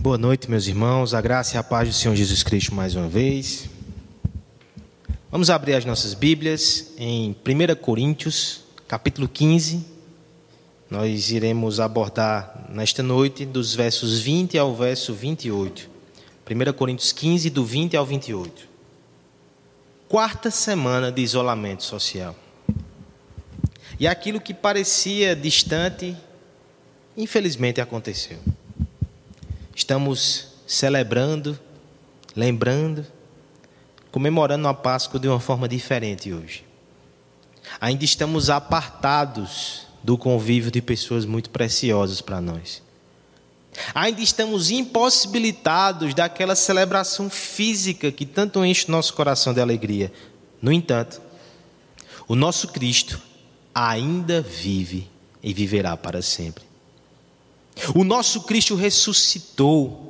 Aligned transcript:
Boa 0.00 0.16
noite, 0.16 0.50
meus 0.50 0.66
irmãos. 0.66 1.12
A 1.12 1.20
graça 1.20 1.56
e 1.56 1.58
a 1.58 1.62
paz 1.62 1.86
do 1.86 1.92
Senhor 1.92 2.16
Jesus 2.16 2.42
Cristo 2.42 2.74
mais 2.74 2.94
uma 2.94 3.06
vez. 3.06 3.68
Vamos 5.30 5.50
abrir 5.50 5.74
as 5.74 5.84
nossas 5.84 6.14
Bíblias 6.14 6.92
em 6.96 7.36
1 7.46 7.74
Coríntios, 7.82 8.62
capítulo 8.88 9.28
15. 9.28 9.84
Nós 10.88 11.30
iremos 11.30 11.80
abordar 11.80 12.66
nesta 12.70 13.02
noite 13.02 13.44
dos 13.44 13.74
versos 13.74 14.20
20 14.20 14.56
ao 14.56 14.74
verso 14.74 15.12
28. 15.12 15.90
1 16.50 16.72
Coríntios 16.72 17.12
15, 17.12 17.50
do 17.50 17.62
20 17.62 17.94
ao 17.94 18.06
28. 18.06 18.66
Quarta 20.08 20.50
semana 20.50 21.12
de 21.12 21.20
isolamento 21.20 21.82
social. 21.82 22.34
E 23.98 24.08
aquilo 24.08 24.40
que 24.40 24.54
parecia 24.54 25.36
distante, 25.36 26.16
infelizmente 27.18 27.82
aconteceu. 27.82 28.38
Estamos 29.80 30.48
celebrando, 30.66 31.58
lembrando, 32.36 33.06
comemorando 34.12 34.68
a 34.68 34.74
Páscoa 34.74 35.18
de 35.18 35.26
uma 35.26 35.40
forma 35.40 35.66
diferente 35.66 36.30
hoje. 36.34 36.66
Ainda 37.80 38.04
estamos 38.04 38.50
apartados 38.50 39.86
do 40.02 40.18
convívio 40.18 40.70
de 40.70 40.82
pessoas 40.82 41.24
muito 41.24 41.48
preciosas 41.48 42.20
para 42.20 42.42
nós. 42.42 42.82
Ainda 43.94 44.20
estamos 44.20 44.70
impossibilitados 44.70 46.12
daquela 46.12 46.54
celebração 46.54 47.30
física 47.30 48.12
que 48.12 48.26
tanto 48.26 48.62
enche 48.62 48.90
nosso 48.90 49.14
coração 49.14 49.54
de 49.54 49.62
alegria. 49.62 50.12
No 50.60 50.70
entanto, 50.70 51.22
o 52.28 52.36
nosso 52.36 52.68
Cristo 52.68 53.18
ainda 53.74 54.42
vive 54.42 55.08
e 55.42 55.54
viverá 55.54 55.96
para 55.96 56.20
sempre. 56.20 56.69
O 57.94 58.04
nosso 58.04 58.42
Cristo 58.42 58.74
ressuscitou. 58.74 60.06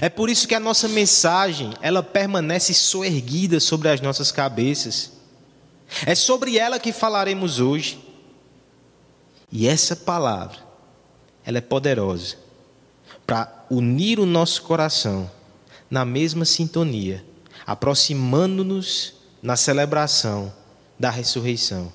É 0.00 0.08
por 0.08 0.28
isso 0.28 0.46
que 0.46 0.54
a 0.54 0.60
nossa 0.60 0.86
mensagem, 0.88 1.72
ela 1.80 2.02
permanece 2.02 2.74
soerguida 2.74 3.58
sobre 3.60 3.88
as 3.88 4.00
nossas 4.00 4.30
cabeças. 4.30 5.12
É 6.06 6.14
sobre 6.14 6.58
ela 6.58 6.78
que 6.78 6.92
falaremos 6.92 7.58
hoje. 7.58 7.98
E 9.50 9.66
essa 9.66 9.96
palavra, 9.96 10.58
ela 11.44 11.58
é 11.58 11.62
poderosa 11.62 12.36
para 13.26 13.66
unir 13.70 14.20
o 14.20 14.26
nosso 14.26 14.62
coração 14.62 15.30
na 15.90 16.04
mesma 16.04 16.44
sintonia, 16.44 17.24
aproximando-nos 17.66 19.14
na 19.42 19.56
celebração 19.56 20.52
da 20.98 21.10
ressurreição 21.10 21.92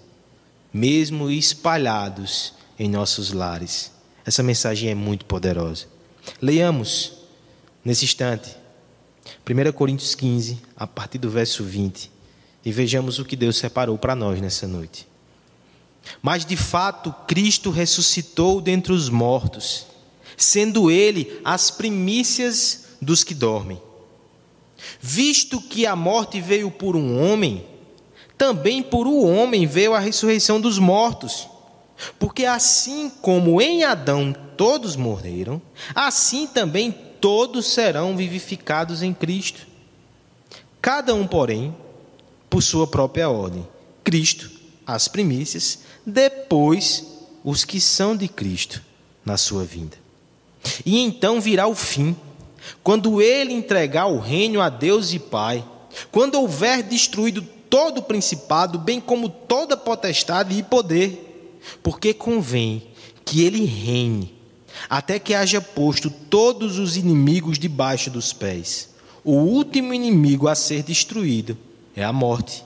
mesmo 0.76 1.32
espalhados 1.32 2.54
em 2.78 2.90
nossos 2.90 3.32
lares. 3.32 3.94
Essa 4.26 4.42
mensagem 4.42 4.90
é 4.90 4.96
muito 4.96 5.26
poderosa. 5.26 5.86
Leiamos 6.42 7.14
nesse 7.84 8.06
instante 8.06 8.56
1 9.48 9.72
Coríntios 9.74 10.16
15, 10.16 10.60
a 10.76 10.88
partir 10.88 11.18
do 11.18 11.30
verso 11.30 11.64
20, 11.64 12.12
e 12.64 12.72
vejamos 12.72 13.20
o 13.20 13.26
que 13.26 13.36
Deus 13.36 13.58
separou 13.58 13.98
para 13.98 14.16
nós 14.16 14.42
nessa 14.42 14.68
noite. 14.68 15.08
Mas 16.22 16.46
de 16.46 16.56
fato, 16.56 17.14
Cristo 17.28 17.70
ressuscitou 17.70 18.62
dentre 18.62 18.92
os 18.92 19.10
mortos, 19.10 19.88
sendo 20.38 20.90
Ele 20.90 21.40
as 21.44 21.72
primícias 21.72 22.86
dos 23.02 23.24
que 23.24 23.34
dormem. 23.34 23.82
Visto 25.00 25.62
que 25.62 25.86
a 25.86 25.96
morte 25.96 26.42
veio 26.42 26.70
por 26.70 26.96
um 26.96 27.24
homem, 27.24 27.66
também 28.38 28.84
por 28.84 29.08
o 29.08 29.26
homem 29.26 29.66
veio 29.66 29.94
a 29.94 30.00
ressurreição 30.00 30.60
dos 30.60 30.78
mortos. 30.78 31.48
Porque 32.20 32.46
assim 32.46 33.10
como 33.10 33.62
em 33.62 33.84
Adão 33.84 34.34
todos 34.58 34.96
morreram, 34.96 35.62
assim 35.94 36.48
também 36.48 36.92
todos 36.92 37.66
serão 37.68 38.16
vivificados 38.16 39.02
em 39.02 39.14
Cristo. 39.14 39.66
Cada 40.82 41.14
um, 41.16 41.26
porém, 41.26 41.76
por 42.50 42.62
sua 42.62 42.86
própria 42.86 43.30
ordem. 43.30 43.68
Cristo, 44.04 44.52
as 44.86 45.08
primícias, 45.08 45.80
depois 46.06 47.06
os 47.44 47.66
que 47.66 47.82
são 47.82 48.16
de 48.16 48.28
Cristo 48.28 48.82
na 49.26 49.38
sua 49.38 49.64
vinda. 49.64 49.98
E 50.86 51.00
então 51.00 51.42
virá 51.42 51.68
o 51.68 51.76
fim, 51.76 52.16
quando 52.84 53.22
ele 53.22 53.54
entregar 53.54 54.08
o 54.08 54.20
reino 54.20 54.62
a 54.62 54.70
Deus 54.70 55.14
e 55.14 55.20
Pai, 55.20 55.66
quando 56.12 56.36
houver 56.36 56.84
destruído 56.84 57.42
todo 57.70 58.00
o 58.00 58.04
principado, 58.04 58.78
bem 58.78 59.00
como 59.00 59.30
toda 59.30 59.76
potestade 59.76 60.58
e 60.58 60.64
poder, 60.64 61.25
porque 61.82 62.14
convém 62.14 62.84
que 63.24 63.44
ele 63.44 63.66
reine, 63.66 64.34
até 64.90 65.18
que 65.20 65.34
haja 65.34 65.60
posto 65.60 66.10
todos 66.10 66.78
os 66.78 66.98
inimigos 66.98 67.58
debaixo 67.58 68.10
dos 68.10 68.34
pés. 68.34 68.90
O 69.24 69.34
último 69.34 69.94
inimigo 69.94 70.48
a 70.48 70.56
ser 70.56 70.84
destruído 70.84 71.58
é 71.96 72.04
a 72.04 72.14
morte, 72.14 72.64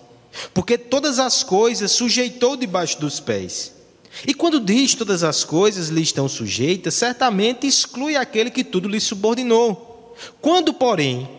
porque 0.54 0.78
todas 0.78 1.20
as 1.20 1.44
coisas 1.44 1.92
sujeitou 1.92 2.58
debaixo 2.58 3.00
dos 3.00 3.20
pés. 3.20 3.74
E 4.28 4.34
quando 4.34 4.59
diz 4.59 4.96
todas 4.96 5.24
as 5.24 5.44
coisas 5.44 5.90
lhe 5.90 6.02
estão 6.02 6.28
sujeitas, 6.28 6.96
certamente 6.96 7.68
exclui 7.68 8.16
aquele 8.16 8.50
que 8.50 8.64
tudo 8.64 8.90
lhe 8.90 9.00
subordinou. 9.00 10.16
Quando, 10.42 10.74
porém, 10.74 11.30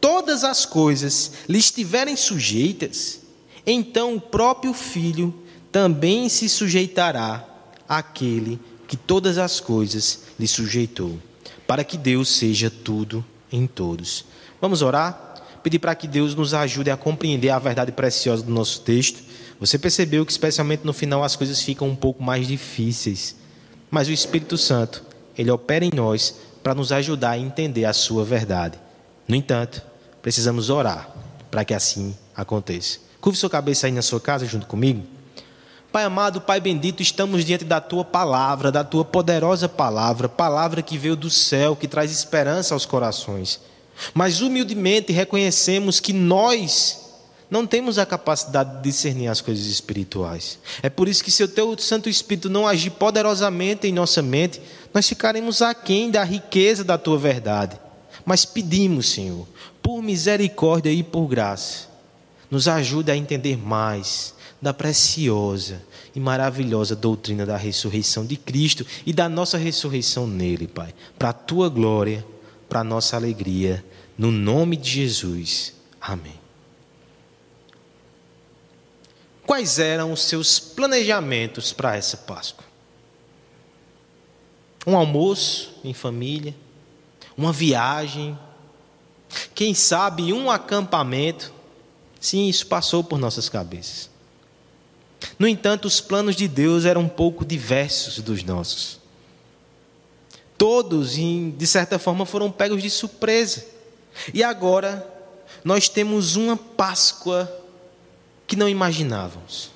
todas 0.00 0.42
as 0.42 0.66
coisas 0.66 1.32
lhe 1.48 1.58
estiverem 1.58 2.16
sujeitas, 2.16 3.20
então 3.66 4.16
o 4.16 4.20
próprio 4.20 4.72
Filho 4.72 5.32
também 5.74 6.28
se 6.28 6.48
sujeitará 6.48 7.44
àquele 7.88 8.60
que 8.86 8.96
todas 8.96 9.38
as 9.38 9.58
coisas 9.58 10.20
lhe 10.38 10.46
sujeitou, 10.46 11.18
para 11.66 11.82
que 11.82 11.98
Deus 11.98 12.28
seja 12.28 12.70
tudo 12.70 13.24
em 13.50 13.66
todos. 13.66 14.24
Vamos 14.60 14.82
orar? 14.82 15.34
Pedir 15.64 15.80
para 15.80 15.96
que 15.96 16.06
Deus 16.06 16.32
nos 16.36 16.54
ajude 16.54 16.92
a 16.92 16.96
compreender 16.96 17.50
a 17.50 17.58
verdade 17.58 17.90
preciosa 17.90 18.44
do 18.44 18.52
nosso 18.52 18.82
texto. 18.82 19.20
Você 19.58 19.76
percebeu 19.76 20.24
que, 20.24 20.30
especialmente 20.30 20.84
no 20.84 20.92
final, 20.92 21.24
as 21.24 21.34
coisas 21.34 21.60
ficam 21.60 21.88
um 21.88 21.96
pouco 21.96 22.22
mais 22.22 22.46
difíceis, 22.46 23.34
mas 23.90 24.06
o 24.06 24.12
Espírito 24.12 24.56
Santo, 24.56 25.02
ele 25.36 25.50
opera 25.50 25.84
em 25.84 25.90
nós 25.92 26.36
para 26.62 26.72
nos 26.72 26.92
ajudar 26.92 27.30
a 27.30 27.38
entender 27.38 27.84
a 27.84 27.92
sua 27.92 28.24
verdade. 28.24 28.78
No 29.26 29.34
entanto, 29.34 29.82
Precisamos 30.24 30.70
orar 30.70 31.10
para 31.50 31.66
que 31.66 31.74
assim 31.74 32.16
aconteça. 32.34 32.98
Curve 33.20 33.38
sua 33.38 33.50
cabeça 33.50 33.86
aí 33.86 33.92
na 33.92 34.00
sua 34.00 34.18
casa 34.18 34.46
junto 34.46 34.66
comigo. 34.66 35.04
Pai 35.94 36.02
amado, 36.02 36.40
Pai 36.40 36.60
bendito, 36.60 37.04
estamos 37.04 37.44
diante 37.44 37.64
da 37.64 37.80
tua 37.80 38.04
palavra, 38.04 38.72
da 38.72 38.82
tua 38.82 39.04
poderosa 39.04 39.68
palavra, 39.68 40.28
palavra 40.28 40.82
que 40.82 40.98
veio 40.98 41.14
do 41.14 41.30
céu, 41.30 41.76
que 41.76 41.86
traz 41.86 42.10
esperança 42.10 42.74
aos 42.74 42.84
corações. 42.84 43.60
Mas 44.12 44.40
humildemente 44.40 45.12
reconhecemos 45.12 46.00
que 46.00 46.12
nós 46.12 47.12
não 47.48 47.64
temos 47.64 47.96
a 47.96 48.04
capacidade 48.04 48.78
de 48.78 48.82
discernir 48.82 49.28
as 49.28 49.40
coisas 49.40 49.66
espirituais. 49.66 50.58
É 50.82 50.90
por 50.90 51.06
isso 51.06 51.22
que, 51.22 51.30
se 51.30 51.44
o 51.44 51.48
teu 51.48 51.78
Santo 51.78 52.08
Espírito 52.08 52.50
não 52.50 52.66
agir 52.66 52.90
poderosamente 52.90 53.86
em 53.86 53.92
nossa 53.92 54.20
mente, 54.20 54.60
nós 54.92 55.08
ficaremos 55.08 55.62
aquém 55.62 56.10
da 56.10 56.24
riqueza 56.24 56.82
da 56.82 56.98
tua 56.98 57.18
verdade. 57.18 57.78
Mas 58.24 58.44
pedimos, 58.44 59.10
Senhor, 59.10 59.46
por 59.80 60.02
misericórdia 60.02 60.90
e 60.90 61.04
por 61.04 61.28
graça, 61.28 61.86
nos 62.50 62.66
ajude 62.66 63.12
a 63.12 63.16
entender 63.16 63.56
mais 63.56 64.33
da 64.64 64.72
preciosa 64.72 65.82
e 66.14 66.18
maravilhosa 66.18 66.96
doutrina 66.96 67.44
da 67.44 67.56
ressurreição 67.56 68.24
de 68.24 68.36
Cristo 68.36 68.86
e 69.04 69.12
da 69.12 69.28
nossa 69.28 69.58
ressurreição 69.58 70.26
nele, 70.26 70.66
Pai, 70.66 70.94
para 71.18 71.28
a 71.28 71.32
tua 71.34 71.68
glória, 71.68 72.24
para 72.68 72.80
a 72.80 72.84
nossa 72.84 73.14
alegria, 73.14 73.84
no 74.16 74.32
nome 74.32 74.76
de 74.76 74.90
Jesus. 74.90 75.74
Amém. 76.00 76.40
Quais 79.46 79.78
eram 79.78 80.10
os 80.12 80.22
seus 80.22 80.58
planejamentos 80.58 81.72
para 81.72 81.96
essa 81.96 82.16
Páscoa? 82.16 82.64
Um 84.86 84.96
almoço 84.96 85.74
em 85.84 85.92
família, 85.92 86.54
uma 87.36 87.52
viagem 87.52 88.38
quem 89.54 89.74
sabe 89.74 90.32
um 90.32 90.50
acampamento. 90.50 91.52
Sim, 92.20 92.48
isso 92.48 92.66
passou 92.66 93.02
por 93.04 93.18
nossas 93.18 93.48
cabeças. 93.48 94.13
No 95.38 95.46
entanto, 95.46 95.86
os 95.86 96.00
planos 96.00 96.36
de 96.36 96.48
Deus 96.48 96.84
eram 96.84 97.02
um 97.02 97.08
pouco 97.08 97.44
diversos 97.44 98.18
dos 98.20 98.42
nossos. 98.42 99.00
Todos, 100.56 101.14
de 101.14 101.66
certa 101.66 101.98
forma, 101.98 102.24
foram 102.24 102.50
pegos 102.50 102.82
de 102.82 102.90
surpresa. 102.90 103.66
E 104.32 104.42
agora, 104.42 105.06
nós 105.64 105.88
temos 105.88 106.36
uma 106.36 106.56
Páscoa 106.56 107.50
que 108.46 108.56
não 108.56 108.68
imaginávamos. 108.68 109.70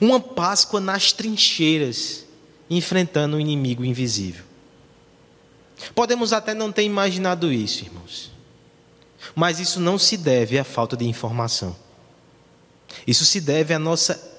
Uma 0.00 0.20
Páscoa 0.20 0.80
nas 0.80 1.12
trincheiras, 1.12 2.24
enfrentando 2.68 3.36
um 3.36 3.40
inimigo 3.40 3.84
invisível. 3.84 4.44
Podemos 5.94 6.32
até 6.32 6.52
não 6.52 6.70
ter 6.70 6.82
imaginado 6.82 7.50
isso, 7.52 7.84
irmãos. 7.84 8.30
Mas 9.34 9.58
isso 9.58 9.80
não 9.80 9.98
se 9.98 10.16
deve 10.16 10.58
à 10.58 10.64
falta 10.64 10.96
de 10.96 11.06
informação. 11.06 11.74
Isso 13.06 13.24
se 13.24 13.40
deve 13.40 13.72
à 13.72 13.78
nossa 13.78 14.29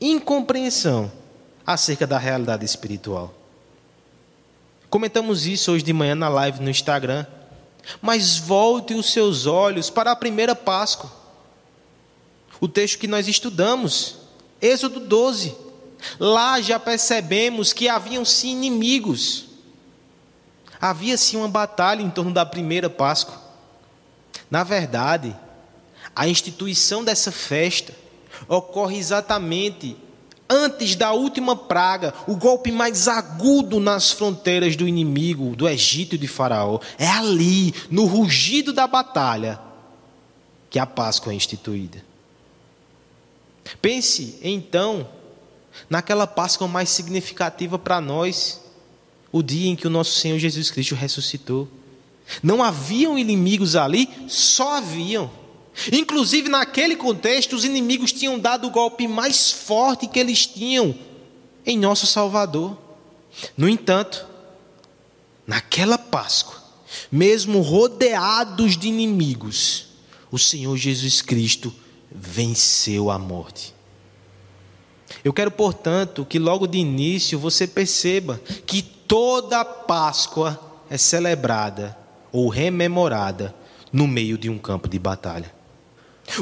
incompreensão 0.00 1.10
acerca 1.66 2.06
da 2.06 2.18
realidade 2.18 2.64
espiritual. 2.64 3.34
Comentamos 4.90 5.46
isso 5.46 5.72
hoje 5.72 5.84
de 5.84 5.92
manhã 5.92 6.14
na 6.14 6.28
live 6.28 6.62
no 6.62 6.70
Instagram. 6.70 7.26
Mas 8.00 8.38
volte 8.38 8.94
os 8.94 9.12
seus 9.12 9.46
olhos 9.46 9.90
para 9.90 10.12
a 10.12 10.16
primeira 10.16 10.54
Páscoa. 10.54 11.10
O 12.60 12.68
texto 12.68 12.98
que 12.98 13.06
nós 13.06 13.28
estudamos, 13.28 14.16
Êxodo 14.60 15.00
12. 15.00 15.54
Lá 16.18 16.60
já 16.60 16.78
percebemos 16.78 17.72
que 17.72 17.88
haviam-se 17.88 18.48
inimigos. 18.48 19.46
Havia-se 20.80 21.36
uma 21.36 21.48
batalha 21.48 22.02
em 22.02 22.10
torno 22.10 22.32
da 22.32 22.44
primeira 22.44 22.88
Páscoa. 22.88 23.42
Na 24.50 24.62
verdade, 24.62 25.34
a 26.14 26.28
instituição 26.28 27.02
dessa 27.02 27.32
festa 27.32 27.94
ocorre 28.48 28.96
exatamente 28.96 29.96
antes 30.48 30.94
da 30.94 31.12
última 31.12 31.56
praga, 31.56 32.12
o 32.26 32.36
golpe 32.36 32.70
mais 32.70 33.08
agudo 33.08 33.80
nas 33.80 34.12
fronteiras 34.12 34.76
do 34.76 34.86
inimigo, 34.86 35.56
do 35.56 35.68
Egito 35.68 36.14
e 36.14 36.18
de 36.18 36.28
Faraó. 36.28 36.80
É 36.98 37.08
ali, 37.08 37.74
no 37.90 38.04
rugido 38.06 38.72
da 38.72 38.86
batalha, 38.86 39.58
que 40.70 40.78
a 40.78 40.86
Páscoa 40.86 41.32
é 41.32 41.36
instituída. 41.36 42.04
Pense, 43.80 44.38
então, 44.42 45.08
naquela 45.88 46.26
Páscoa 46.26 46.68
mais 46.68 46.88
significativa 46.90 47.78
para 47.78 48.00
nós, 48.00 48.60
o 49.32 49.42
dia 49.42 49.68
em 49.68 49.76
que 49.76 49.86
o 49.86 49.90
nosso 49.90 50.12
Senhor 50.18 50.38
Jesus 50.38 50.70
Cristo 50.70 50.94
ressuscitou. 50.94 51.68
Não 52.42 52.62
haviam 52.62 53.18
inimigos 53.18 53.76
ali, 53.76 54.08
só 54.28 54.76
haviam. 54.76 55.30
Inclusive, 55.92 56.48
naquele 56.48 56.96
contexto, 56.96 57.56
os 57.56 57.64
inimigos 57.64 58.12
tinham 58.12 58.38
dado 58.38 58.66
o 58.66 58.70
golpe 58.70 59.08
mais 59.08 59.50
forte 59.50 60.06
que 60.06 60.18
eles 60.18 60.46
tinham 60.46 60.94
em 61.66 61.78
nosso 61.78 62.06
Salvador. 62.06 62.76
No 63.56 63.68
entanto, 63.68 64.26
naquela 65.46 65.98
Páscoa, 65.98 66.62
mesmo 67.10 67.60
rodeados 67.60 68.76
de 68.76 68.88
inimigos, 68.88 69.86
o 70.30 70.38
Senhor 70.38 70.76
Jesus 70.76 71.20
Cristo 71.20 71.74
venceu 72.10 73.10
a 73.10 73.18
morte. 73.18 73.74
Eu 75.24 75.32
quero, 75.32 75.50
portanto, 75.50 76.24
que 76.24 76.38
logo 76.38 76.66
de 76.66 76.78
início 76.78 77.38
você 77.38 77.66
perceba 77.66 78.40
que 78.66 78.82
toda 78.82 79.64
Páscoa 79.64 80.60
é 80.88 80.96
celebrada 80.96 81.96
ou 82.30 82.48
rememorada 82.48 83.54
no 83.92 84.06
meio 84.06 84.36
de 84.36 84.50
um 84.50 84.58
campo 84.58 84.88
de 84.88 84.98
batalha. 84.98 85.52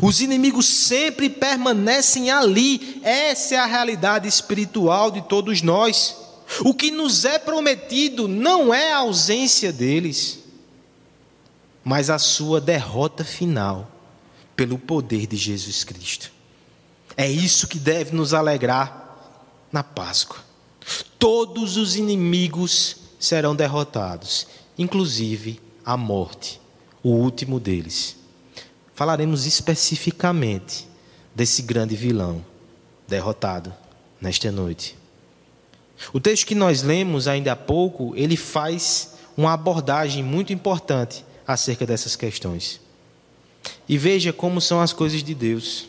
Os 0.02 0.20
inimigos 0.20 0.66
sempre 0.66 1.28
permanecem 1.28 2.30
ali, 2.30 3.00
essa 3.02 3.56
é 3.56 3.58
a 3.58 3.66
realidade 3.66 4.28
espiritual 4.28 5.10
de 5.10 5.22
todos 5.22 5.60
nós. 5.60 6.16
O 6.60 6.72
que 6.72 6.90
nos 6.90 7.24
é 7.24 7.38
prometido 7.38 8.28
não 8.28 8.72
é 8.72 8.92
a 8.92 8.98
ausência 8.98 9.72
deles, 9.72 10.38
mas 11.82 12.10
a 12.10 12.18
sua 12.18 12.60
derrota 12.60 13.24
final 13.24 13.90
pelo 14.54 14.78
poder 14.78 15.26
de 15.26 15.36
Jesus 15.36 15.82
Cristo. 15.82 16.30
É 17.16 17.30
isso 17.30 17.66
que 17.66 17.78
deve 17.78 18.14
nos 18.14 18.32
alegrar 18.32 19.02
na 19.70 19.82
Páscoa. 19.82 20.38
Todos 21.18 21.76
os 21.76 21.96
inimigos 21.96 22.96
serão 23.18 23.54
derrotados, 23.54 24.46
inclusive 24.78 25.60
a 25.84 25.96
morte, 25.96 26.60
o 27.02 27.10
último 27.10 27.58
deles. 27.58 28.21
Falaremos 29.02 29.46
especificamente 29.46 30.86
desse 31.34 31.60
grande 31.62 31.96
vilão 31.96 32.40
derrotado 33.08 33.74
nesta 34.20 34.52
noite. 34.52 34.96
O 36.12 36.20
texto 36.20 36.46
que 36.46 36.54
nós 36.54 36.84
lemos 36.84 37.26
ainda 37.26 37.50
há 37.50 37.56
pouco, 37.56 38.14
ele 38.14 38.36
faz 38.36 39.14
uma 39.36 39.54
abordagem 39.54 40.22
muito 40.22 40.52
importante 40.52 41.24
acerca 41.44 41.84
dessas 41.84 42.14
questões. 42.14 42.80
E 43.88 43.98
veja 43.98 44.32
como 44.32 44.60
são 44.60 44.80
as 44.80 44.92
coisas 44.92 45.20
de 45.24 45.34
Deus. 45.34 45.88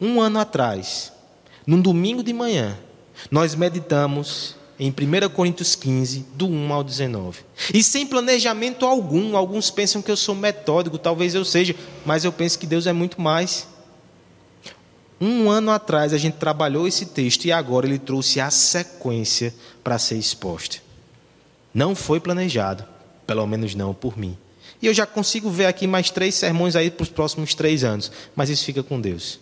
Um 0.00 0.18
ano 0.18 0.38
atrás, 0.38 1.12
num 1.66 1.78
domingo 1.82 2.22
de 2.22 2.32
manhã, 2.32 2.78
nós 3.30 3.54
meditamos 3.54 4.56
em 4.78 4.90
1 4.90 5.28
Coríntios 5.30 5.74
15, 5.74 6.26
do 6.34 6.46
1 6.46 6.72
ao 6.72 6.82
19. 6.84 7.40
E 7.72 7.82
sem 7.82 8.06
planejamento 8.06 8.84
algum, 8.84 9.36
alguns 9.36 9.70
pensam 9.70 10.02
que 10.02 10.10
eu 10.10 10.16
sou 10.16 10.34
metódico, 10.34 10.98
talvez 10.98 11.34
eu 11.34 11.44
seja, 11.44 11.74
mas 12.04 12.24
eu 12.24 12.32
penso 12.32 12.58
que 12.58 12.66
Deus 12.66 12.86
é 12.86 12.92
muito 12.92 13.20
mais. 13.20 13.68
Um 15.20 15.50
ano 15.50 15.70
atrás 15.70 16.12
a 16.12 16.18
gente 16.18 16.34
trabalhou 16.34 16.88
esse 16.88 17.06
texto 17.06 17.44
e 17.44 17.52
agora 17.52 17.86
ele 17.86 17.98
trouxe 17.98 18.40
a 18.40 18.50
sequência 18.50 19.54
para 19.82 19.98
ser 19.98 20.16
exposta. 20.16 20.78
Não 21.72 21.94
foi 21.94 22.20
planejado, 22.20 22.84
pelo 23.26 23.46
menos 23.46 23.74
não 23.74 23.94
por 23.94 24.18
mim. 24.18 24.36
E 24.82 24.86
eu 24.86 24.94
já 24.94 25.06
consigo 25.06 25.48
ver 25.50 25.66
aqui 25.66 25.86
mais 25.86 26.10
três 26.10 26.34
sermões 26.34 26.76
aí 26.76 26.90
para 26.90 27.04
os 27.04 27.08
próximos 27.08 27.54
três 27.54 27.84
anos, 27.84 28.10
mas 28.34 28.50
isso 28.50 28.64
fica 28.64 28.82
com 28.82 29.00
Deus. 29.00 29.38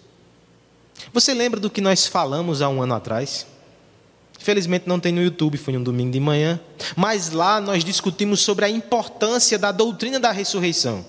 Você 1.12 1.35
lembra 1.35 1.58
do 1.58 1.70
que 1.70 1.81
nós 1.81 2.06
falamos 2.06 2.62
há 2.62 2.69
um 2.69 2.82
ano 2.82 2.94
atrás? 2.94 3.46
Infelizmente 4.43 4.89
não 4.89 4.99
tem 4.99 5.12
no 5.12 5.23
YouTube, 5.23 5.56
foi 5.56 5.77
um 5.77 5.83
domingo 5.83 6.11
de 6.11 6.19
manhã. 6.19 6.61
Mas 6.97 7.31
lá 7.31 7.61
nós 7.61 7.85
discutimos 7.85 8.41
sobre 8.41 8.65
a 8.65 8.69
importância 8.69 9.56
da 9.56 9.71
doutrina 9.71 10.19
da 10.19 10.33
ressurreição. 10.33 11.05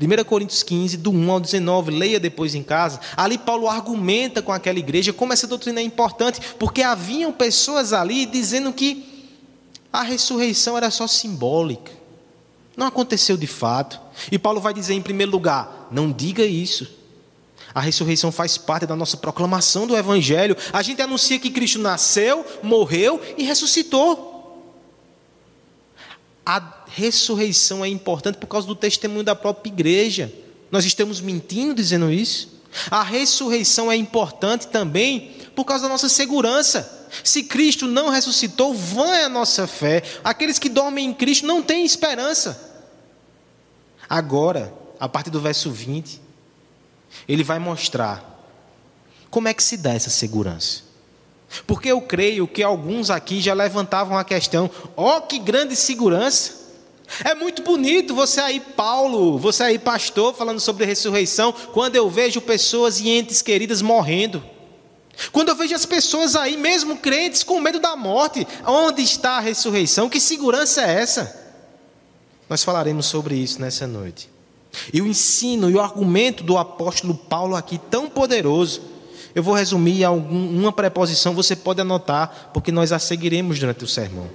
1 0.00 0.24
Coríntios 0.24 0.62
15, 0.62 0.96
do 0.96 1.10
1 1.10 1.30
ao 1.30 1.38
19, 1.38 1.90
leia 1.90 2.18
depois 2.18 2.54
em 2.54 2.62
casa. 2.62 2.98
Ali 3.14 3.36
Paulo 3.36 3.68
argumenta 3.68 4.40
com 4.40 4.50
aquela 4.50 4.78
igreja 4.78 5.12
como 5.12 5.34
essa 5.34 5.46
doutrina 5.46 5.80
é 5.80 5.82
importante, 5.82 6.40
porque 6.58 6.82
haviam 6.82 7.30
pessoas 7.30 7.92
ali 7.92 8.24
dizendo 8.24 8.72
que 8.72 9.28
a 9.92 10.02
ressurreição 10.02 10.78
era 10.78 10.90
só 10.90 11.06
simbólica. 11.06 11.92
Não 12.74 12.86
aconteceu 12.86 13.36
de 13.36 13.46
fato. 13.46 14.00
E 14.32 14.38
Paulo 14.38 14.62
vai 14.62 14.72
dizer 14.72 14.94
em 14.94 15.02
primeiro 15.02 15.30
lugar: 15.30 15.88
não 15.92 16.10
diga 16.10 16.42
isso. 16.42 17.01
A 17.74 17.80
ressurreição 17.80 18.30
faz 18.30 18.58
parte 18.58 18.86
da 18.86 18.94
nossa 18.94 19.16
proclamação 19.16 19.86
do 19.86 19.96
Evangelho. 19.96 20.56
A 20.72 20.82
gente 20.82 21.00
anuncia 21.00 21.38
que 21.38 21.50
Cristo 21.50 21.78
nasceu, 21.78 22.44
morreu 22.62 23.20
e 23.36 23.44
ressuscitou. 23.44 24.30
A 26.44 26.84
ressurreição 26.86 27.84
é 27.84 27.88
importante 27.88 28.38
por 28.38 28.46
causa 28.46 28.66
do 28.66 28.74
testemunho 28.74 29.24
da 29.24 29.34
própria 29.34 29.70
igreja. 29.70 30.32
Nós 30.70 30.84
estamos 30.84 31.20
mentindo 31.20 31.74
dizendo 31.74 32.10
isso? 32.10 32.60
A 32.90 33.02
ressurreição 33.02 33.92
é 33.92 33.96
importante 33.96 34.68
também 34.68 35.36
por 35.54 35.64
causa 35.64 35.84
da 35.84 35.88
nossa 35.88 36.08
segurança. 36.08 37.08
Se 37.22 37.42
Cristo 37.42 37.86
não 37.86 38.08
ressuscitou, 38.08 38.74
vã 38.74 39.14
é 39.14 39.24
a 39.24 39.28
nossa 39.28 39.66
fé. 39.66 40.02
Aqueles 40.24 40.58
que 40.58 40.68
dormem 40.68 41.06
em 41.06 41.14
Cristo 41.14 41.46
não 41.46 41.62
têm 41.62 41.84
esperança. 41.84 42.70
Agora, 44.08 44.72
a 44.98 45.08
partir 45.08 45.30
do 45.30 45.40
verso 45.40 45.70
20, 45.70 46.21
ele 47.28 47.44
vai 47.44 47.58
mostrar 47.58 48.32
como 49.30 49.48
é 49.48 49.54
que 49.54 49.62
se 49.62 49.76
dá 49.76 49.94
essa 49.94 50.10
segurança. 50.10 50.82
Porque 51.66 51.88
eu 51.88 52.00
creio 52.00 52.46
que 52.46 52.62
alguns 52.62 53.10
aqui 53.10 53.40
já 53.40 53.54
levantavam 53.54 54.16
a 54.16 54.24
questão: 54.24 54.70
ó, 54.96 55.18
oh, 55.18 55.20
que 55.22 55.38
grande 55.38 55.76
segurança! 55.76 56.62
É 57.24 57.34
muito 57.34 57.62
bonito 57.62 58.14
você 58.14 58.40
aí, 58.40 58.58
Paulo, 58.58 59.38
você 59.38 59.64
aí, 59.64 59.78
pastor, 59.78 60.34
falando 60.34 60.60
sobre 60.60 60.86
ressurreição, 60.86 61.52
quando 61.52 61.94
eu 61.94 62.08
vejo 62.08 62.40
pessoas 62.40 63.00
e 63.00 63.08
entes 63.10 63.42
queridas 63.42 63.82
morrendo. 63.82 64.42
Quando 65.30 65.50
eu 65.50 65.54
vejo 65.54 65.74
as 65.74 65.84
pessoas 65.84 66.34
aí, 66.34 66.56
mesmo 66.56 66.96
crentes, 66.96 67.42
com 67.42 67.60
medo 67.60 67.78
da 67.78 67.94
morte, 67.94 68.46
onde 68.66 69.02
está 69.02 69.32
a 69.32 69.40
ressurreição? 69.40 70.08
Que 70.08 70.18
segurança 70.18 70.80
é 70.80 71.00
essa? 71.00 71.38
Nós 72.48 72.64
falaremos 72.64 73.06
sobre 73.06 73.34
isso 73.34 73.60
nessa 73.60 73.86
noite. 73.86 74.30
E 74.92 75.02
o 75.02 75.06
ensino 75.06 75.70
e 75.70 75.74
o 75.74 75.80
argumento 75.80 76.42
do 76.42 76.56
apóstolo 76.56 77.14
Paulo 77.14 77.56
aqui, 77.56 77.78
tão 77.78 78.08
poderoso, 78.08 78.80
eu 79.34 79.42
vou 79.42 79.54
resumir 79.54 80.04
algum, 80.04 80.60
uma 80.60 80.72
preposição, 80.72 81.34
você 81.34 81.56
pode 81.56 81.80
anotar, 81.80 82.50
porque 82.52 82.70
nós 82.70 82.92
a 82.92 82.98
seguiremos 82.98 83.58
durante 83.58 83.84
o 83.84 83.88
sermão. 83.88 84.28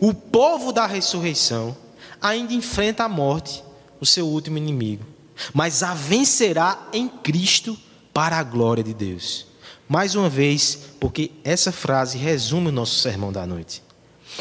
O 0.00 0.14
povo 0.14 0.72
da 0.72 0.86
ressurreição 0.86 1.76
ainda 2.20 2.52
enfrenta 2.52 3.04
a 3.04 3.08
morte, 3.08 3.64
o 4.00 4.06
seu 4.06 4.26
último 4.26 4.58
inimigo, 4.58 5.04
mas 5.52 5.82
a 5.82 5.94
vencerá 5.94 6.88
em 6.92 7.08
Cristo 7.08 7.76
para 8.12 8.36
a 8.36 8.42
glória 8.42 8.84
de 8.84 8.94
Deus. 8.94 9.46
Mais 9.88 10.14
uma 10.14 10.28
vez, 10.28 10.78
porque 11.00 11.32
essa 11.42 11.72
frase 11.72 12.16
resume 12.16 12.68
o 12.68 12.72
nosso 12.72 13.00
sermão 13.00 13.32
da 13.32 13.44
noite. 13.44 13.82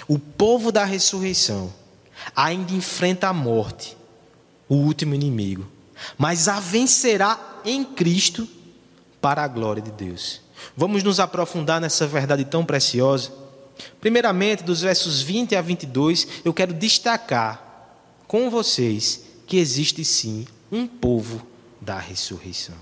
O 0.08 0.20
povo 0.20 0.72
da 0.72 0.86
ressurreição 0.86 1.74
ainda 2.36 2.74
enfrenta 2.74 3.28
a 3.28 3.34
morte, 3.34 3.98
o 4.70 4.76
último 4.76 5.14
inimigo, 5.16 5.68
mas 6.18 6.48
a 6.48 6.60
vencerá 6.60 7.60
em 7.66 7.84
Cristo 7.84 8.48
para 9.20 9.44
a 9.44 9.48
glória 9.48 9.82
de 9.82 9.92
Deus. 9.92 10.42
Vamos 10.78 11.04
nos 11.04 11.20
aprofundar 11.20 11.82
nessa 11.82 12.08
verdade 12.08 12.46
tão 12.46 12.64
preciosa. 12.64 13.32
Primeiramente, 14.00 14.64
dos 14.64 14.82
versos 14.82 15.22
20 15.22 15.56
a 15.56 15.62
22, 15.62 16.28
eu 16.46 16.54
quero 16.54 16.74
destacar 16.74 17.66
com 18.28 18.50
vocês 18.50 19.24
que 19.48 19.58
existe 19.58 20.06
sim 20.06 20.46
um 20.72 20.86
povo 20.86 21.46
da 21.82 21.98
ressurreição. 21.98 22.76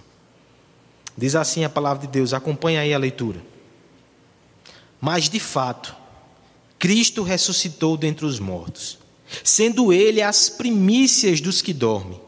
Diz 1.17 1.36
assim 1.36 1.63
a 1.63 1.70
palavra 1.70 2.06
de 2.06 2.12
Deus, 2.12 2.34
acompanha 2.34 2.82
aí 2.82 2.94
a 2.94 2.98
leitura. 2.98 3.41
Mas 5.00 5.29
de 5.29 5.39
fato, 5.39 5.96
Cristo 6.77 7.24
ressuscitou 7.24 7.98
dentre 7.98 8.25
os 8.25 8.39
mortos, 8.39 9.00
sendo 9.43 9.91
ele 9.91 10.22
as 10.22 10.50
primícias 10.50 11.41
dos 11.41 11.62
que 11.62 11.74
dormem. 11.74 12.19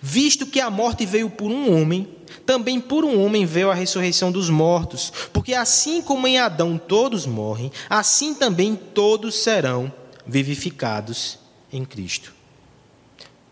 Visto 0.00 0.46
que 0.46 0.60
a 0.60 0.70
morte 0.70 1.04
veio 1.04 1.28
por 1.28 1.50
um 1.50 1.80
homem, 1.80 2.08
também 2.46 2.80
por 2.80 3.04
um 3.04 3.22
homem 3.24 3.44
veio 3.44 3.70
a 3.70 3.74
ressurreição 3.74 4.30
dos 4.30 4.48
mortos, 4.48 5.12
porque 5.32 5.54
assim 5.54 6.02
como 6.02 6.26
em 6.26 6.38
Adão 6.38 6.78
todos 6.78 7.26
morrem, 7.26 7.70
assim 7.88 8.34
também 8.34 8.76
todos 8.76 9.34
serão 9.34 9.92
vivificados 10.26 11.38
em 11.72 11.84
Cristo. 11.84 12.32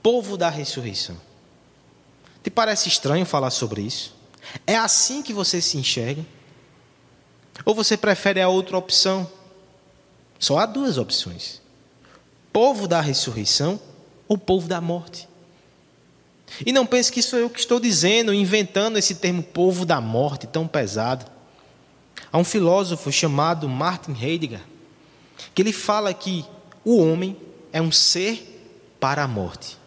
Povo 0.02 0.36
da 0.36 0.48
ressurreição. 0.48 1.16
Te 2.42 2.50
parece 2.50 2.88
estranho 2.88 3.26
falar 3.26 3.50
sobre 3.50 3.82
isso? 3.82 4.14
É 4.66 4.76
assim 4.76 5.22
que 5.22 5.32
você 5.32 5.60
se 5.60 5.76
enxerga? 5.76 6.24
Ou 7.64 7.74
você 7.74 7.96
prefere 7.96 8.40
a 8.40 8.48
outra 8.48 8.78
opção? 8.78 9.30
Só 10.38 10.58
há 10.58 10.66
duas 10.66 10.96
opções: 10.96 11.59
povo 12.52 12.86
da 12.88 13.00
ressurreição 13.00 13.80
ou 14.28 14.36
povo 14.38 14.68
da 14.68 14.80
morte. 14.80 15.28
E 16.64 16.72
não 16.72 16.84
pense 16.84 17.12
que 17.12 17.22
sou 17.22 17.38
eu 17.38 17.48
que 17.48 17.60
estou 17.60 17.78
dizendo, 17.78 18.34
inventando 18.34 18.98
esse 18.98 19.14
termo 19.14 19.42
povo 19.42 19.86
da 19.86 20.00
morte 20.00 20.46
tão 20.46 20.66
pesado. 20.66 21.24
Há 22.32 22.38
um 22.38 22.44
filósofo 22.44 23.10
chamado 23.10 23.68
Martin 23.68 24.12
Heidegger 24.20 24.60
que 25.54 25.62
ele 25.62 25.72
fala 25.72 26.12
que 26.12 26.44
o 26.84 26.98
homem 26.98 27.36
é 27.72 27.80
um 27.80 27.92
ser 27.92 28.96
para 28.98 29.24
a 29.24 29.28
morte. 29.28 29.78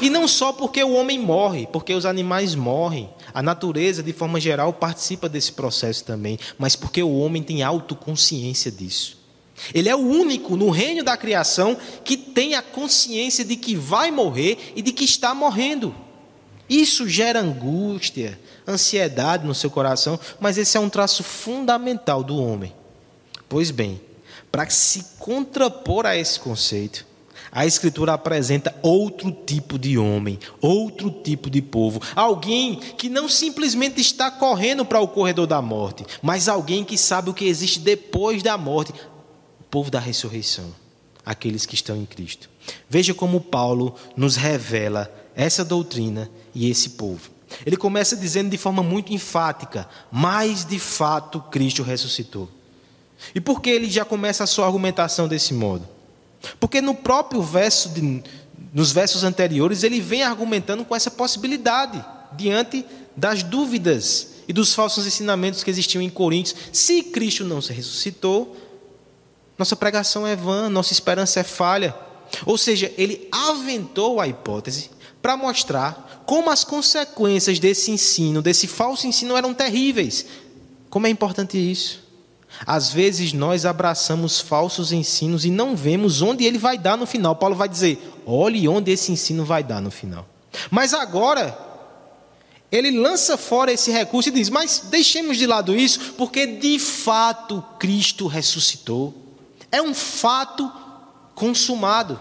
E 0.00 0.08
não 0.08 0.28
só 0.28 0.52
porque 0.52 0.82
o 0.82 0.92
homem 0.92 1.18
morre, 1.18 1.66
porque 1.66 1.92
os 1.92 2.06
animais 2.06 2.54
morrem, 2.54 3.10
a 3.34 3.42
natureza, 3.42 4.02
de 4.02 4.12
forma 4.12 4.40
geral, 4.40 4.72
participa 4.72 5.28
desse 5.28 5.52
processo 5.52 6.04
também, 6.04 6.38
mas 6.56 6.76
porque 6.76 7.02
o 7.02 7.18
homem 7.18 7.42
tem 7.42 7.62
autoconsciência 7.62 8.70
disso. 8.70 9.21
Ele 9.74 9.88
é 9.88 9.94
o 9.94 9.98
único 9.98 10.56
no 10.56 10.70
reino 10.70 11.04
da 11.04 11.16
criação 11.16 11.76
que 12.04 12.16
tem 12.16 12.54
a 12.54 12.62
consciência 12.62 13.44
de 13.44 13.56
que 13.56 13.74
vai 13.76 14.10
morrer 14.10 14.72
e 14.74 14.82
de 14.82 14.92
que 14.92 15.04
está 15.04 15.34
morrendo. 15.34 15.94
Isso 16.68 17.08
gera 17.08 17.40
angústia, 17.40 18.38
ansiedade 18.66 19.46
no 19.46 19.54
seu 19.54 19.70
coração, 19.70 20.18
mas 20.40 20.56
esse 20.56 20.76
é 20.76 20.80
um 20.80 20.88
traço 20.88 21.22
fundamental 21.22 22.24
do 22.24 22.36
homem. 22.36 22.72
Pois 23.48 23.70
bem, 23.70 24.00
para 24.50 24.68
se 24.70 25.04
contrapor 25.18 26.06
a 26.06 26.16
esse 26.16 26.40
conceito, 26.40 27.06
a 27.54 27.66
Escritura 27.66 28.14
apresenta 28.14 28.74
outro 28.80 29.30
tipo 29.30 29.78
de 29.78 29.98
homem, 29.98 30.38
outro 30.58 31.10
tipo 31.10 31.50
de 31.50 31.60
povo. 31.60 32.00
Alguém 32.16 32.76
que 32.76 33.10
não 33.10 33.28
simplesmente 33.28 34.00
está 34.00 34.30
correndo 34.30 34.86
para 34.86 35.00
o 35.00 35.08
corredor 35.08 35.46
da 35.46 35.60
morte, 35.60 36.06
mas 36.22 36.48
alguém 36.48 36.82
que 36.82 36.96
sabe 36.96 37.28
o 37.28 37.34
que 37.34 37.44
existe 37.44 37.78
depois 37.78 38.42
da 38.42 38.56
morte 38.56 38.94
povo 39.72 39.90
da 39.90 39.98
ressurreição, 39.98 40.70
aqueles 41.24 41.64
que 41.64 41.74
estão 41.74 41.96
em 41.96 42.04
Cristo. 42.04 42.50
Veja 42.90 43.14
como 43.14 43.40
Paulo 43.40 43.96
nos 44.14 44.36
revela 44.36 45.10
essa 45.34 45.64
doutrina 45.64 46.30
e 46.54 46.70
esse 46.70 46.90
povo. 46.90 47.30
Ele 47.64 47.78
começa 47.78 48.14
dizendo 48.14 48.50
de 48.50 48.58
forma 48.58 48.82
muito 48.82 49.14
enfática: 49.14 49.88
Mas 50.10 50.66
de 50.66 50.78
fato 50.78 51.40
Cristo 51.50 51.82
ressuscitou. 51.82 52.50
E 53.34 53.40
por 53.40 53.62
que 53.62 53.70
ele 53.70 53.90
já 53.90 54.04
começa 54.04 54.44
a 54.44 54.46
sua 54.46 54.66
argumentação 54.66 55.26
desse 55.26 55.54
modo? 55.54 55.88
Porque 56.60 56.82
no 56.82 56.94
próprio 56.94 57.40
verso, 57.40 57.88
de, 57.88 58.22
nos 58.74 58.92
versos 58.92 59.24
anteriores, 59.24 59.82
ele 59.84 60.02
vem 60.02 60.22
argumentando 60.22 60.84
com 60.84 60.94
essa 60.94 61.10
possibilidade, 61.10 62.04
diante 62.32 62.84
das 63.16 63.42
dúvidas 63.42 64.32
e 64.46 64.52
dos 64.52 64.74
falsos 64.74 65.06
ensinamentos 65.06 65.64
que 65.64 65.70
existiam 65.70 66.02
em 66.02 66.10
Coríntios. 66.10 66.54
Se 66.72 67.02
Cristo 67.04 67.44
não 67.44 67.62
se 67.62 67.72
ressuscitou, 67.72 68.54
nossa 69.58 69.76
pregação 69.76 70.26
é 70.26 70.34
vã, 70.34 70.68
nossa 70.68 70.92
esperança 70.92 71.40
é 71.40 71.44
falha. 71.44 71.94
Ou 72.46 72.56
seja, 72.56 72.92
ele 72.96 73.28
aventou 73.30 74.20
a 74.20 74.26
hipótese 74.26 74.90
para 75.20 75.36
mostrar 75.36 76.22
como 76.26 76.50
as 76.50 76.64
consequências 76.64 77.58
desse 77.58 77.90
ensino, 77.90 78.42
desse 78.42 78.66
falso 78.66 79.06
ensino, 79.06 79.36
eram 79.36 79.54
terríveis. 79.54 80.26
Como 80.90 81.06
é 81.06 81.10
importante 81.10 81.58
isso? 81.58 82.02
Às 82.66 82.92
vezes 82.92 83.32
nós 83.32 83.64
abraçamos 83.64 84.40
falsos 84.40 84.92
ensinos 84.92 85.44
e 85.44 85.50
não 85.50 85.74
vemos 85.74 86.22
onde 86.22 86.44
ele 86.44 86.58
vai 86.58 86.76
dar 86.76 86.96
no 86.96 87.06
final. 87.06 87.36
Paulo 87.36 87.56
vai 87.56 87.68
dizer: 87.68 87.98
olhe 88.26 88.68
onde 88.68 88.90
esse 88.90 89.10
ensino 89.10 89.44
vai 89.44 89.62
dar 89.62 89.80
no 89.80 89.90
final. 89.90 90.26
Mas 90.70 90.92
agora, 90.92 91.58
ele 92.70 92.90
lança 92.90 93.36
fora 93.36 93.72
esse 93.72 93.90
recurso 93.90 94.28
e 94.28 94.32
diz: 94.32 94.48
mas 94.48 94.84
deixemos 94.90 95.38
de 95.38 95.46
lado 95.46 95.74
isso, 95.74 96.14
porque 96.16 96.46
de 96.46 96.78
fato 96.78 97.64
Cristo 97.78 98.26
ressuscitou. 98.26 99.21
É 99.72 99.82
um 99.82 99.94
fato 99.94 100.70
consumado. 101.34 102.20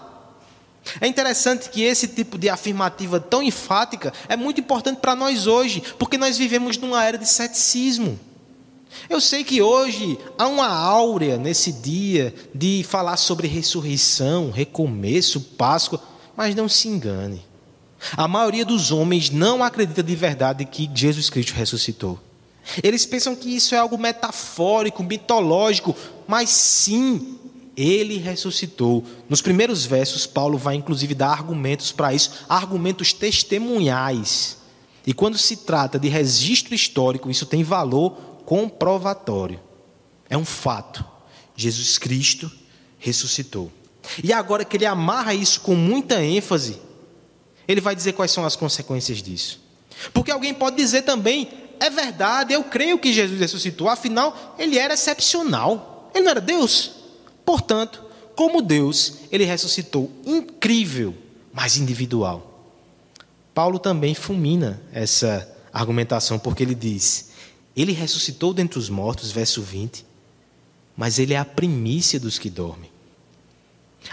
É 0.99 1.05
interessante 1.05 1.69
que 1.69 1.83
esse 1.83 2.07
tipo 2.07 2.37
de 2.37 2.49
afirmativa 2.49 3.19
tão 3.19 3.43
enfática 3.43 4.11
é 4.27 4.35
muito 4.35 4.59
importante 4.59 4.99
para 4.99 5.15
nós 5.15 5.45
hoje, 5.45 5.83
porque 5.99 6.17
nós 6.17 6.37
vivemos 6.37 6.77
numa 6.77 7.03
era 7.03 7.17
de 7.17 7.27
ceticismo. 7.27 8.19
Eu 9.09 9.21
sei 9.21 9.43
que 9.43 9.61
hoje 9.61 10.17
há 10.37 10.47
uma 10.47 10.67
áurea 10.67 11.37
nesse 11.37 11.71
dia 11.71 12.33
de 12.53 12.83
falar 12.87 13.17
sobre 13.17 13.47
ressurreição, 13.47 14.51
recomeço, 14.51 15.39
Páscoa, 15.39 16.01
mas 16.35 16.55
não 16.55 16.67
se 16.67 16.87
engane. 16.87 17.45
A 18.17 18.27
maioria 18.27 18.65
dos 18.65 18.91
homens 18.91 19.29
não 19.29 19.63
acredita 19.63 20.01
de 20.01 20.15
verdade 20.15 20.65
que 20.65 20.89
Jesus 20.93 21.29
Cristo 21.29 21.53
ressuscitou. 21.53 22.19
Eles 22.83 23.05
pensam 23.05 23.35
que 23.35 23.55
isso 23.55 23.75
é 23.75 23.77
algo 23.77 23.97
metafórico, 23.97 25.03
mitológico, 25.03 25.95
mas 26.27 26.49
sim, 26.49 27.39
ele 27.75 28.17
ressuscitou. 28.17 29.03
Nos 29.29 29.41
primeiros 29.41 29.85
versos, 29.85 30.25
Paulo 30.25 30.57
vai 30.57 30.75
inclusive 30.75 31.15
dar 31.15 31.29
argumentos 31.29 31.91
para 31.91 32.13
isso, 32.13 32.45
argumentos 32.49 33.13
testemunhais. 33.13 34.57
E 35.05 35.13
quando 35.13 35.37
se 35.37 35.57
trata 35.57 35.97
de 35.97 36.07
registro 36.07 36.75
histórico, 36.75 37.29
isso 37.29 37.45
tem 37.45 37.63
valor 37.63 38.11
comprovatório. 38.45 39.59
É 40.29 40.37
um 40.37 40.45
fato. 40.45 41.03
Jesus 41.55 41.97
Cristo 41.97 42.51
ressuscitou. 42.99 43.71
E 44.23 44.31
agora 44.33 44.65
que 44.65 44.77
ele 44.77 44.85
amarra 44.85 45.33
isso 45.33 45.61
com 45.61 45.75
muita 45.75 46.23
ênfase, 46.23 46.79
ele 47.67 47.81
vai 47.81 47.95
dizer 47.95 48.13
quais 48.13 48.31
são 48.31 48.45
as 48.45 48.55
consequências 48.55 49.21
disso. 49.21 49.61
Porque 50.13 50.31
alguém 50.31 50.53
pode 50.53 50.75
dizer 50.75 51.03
também, 51.03 51.49
é 51.79 51.89
verdade, 51.89 52.53
eu 52.53 52.63
creio 52.63 52.99
que 52.99 53.13
Jesus 53.13 53.39
ressuscitou, 53.39 53.89
afinal, 53.89 54.55
ele 54.57 54.77
era 54.77 54.93
excepcional. 54.93 56.11
Ele 56.13 56.23
não 56.23 56.31
era 56.31 56.41
Deus. 56.41 57.00
Portanto, 57.51 58.01
como 58.33 58.61
Deus, 58.61 59.15
ele 59.29 59.43
ressuscitou 59.43 60.09
incrível, 60.25 61.13
mas 61.51 61.75
individual. 61.75 62.65
Paulo 63.53 63.77
também 63.77 64.15
fulmina 64.15 64.81
essa 64.93 65.53
argumentação, 65.73 66.39
porque 66.39 66.63
ele 66.63 66.73
diz: 66.73 67.31
ele 67.75 67.91
ressuscitou 67.91 68.53
dentre 68.53 68.79
os 68.79 68.87
mortos, 68.87 69.33
verso 69.33 69.61
20, 69.61 70.05
mas 70.95 71.19
ele 71.19 71.33
é 71.33 71.37
a 71.37 71.43
primícia 71.43 72.17
dos 72.21 72.39
que 72.39 72.49
dormem. 72.49 72.89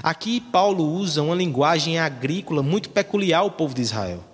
Aqui 0.02 0.40
Paulo 0.40 0.84
usa 0.84 1.22
uma 1.22 1.36
linguagem 1.36 1.96
agrícola 1.96 2.60
muito 2.60 2.90
peculiar 2.90 3.42
ao 3.42 3.52
povo 3.52 3.72
de 3.72 3.82
Israel. 3.82 4.24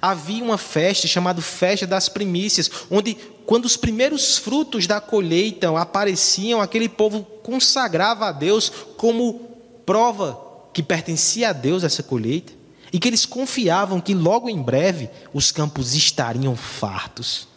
Havia 0.00 0.42
uma 0.44 0.58
festa 0.58 1.06
chamada 1.06 1.40
Festa 1.40 1.86
das 1.86 2.08
Primícias, 2.08 2.70
onde, 2.90 3.14
quando 3.46 3.64
os 3.64 3.76
primeiros 3.76 4.38
frutos 4.38 4.86
da 4.86 5.00
colheita 5.00 5.76
apareciam, 5.78 6.60
aquele 6.60 6.88
povo 6.88 7.22
consagrava 7.42 8.26
a 8.26 8.32
Deus 8.32 8.70
como 8.96 9.40
prova 9.86 10.38
que 10.72 10.82
pertencia 10.82 11.50
a 11.50 11.52
Deus 11.52 11.82
essa 11.82 12.02
colheita, 12.02 12.52
e 12.92 12.98
que 12.98 13.08
eles 13.08 13.26
confiavam 13.26 14.00
que 14.00 14.14
logo 14.14 14.48
em 14.48 14.62
breve 14.62 15.10
os 15.32 15.50
campos 15.50 15.94
estariam 15.94 16.54
fartos. 16.56 17.48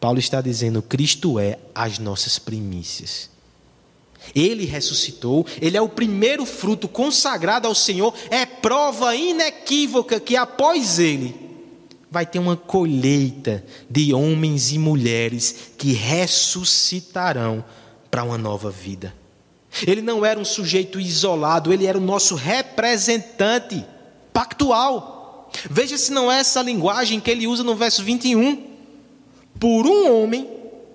Paulo 0.00 0.18
está 0.18 0.40
dizendo: 0.40 0.82
Cristo 0.82 1.38
é 1.38 1.58
as 1.74 1.98
nossas 1.98 2.38
primícias. 2.38 3.31
Ele 4.34 4.64
ressuscitou, 4.64 5.46
ele 5.60 5.76
é 5.76 5.82
o 5.82 5.88
primeiro 5.88 6.46
fruto 6.46 6.88
consagrado 6.88 7.66
ao 7.66 7.74
Senhor, 7.74 8.14
é 8.30 8.46
prova 8.46 9.14
inequívoca 9.14 10.20
que 10.20 10.36
após 10.36 10.98
ele 10.98 11.34
vai 12.10 12.26
ter 12.26 12.38
uma 12.38 12.56
colheita 12.56 13.64
de 13.88 14.12
homens 14.12 14.70
e 14.70 14.78
mulheres 14.78 15.72
que 15.78 15.92
ressuscitarão 15.92 17.64
para 18.10 18.22
uma 18.22 18.36
nova 18.36 18.70
vida. 18.70 19.14
Ele 19.86 20.02
não 20.02 20.24
era 20.24 20.38
um 20.38 20.44
sujeito 20.44 21.00
isolado, 21.00 21.72
ele 21.72 21.86
era 21.86 21.96
o 21.96 22.02
nosso 22.02 22.34
representante 22.34 23.82
pactual. 24.32 25.50
Veja 25.70 25.96
se 25.96 26.12
não 26.12 26.30
é 26.30 26.40
essa 26.40 26.60
linguagem 26.60 27.18
que 27.18 27.30
ele 27.30 27.46
usa 27.46 27.64
no 27.64 27.74
verso 27.74 28.04
21. 28.04 28.70
Por 29.58 29.86
um 29.86 30.22
homem 30.22 30.48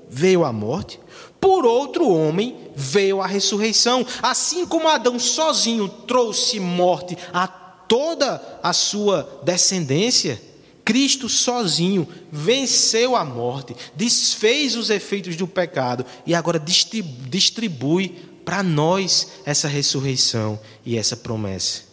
veio 0.10 0.46
a 0.46 0.54
morte, 0.54 1.00
por 1.48 1.66
outro 1.66 2.10
homem 2.10 2.58
veio 2.76 3.22
a 3.22 3.26
ressurreição. 3.26 4.06
Assim 4.22 4.66
como 4.66 4.90
Adão 4.90 5.18
sozinho 5.18 5.88
trouxe 5.88 6.60
morte 6.60 7.18
a 7.32 7.48
toda 7.48 8.60
a 8.62 8.74
sua 8.74 9.40
descendência, 9.46 10.42
Cristo 10.84 11.30
sozinho 11.30 12.06
venceu 12.30 13.16
a 13.16 13.24
morte, 13.24 13.74
desfez 13.96 14.76
os 14.76 14.90
efeitos 14.90 15.38
do 15.38 15.48
pecado 15.48 16.06
e 16.26 16.36
agora 16.36 16.60
distribui 16.60 18.10
para 18.44 18.62
nós 18.62 19.30
essa 19.46 19.70
ressurreição 19.70 20.60
e 20.86 20.98
essa 20.98 21.16
promessa. 21.16 21.84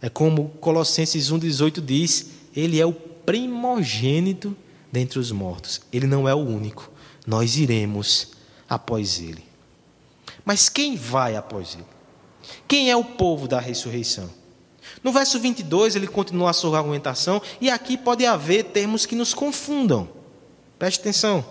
É 0.00 0.08
como 0.08 0.48
Colossenses 0.58 1.30
1,18 1.30 1.84
diz: 1.84 2.28
Ele 2.56 2.80
é 2.80 2.86
o 2.86 2.94
primogênito 2.94 4.56
dentre 4.90 5.18
os 5.18 5.30
mortos. 5.30 5.82
Ele 5.92 6.06
não 6.06 6.26
é 6.26 6.34
o 6.34 6.38
único. 6.38 6.90
Nós 7.26 7.58
iremos 7.58 8.35
após 8.68 9.20
ele. 9.20 9.44
Mas 10.44 10.68
quem 10.68 10.96
vai 10.96 11.36
após 11.36 11.74
ele? 11.74 11.86
Quem 12.68 12.90
é 12.90 12.96
o 12.96 13.04
povo 13.04 13.48
da 13.48 13.58
ressurreição? 13.60 14.30
No 15.02 15.12
verso 15.12 15.38
22, 15.38 15.96
ele 15.96 16.06
continua 16.06 16.50
a 16.50 16.52
sua 16.52 16.78
argumentação, 16.78 17.42
e 17.60 17.70
aqui 17.70 17.96
pode 17.96 18.24
haver 18.24 18.64
termos 18.64 19.04
que 19.04 19.14
nos 19.14 19.34
confundam. 19.34 20.08
Preste 20.78 21.00
atenção. 21.00 21.44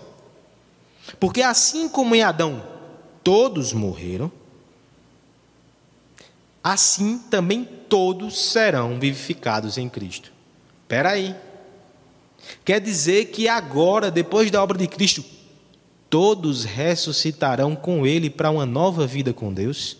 Porque 1.20 1.42
assim 1.42 1.88
como 1.88 2.14
em 2.14 2.22
Adão 2.22 2.64
todos 3.22 3.72
morreram, 3.72 4.30
assim 6.62 7.18
também 7.30 7.64
todos 7.64 8.50
serão 8.50 8.98
vivificados 8.98 9.78
em 9.78 9.88
Cristo. 9.88 10.32
Espera 10.82 11.10
aí. 11.10 11.34
Quer 12.64 12.80
dizer 12.80 13.26
que 13.26 13.48
agora, 13.48 14.10
depois 14.10 14.50
da 14.50 14.62
obra 14.62 14.78
de 14.78 14.86
Cristo, 14.86 15.24
todos 16.08 16.64
ressuscitarão 16.64 17.74
com 17.74 18.06
Ele 18.06 18.30
para 18.30 18.50
uma 18.50 18.66
nova 18.66 19.06
vida 19.06 19.32
com 19.32 19.52
Deus? 19.52 19.96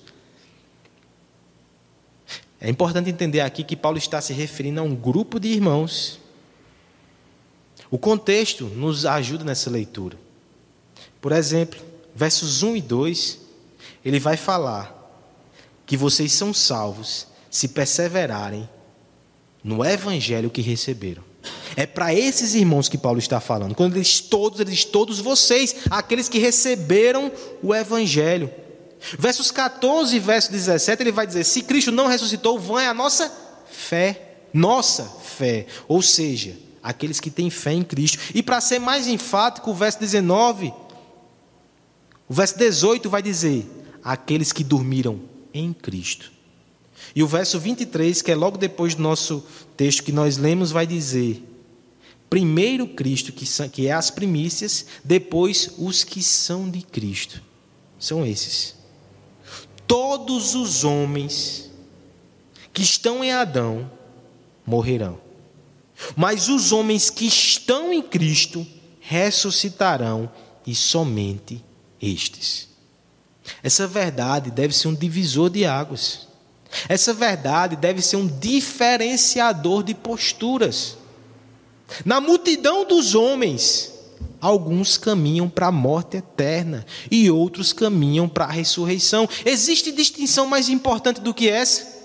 É 2.61 2.71
importante 2.71 3.11
entender 3.11 3.41
aqui 3.41 3.63
que 3.63 3.77
Paulo 3.77 3.99
está 3.99 4.21
se 4.21 4.33
referindo 4.33 4.81
a 4.81 4.83
um 4.83 4.95
grupo 4.95 5.39
de 5.39 5.49
irmãos. 5.49 6.19
O 7.91 7.99
contexto 7.99 8.65
nos 8.65 9.07
ajuda 9.07 9.45
nessa 9.45 9.71
leitura. 9.71 10.19
Por 11.21 11.33
exemplo, 11.33 11.81
versos 12.15 12.63
1 12.63 12.77
e 12.77 12.83
2, 12.83 13.41
ele 14.05 14.19
vai 14.19 14.37
falar 14.37 14.95
que 15.85 15.97
vocês 15.97 16.33
são 16.33 16.53
salvos 16.53 17.27
se 17.51 17.69
perseverarem 17.69 18.69
no 19.63 19.85
evangelho 19.85 20.51
que 20.51 20.61
receberam. 20.61 21.23
É 21.77 21.87
para 21.87 22.15
esses 22.15 22.55
irmãos 22.55 22.89
que 22.89 22.99
Paulo 22.99 23.19
está 23.19 23.41
falando. 23.41 23.75
Quando 23.75 23.95
ele 23.95 24.03
diz 24.03 24.21
todos, 24.21 24.61
ele 24.61 24.71
diz 24.71 24.85
todos 24.85 25.19
vocês, 25.19 25.77
aqueles 25.91 26.29
que 26.29 26.39
receberam 26.39 27.31
o 27.63 27.75
evangelho. 27.75 28.51
Versos 29.19 29.51
14 29.51 30.17
e 30.17 30.19
verso 30.19 30.51
17, 30.51 31.03
ele 31.03 31.13
vai 31.13 31.27
dizer: 31.27 31.45
Se 31.45 31.63
Cristo 31.63 31.93
não 31.93 32.07
ressuscitou, 32.07 32.59
vã 32.59 32.81
é 32.81 32.89
a 32.89 32.95
nossa 32.95 33.31
fé. 33.71 34.23
Nossa 34.53 35.05
fé. 35.23 35.67
Ou 35.87 36.01
seja, 36.01 36.57
aqueles 36.83 37.21
que 37.21 37.31
têm 37.31 37.51
fé 37.51 37.73
em 37.73 37.83
Cristo. 37.83 38.19
E 38.35 38.43
para 38.43 38.61
ser 38.61 38.79
mais 38.79 39.07
enfático, 39.07 39.71
o 39.71 39.75
verso 39.75 39.99
19, 40.01 40.73
o 42.29 42.35
verso 42.35 42.57
18 42.57 43.11
vai 43.11 43.23
dizer: 43.23 43.69
Aqueles 44.03 44.53
que 44.53 44.65
dormiram 44.65 45.21
em 45.53 45.73
Cristo. 45.73 46.36
E 47.15 47.23
o 47.23 47.27
verso 47.27 47.59
23, 47.59 48.23
que 48.23 48.31
é 48.31 48.35
logo 48.35 48.59
depois 48.59 48.95
do 48.95 49.03
nosso 49.03 49.45
texto 49.77 50.03
que 50.03 50.13
nós 50.13 50.37
lemos, 50.37 50.71
vai 50.71 50.87
dizer: 50.87 51.43
Primeiro 52.29 52.89
Cristo, 52.89 53.33
que 53.33 53.87
é 53.87 53.93
as 53.93 54.11
primícias, 54.11 54.87
depois 55.05 55.71
os 55.79 56.05
que 56.05 56.23
são 56.23 56.69
de 56.69 56.83
Cristo. 56.83 57.43
São 57.99 58.27
esses. 58.27 58.75
Todos 59.87 60.55
os 60.55 60.85
homens 60.85 61.71
que 62.73 62.83
estão 62.83 63.25
em 63.25 63.33
Adão 63.33 63.91
morrerão. 64.67 65.19
Mas 66.15 66.49
os 66.49 66.73
homens 66.73 67.09
que 67.09 67.27
estão 67.27 67.93
em 67.93 68.03
Cristo 68.03 68.67
ressuscitarão 69.01 70.31
e 70.67 70.75
somente 70.75 71.65
estes. 72.03 72.69
Essa 73.63 73.87
verdade 73.87 74.51
deve 74.51 74.75
ser 74.75 74.89
um 74.89 74.95
divisor 74.95 75.49
de 75.49 75.65
águas. 75.65 76.26
Essa 76.89 77.15
verdade 77.15 77.77
deve 77.77 78.03
ser 78.03 78.17
um 78.17 78.27
diferenciador 78.27 79.83
de 79.83 79.95
posturas. 79.95 80.97
Na 82.05 82.21
multidão 82.21 82.85
dos 82.85 83.15
homens, 83.15 83.93
alguns 84.41 84.97
caminham 84.97 85.49
para 85.49 85.69
a 85.69 85.73
morte 85.73 86.17
eterna 86.17 86.85
e 87.11 87.31
outros 87.31 87.73
caminham 87.73 88.29
para 88.29 88.45
a 88.45 88.51
ressurreição. 88.51 89.29
Existe 89.45 89.93
distinção 89.93 90.47
mais 90.47 90.69
importante 90.69 91.21
do 91.21 91.33
que 91.33 91.49
essa? 91.49 91.97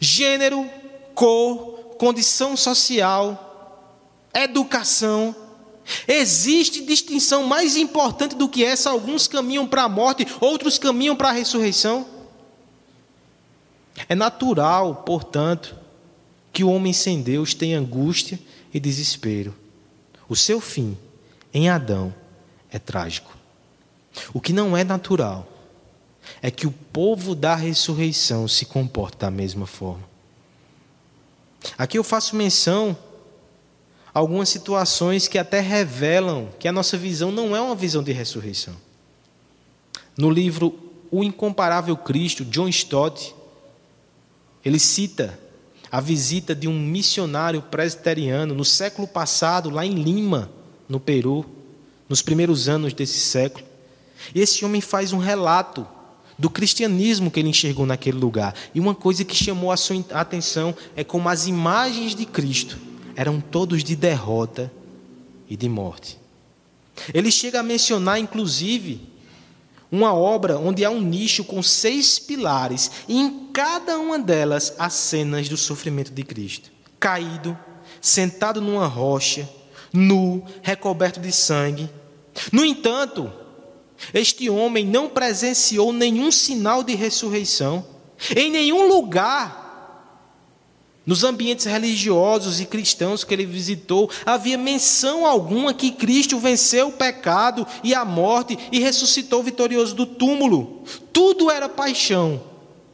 Gênero, 0.00 0.68
cor, 1.14 1.96
condição 1.98 2.56
social, 2.56 4.30
educação. 4.32 5.34
Existe 6.08 6.82
distinção 6.82 7.44
mais 7.44 7.76
importante 7.76 8.34
do 8.34 8.48
que 8.48 8.64
essa? 8.64 8.90
Alguns 8.90 9.28
caminham 9.28 9.66
para 9.66 9.82
a 9.82 9.88
morte, 9.88 10.26
outros 10.40 10.78
caminham 10.78 11.14
para 11.14 11.28
a 11.28 11.32
ressurreição. 11.32 12.13
É 14.08 14.14
natural, 14.14 14.96
portanto, 14.96 15.76
que 16.52 16.64
o 16.64 16.70
homem 16.70 16.92
sem 16.92 17.22
Deus 17.22 17.54
tenha 17.54 17.78
angústia 17.78 18.38
e 18.72 18.80
desespero. 18.80 19.54
O 20.28 20.34
seu 20.34 20.60
fim 20.60 20.96
em 21.52 21.68
Adão 21.68 22.14
é 22.70 22.78
trágico. 22.78 23.36
O 24.32 24.40
que 24.40 24.52
não 24.52 24.76
é 24.76 24.84
natural 24.84 25.46
é 26.40 26.50
que 26.50 26.66
o 26.66 26.72
povo 26.72 27.34
da 27.34 27.54
ressurreição 27.54 28.48
se 28.48 28.64
comporte 28.64 29.18
da 29.18 29.30
mesma 29.30 29.66
forma. 29.66 30.04
Aqui 31.76 31.98
eu 31.98 32.04
faço 32.04 32.36
menção 32.36 32.96
a 34.14 34.18
algumas 34.18 34.48
situações 34.48 35.26
que 35.26 35.38
até 35.38 35.60
revelam 35.60 36.48
que 36.58 36.68
a 36.68 36.72
nossa 36.72 36.96
visão 36.96 37.32
não 37.32 37.54
é 37.54 37.60
uma 37.60 37.74
visão 37.74 38.02
de 38.02 38.12
ressurreição. 38.12 38.74
No 40.16 40.30
livro 40.30 40.78
O 41.10 41.24
Incomparável 41.24 41.96
Cristo, 41.96 42.44
John 42.44 42.68
Stott, 42.68 43.34
ele 44.64 44.78
cita 44.78 45.38
a 45.90 46.00
visita 46.00 46.54
de 46.54 46.66
um 46.66 46.78
missionário 46.78 47.62
presbiteriano 47.62 48.54
no 48.54 48.64
século 48.64 49.06
passado, 49.06 49.70
lá 49.70 49.86
em 49.86 49.94
Lima, 49.94 50.50
no 50.88 50.98
Peru, 50.98 51.44
nos 52.08 52.22
primeiros 52.22 52.68
anos 52.68 52.92
desse 52.92 53.20
século. 53.20 53.64
E 54.34 54.40
esse 54.40 54.64
homem 54.64 54.80
faz 54.80 55.12
um 55.12 55.18
relato 55.18 55.86
do 56.38 56.50
cristianismo 56.50 57.30
que 57.30 57.40
ele 57.40 57.48
enxergou 57.48 57.86
naquele 57.86 58.18
lugar. 58.18 58.54
E 58.74 58.80
uma 58.80 58.94
coisa 58.94 59.24
que 59.24 59.36
chamou 59.36 59.70
a 59.70 59.76
sua 59.76 60.04
atenção 60.10 60.74
é 60.96 61.04
como 61.04 61.28
as 61.28 61.46
imagens 61.46 62.14
de 62.14 62.26
Cristo 62.26 62.78
eram 63.14 63.40
todos 63.40 63.84
de 63.84 63.94
derrota 63.94 64.72
e 65.48 65.56
de 65.56 65.68
morte. 65.68 66.18
Ele 67.12 67.30
chega 67.30 67.60
a 67.60 67.62
mencionar, 67.62 68.18
inclusive, 68.18 69.00
uma 69.94 70.12
obra 70.12 70.58
onde 70.58 70.84
há 70.84 70.90
um 70.90 71.00
nicho 71.00 71.44
com 71.44 71.62
seis 71.62 72.18
pilares, 72.18 72.90
e 73.06 73.16
em 73.16 73.48
cada 73.52 73.96
uma 73.96 74.18
delas 74.18 74.74
há 74.76 74.90
cenas 74.90 75.48
do 75.48 75.56
sofrimento 75.56 76.12
de 76.12 76.24
Cristo. 76.24 76.70
Caído, 76.98 77.56
sentado 78.00 78.60
numa 78.60 78.88
rocha, 78.88 79.48
nu, 79.92 80.44
recoberto 80.62 81.20
de 81.20 81.30
sangue. 81.30 81.88
No 82.50 82.64
entanto, 82.64 83.32
este 84.12 84.50
homem 84.50 84.84
não 84.84 85.08
presenciou 85.08 85.92
nenhum 85.92 86.32
sinal 86.32 86.82
de 86.82 86.96
ressurreição. 86.96 87.86
Em 88.34 88.50
nenhum 88.50 88.88
lugar 88.88 89.63
nos 91.06 91.22
ambientes 91.22 91.66
religiosos 91.66 92.60
e 92.60 92.66
cristãos 92.66 93.24
que 93.24 93.34
ele 93.34 93.44
visitou, 93.44 94.10
havia 94.24 94.56
menção 94.56 95.26
alguma 95.26 95.74
que 95.74 95.90
Cristo 95.90 96.38
venceu 96.38 96.88
o 96.88 96.92
pecado 96.92 97.66
e 97.82 97.94
a 97.94 98.04
morte 98.04 98.58
e 98.72 98.78
ressuscitou 98.78 99.42
vitorioso 99.42 99.94
do 99.94 100.06
túmulo. 100.06 100.82
Tudo 101.12 101.50
era 101.50 101.68
paixão, 101.68 102.42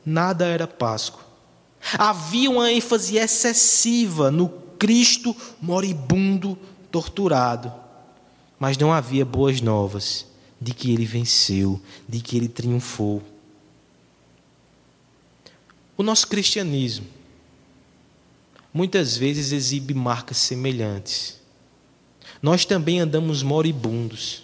nada 0.05 0.47
era 0.47 0.67
Páscoa. 0.67 1.21
Havia 1.97 2.51
uma 2.51 2.71
ênfase 2.71 3.17
excessiva 3.17 4.31
no 4.31 4.49
Cristo 4.79 5.35
moribundo, 5.61 6.59
torturado, 6.91 7.73
mas 8.59 8.77
não 8.77 8.93
havia 8.93 9.25
boas 9.25 9.61
novas 9.61 10.27
de 10.61 10.75
que 10.75 10.93
ele 10.93 11.07
venceu, 11.07 11.81
de 12.09 12.21
que 12.21 12.37
ele 12.37 12.49
triunfou. 12.49 13.23
O 15.97 16.03
nosso 16.03 16.27
cristianismo 16.27 17.20
muitas 18.73 19.17
vezes 19.17 19.53
exibe 19.53 19.95
marcas 19.95 20.37
semelhantes. 20.37 21.41
Nós 22.43 22.65
também 22.65 23.01
andamos 23.01 23.43
moribundos. 23.43 24.43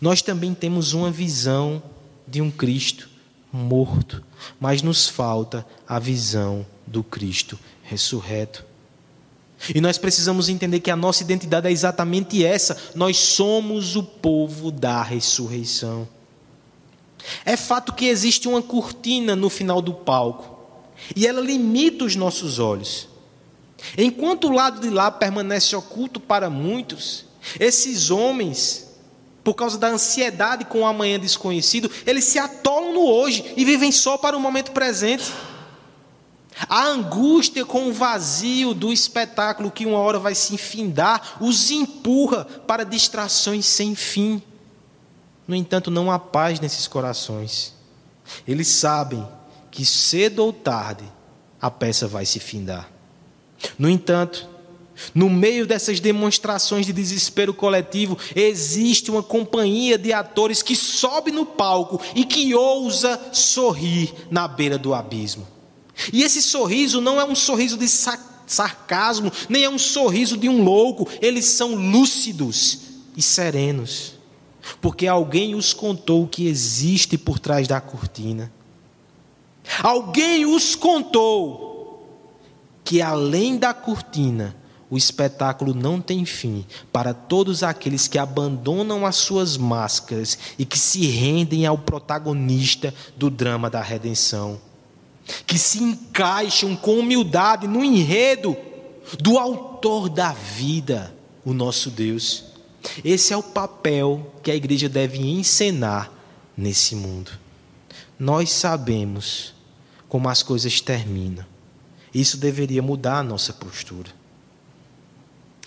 Nós 0.00 0.20
também 0.20 0.54
temos 0.54 0.92
uma 0.92 1.10
visão 1.10 1.82
de 2.26 2.42
um 2.42 2.50
Cristo 2.50 3.08
morto, 3.50 4.22
mas 4.60 4.82
nos 4.82 5.08
falta 5.08 5.66
a 5.86 5.98
visão 5.98 6.66
do 6.86 7.02
Cristo 7.02 7.58
ressurreto. 7.82 8.64
E 9.74 9.80
nós 9.80 9.98
precisamos 9.98 10.48
entender 10.48 10.80
que 10.80 10.90
a 10.90 10.96
nossa 10.96 11.22
identidade 11.22 11.66
é 11.66 11.72
exatamente 11.72 12.44
essa: 12.44 12.76
nós 12.94 13.16
somos 13.16 13.96
o 13.96 14.02
povo 14.02 14.70
da 14.70 15.02
ressurreição. 15.02 16.06
É 17.44 17.56
fato 17.56 17.92
que 17.92 18.06
existe 18.06 18.46
uma 18.46 18.62
cortina 18.62 19.34
no 19.34 19.50
final 19.50 19.82
do 19.82 19.92
palco, 19.92 20.58
e 21.16 21.26
ela 21.26 21.40
limita 21.40 22.04
os 22.04 22.14
nossos 22.14 22.58
olhos. 22.58 23.08
Enquanto 23.96 24.48
o 24.48 24.52
lado 24.52 24.80
de 24.80 24.90
lá 24.90 25.10
permanece 25.10 25.74
oculto 25.76 26.18
para 26.20 26.50
muitos, 26.50 27.24
esses 27.58 28.10
homens, 28.10 28.88
por 29.44 29.54
causa 29.54 29.78
da 29.78 29.88
ansiedade 29.88 30.64
com 30.64 30.80
o 30.80 30.86
amanhã 30.86 31.18
desconhecido, 31.18 31.90
eles 32.06 32.24
se 32.24 32.38
atolam 32.38 32.92
no 32.92 33.06
hoje 33.06 33.54
e 33.56 33.64
vivem 33.64 33.92
só 33.92 34.18
para 34.18 34.36
o 34.36 34.40
momento 34.40 34.72
presente. 34.72 35.32
A 36.68 36.86
angústia 36.86 37.64
com 37.64 37.88
o 37.88 37.92
vazio 37.92 38.74
do 38.74 38.92
espetáculo 38.92 39.70
que 39.70 39.86
uma 39.86 39.98
hora 39.98 40.18
vai 40.18 40.34
se 40.34 40.54
infindar 40.54 41.36
os 41.40 41.70
empurra 41.70 42.44
para 42.44 42.84
distrações 42.84 43.64
sem 43.64 43.94
fim. 43.94 44.42
No 45.46 45.54
entanto, 45.54 45.90
não 45.90 46.10
há 46.10 46.18
paz 46.18 46.58
nesses 46.58 46.88
corações. 46.88 47.74
Eles 48.46 48.66
sabem 48.66 49.26
que 49.70 49.84
cedo 49.84 50.40
ou 50.40 50.52
tarde 50.52 51.04
a 51.60 51.70
peça 51.70 52.08
vai 52.08 52.26
se 52.26 52.40
findar. 52.40 52.97
No 53.78 53.88
entanto, 53.88 54.48
no 55.14 55.30
meio 55.30 55.66
dessas 55.66 56.00
demonstrações 56.00 56.86
de 56.86 56.92
desespero 56.92 57.54
coletivo, 57.54 58.18
existe 58.34 59.10
uma 59.10 59.22
companhia 59.22 59.96
de 59.96 60.12
atores 60.12 60.62
que 60.62 60.74
sobe 60.74 61.30
no 61.30 61.46
palco 61.46 62.00
e 62.14 62.24
que 62.24 62.54
ousa 62.54 63.20
sorrir 63.32 64.12
na 64.30 64.48
beira 64.48 64.76
do 64.78 64.94
abismo. 64.94 65.46
E 66.12 66.22
esse 66.22 66.42
sorriso 66.42 67.00
não 67.00 67.20
é 67.20 67.24
um 67.24 67.34
sorriso 67.34 67.76
de 67.76 67.88
sarcasmo, 67.88 69.32
nem 69.48 69.64
é 69.64 69.70
um 69.70 69.78
sorriso 69.78 70.36
de 70.36 70.48
um 70.48 70.62
louco, 70.62 71.08
eles 71.20 71.46
são 71.46 71.74
lúcidos 71.74 72.78
e 73.16 73.22
serenos, 73.22 74.14
porque 74.80 75.06
alguém 75.06 75.54
os 75.54 75.72
contou 75.72 76.24
o 76.24 76.28
que 76.28 76.46
existe 76.46 77.18
por 77.18 77.38
trás 77.38 77.66
da 77.66 77.80
cortina. 77.80 78.52
Alguém 79.82 80.46
os 80.46 80.74
contou 80.74 81.77
que 82.88 83.02
além 83.02 83.58
da 83.58 83.74
cortina, 83.74 84.56
o 84.88 84.96
espetáculo 84.96 85.74
não 85.74 86.00
tem 86.00 86.24
fim 86.24 86.64
para 86.90 87.12
todos 87.12 87.62
aqueles 87.62 88.08
que 88.08 88.16
abandonam 88.16 89.04
as 89.04 89.16
suas 89.16 89.58
máscaras 89.58 90.38
e 90.58 90.64
que 90.64 90.78
se 90.78 91.04
rendem 91.06 91.66
ao 91.66 91.76
protagonista 91.76 92.94
do 93.14 93.28
drama 93.28 93.68
da 93.68 93.82
redenção 93.82 94.58
que 95.46 95.58
se 95.58 95.82
encaixam 95.82 96.74
com 96.74 96.98
humildade 96.98 97.68
no 97.68 97.84
enredo 97.84 98.56
do 99.20 99.36
autor 99.36 100.08
da 100.08 100.32
vida, 100.32 101.14
o 101.44 101.52
nosso 101.52 101.90
Deus. 101.90 102.44
Esse 103.04 103.34
é 103.34 103.36
o 103.36 103.42
papel 103.42 104.32
que 104.42 104.50
a 104.50 104.56
igreja 104.56 104.88
deve 104.88 105.18
encenar 105.18 106.10
nesse 106.56 106.94
mundo. 106.94 107.32
Nós 108.18 108.48
sabemos 108.48 109.52
como 110.08 110.30
as 110.30 110.42
coisas 110.42 110.80
terminam. 110.80 111.44
Isso 112.18 112.36
deveria 112.36 112.82
mudar 112.82 113.18
a 113.18 113.22
nossa 113.22 113.52
postura. 113.52 114.10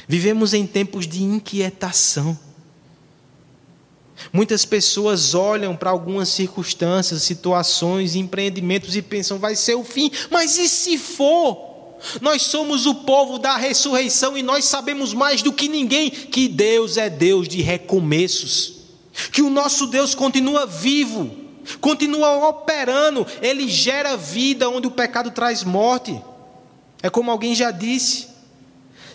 Vivemos 0.05 0.53
em 0.53 0.67
tempos 0.67 1.07
de 1.07 1.23
inquietação. 1.23 2.37
Muitas 4.33 4.65
pessoas 4.65 5.33
olham 5.33 5.77
para 5.77 5.91
algumas 5.91 6.27
circunstâncias, 6.27 7.23
situações, 7.23 8.15
empreendimentos 8.15 8.97
e 8.97 9.01
pensam, 9.01 9.39
vai 9.39 9.55
ser 9.55 9.75
o 9.75 9.85
fim, 9.85 10.11
mas 10.29 10.57
e 10.57 10.67
se 10.67 10.97
for? 10.97 11.95
Nós 12.19 12.41
somos 12.41 12.85
o 12.85 12.95
povo 12.95 13.39
da 13.39 13.55
ressurreição 13.55 14.37
e 14.37 14.43
nós 14.43 14.65
sabemos 14.65 15.13
mais 15.13 15.41
do 15.41 15.53
que 15.53 15.69
ninguém 15.69 16.09
que 16.09 16.49
Deus 16.49 16.97
é 16.97 17.09
Deus 17.09 17.47
de 17.47 17.61
recomeços, 17.61 18.73
que 19.31 19.41
o 19.41 19.49
nosso 19.49 19.87
Deus 19.87 20.13
continua 20.13 20.65
vivo, 20.65 21.31
continua 21.79 22.49
operando, 22.49 23.25
ele 23.41 23.69
gera 23.69 24.17
vida 24.17 24.69
onde 24.69 24.87
o 24.87 24.91
pecado 24.91 25.31
traz 25.31 25.63
morte. 25.63 26.21
É 27.01 27.09
como 27.09 27.31
alguém 27.31 27.55
já 27.55 27.71
disse: 27.71 28.27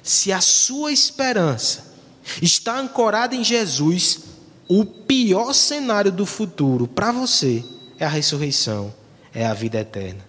se 0.02 0.32
a 0.32 0.40
sua 0.40 0.92
esperança 0.92 1.94
está 2.40 2.78
ancorada 2.78 3.34
em 3.34 3.44
Jesus, 3.44 4.20
o 4.68 4.84
pior 4.84 5.52
cenário 5.52 6.10
do 6.10 6.26
futuro 6.26 6.88
para 6.88 7.12
você 7.12 7.64
é 7.98 8.04
a 8.04 8.08
ressurreição, 8.08 8.92
é 9.32 9.46
a 9.46 9.54
vida 9.54 9.78
eterna. 9.78 10.24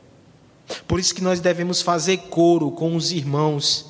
Por 0.87 0.99
isso 0.99 1.15
que 1.15 1.23
nós 1.23 1.39
devemos 1.39 1.81
fazer 1.81 2.17
coro 2.29 2.71
com 2.71 2.95
os 2.95 3.11
irmãos 3.11 3.85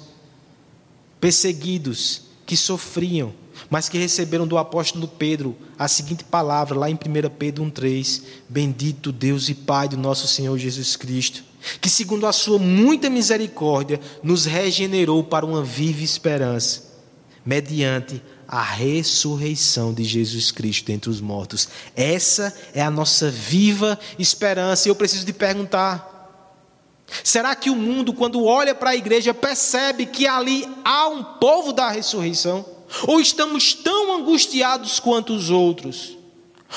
perseguidos 1.19 2.21
que 2.45 2.55
sofriam, 2.55 3.33
mas 3.69 3.89
que 3.89 3.97
receberam 3.97 4.47
do 4.47 4.57
apóstolo 4.57 5.07
Pedro 5.07 5.55
a 5.77 5.87
seguinte 5.87 6.23
palavra, 6.23 6.77
lá 6.77 6.89
em 6.89 6.93
1 6.93 6.97
Pedro 7.37 7.63
1,3: 7.65 8.21
Bendito 8.47 9.11
Deus 9.11 9.49
e 9.49 9.55
Pai 9.55 9.89
do 9.89 9.97
nosso 9.97 10.27
Senhor 10.27 10.57
Jesus 10.57 10.95
Cristo, 10.95 11.43
que, 11.81 11.89
segundo 11.89 12.27
a 12.27 12.33
Sua 12.33 12.57
muita 12.57 13.09
misericórdia, 13.09 13.99
nos 14.23 14.45
regenerou 14.45 15.23
para 15.23 15.45
uma 15.45 15.63
viva 15.63 16.03
esperança, 16.03 16.83
mediante 17.45 18.21
a 18.47 18.61
ressurreição 18.61 19.93
de 19.93 20.03
Jesus 20.03 20.51
Cristo 20.51 20.85
dentre 20.85 21.09
os 21.09 21.19
mortos. 21.19 21.67
Essa 21.95 22.55
é 22.73 22.81
a 22.81 22.89
nossa 22.89 23.29
viva 23.29 23.99
esperança. 24.17 24.87
E 24.87 24.91
eu 24.91 24.95
preciso 24.95 25.25
de 25.25 25.33
perguntar: 25.33 26.31
será 27.23 27.53
que 27.55 27.69
o 27.69 27.75
mundo, 27.75 28.13
quando 28.13 28.45
olha 28.45 28.73
para 28.73 28.91
a 28.91 28.95
igreja, 28.95 29.33
percebe 29.33 30.05
que 30.05 30.25
ali 30.25 30.67
há 30.85 31.07
um 31.09 31.23
povo 31.23 31.73
da 31.73 31.89
ressurreição? 31.89 32.65
Ou 33.05 33.19
estamos 33.19 33.73
tão 33.73 34.15
angustiados 34.15 34.99
quanto 34.99 35.33
os 35.33 35.49
outros? 35.49 36.17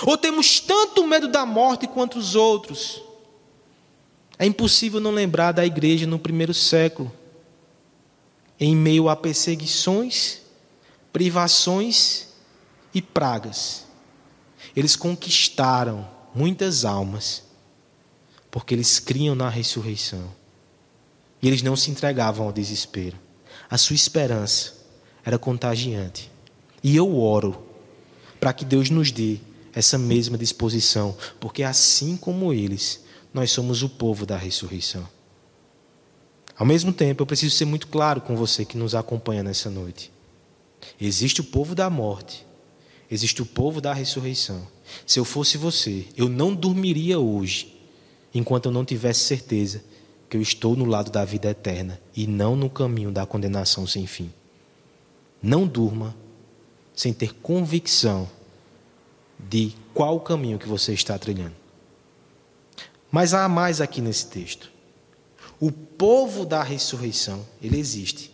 Ou 0.05 0.17
temos 0.17 0.59
tanto 0.59 1.07
medo 1.07 1.29
da 1.29 1.47
morte 1.47 1.87
quanto 1.87 2.19
os 2.19 2.35
outros? 2.35 3.01
É 4.41 4.47
impossível 4.47 4.99
não 4.99 5.13
lembrar 5.13 5.53
da 5.53 5.65
igreja 5.65 6.05
no 6.05 6.19
primeiro 6.19 6.53
século, 6.53 7.13
em 8.59 8.75
meio 8.75 9.09
a 9.09 9.15
perseguições 9.15 10.41
privações 11.13 12.29
e 12.95 13.03
pragas. 13.03 13.85
Eles 14.75 14.97
conquistaram 14.97 16.09
muitas 16.35 16.85
almas, 16.85 17.43
porque 18.51 18.75
eles 18.75 18.99
criam 18.99 19.35
na 19.35 19.49
ressurreição. 19.49 20.31
E 21.43 21.49
eles 21.49 21.63
não 21.63 21.75
se 21.75 21.91
entregavam 21.91 22.47
ao 22.47 22.53
desespero. 22.53 23.17
A 23.69 23.79
sua 23.79 23.97
esperança 23.97 24.75
era 25.25 25.39
contagiante. 25.39 26.31
E 26.83 26.97
eu 26.97 27.19
oro 27.19 27.63
para 28.39 28.53
que 28.53 28.65
Deus 28.65 28.91
nos 28.91 29.11
dê 29.11 29.39
essa 29.73 29.97
mesma 29.97 30.37
disposição, 30.37 31.17
porque 31.39 31.63
assim 31.63 32.17
como 32.17 32.53
eles, 32.53 33.05
nós 33.33 33.51
somos 33.51 33.83
o 33.83 33.89
povo 33.89 34.27
da 34.27 34.37
ressurreição. 34.37 35.07
Ao 36.57 36.67
mesmo 36.67 36.93
tempo, 36.93 37.23
eu 37.23 37.27
preciso 37.27 37.55
ser 37.55 37.65
muito 37.65 37.87
claro 37.87 38.21
com 38.21 38.37
você 38.37 38.65
que 38.65 38.77
nos 38.77 38.95
acompanha 38.95 39.43
nessa 39.43 39.71
noite. 39.71 40.13
Existe 41.01 41.41
o 41.41 41.45
povo 41.45 41.75
da 41.75 41.89
morte, 41.89 42.47
existe 43.11 43.41
o 43.41 43.47
povo 43.47 43.81
da 43.81 43.95
ressurreição. 43.95 44.67
Se 45.07 45.19
eu 45.19 45.25
fosse 45.25 45.57
você, 45.57 46.07
eu 46.17 46.29
não 46.29 46.55
dormiria 46.55 47.19
hoje 47.19 47.77
enquanto 48.35 48.67
eu 48.67 48.73
não 48.73 48.85
tivesse 48.85 49.21
certeza 49.21 49.83
que 50.29 50.37
eu 50.37 50.41
estou 50.41 50.77
no 50.77 50.85
lado 50.85 51.11
da 51.11 51.25
vida 51.25 51.51
eterna 51.51 52.01
e 52.15 52.27
não 52.27 52.55
no 52.55 52.71
caminho 52.71 53.11
da 53.11 53.27
condenação 53.27 53.87
sem 53.87 54.07
fim. 54.07 54.33
Não 55.43 55.67
durma 55.67 56.15
sem 56.95 57.13
ter 57.13 57.35
convicção 57.35 58.29
de 59.39 59.75
qual 59.95 60.21
caminho 60.21 60.59
que 60.59 60.69
você 60.69 60.93
está 60.93 61.19
trilhando. 61.19 61.60
Mas 63.11 63.35
há 63.35 63.49
mais 63.49 63.81
aqui 63.81 64.01
nesse 64.01 64.27
texto. 64.27 64.71
O 65.59 65.71
povo 65.71 66.47
da 66.47 66.63
ressurreição, 66.63 67.47
ele 67.61 67.79
existe. 67.79 68.33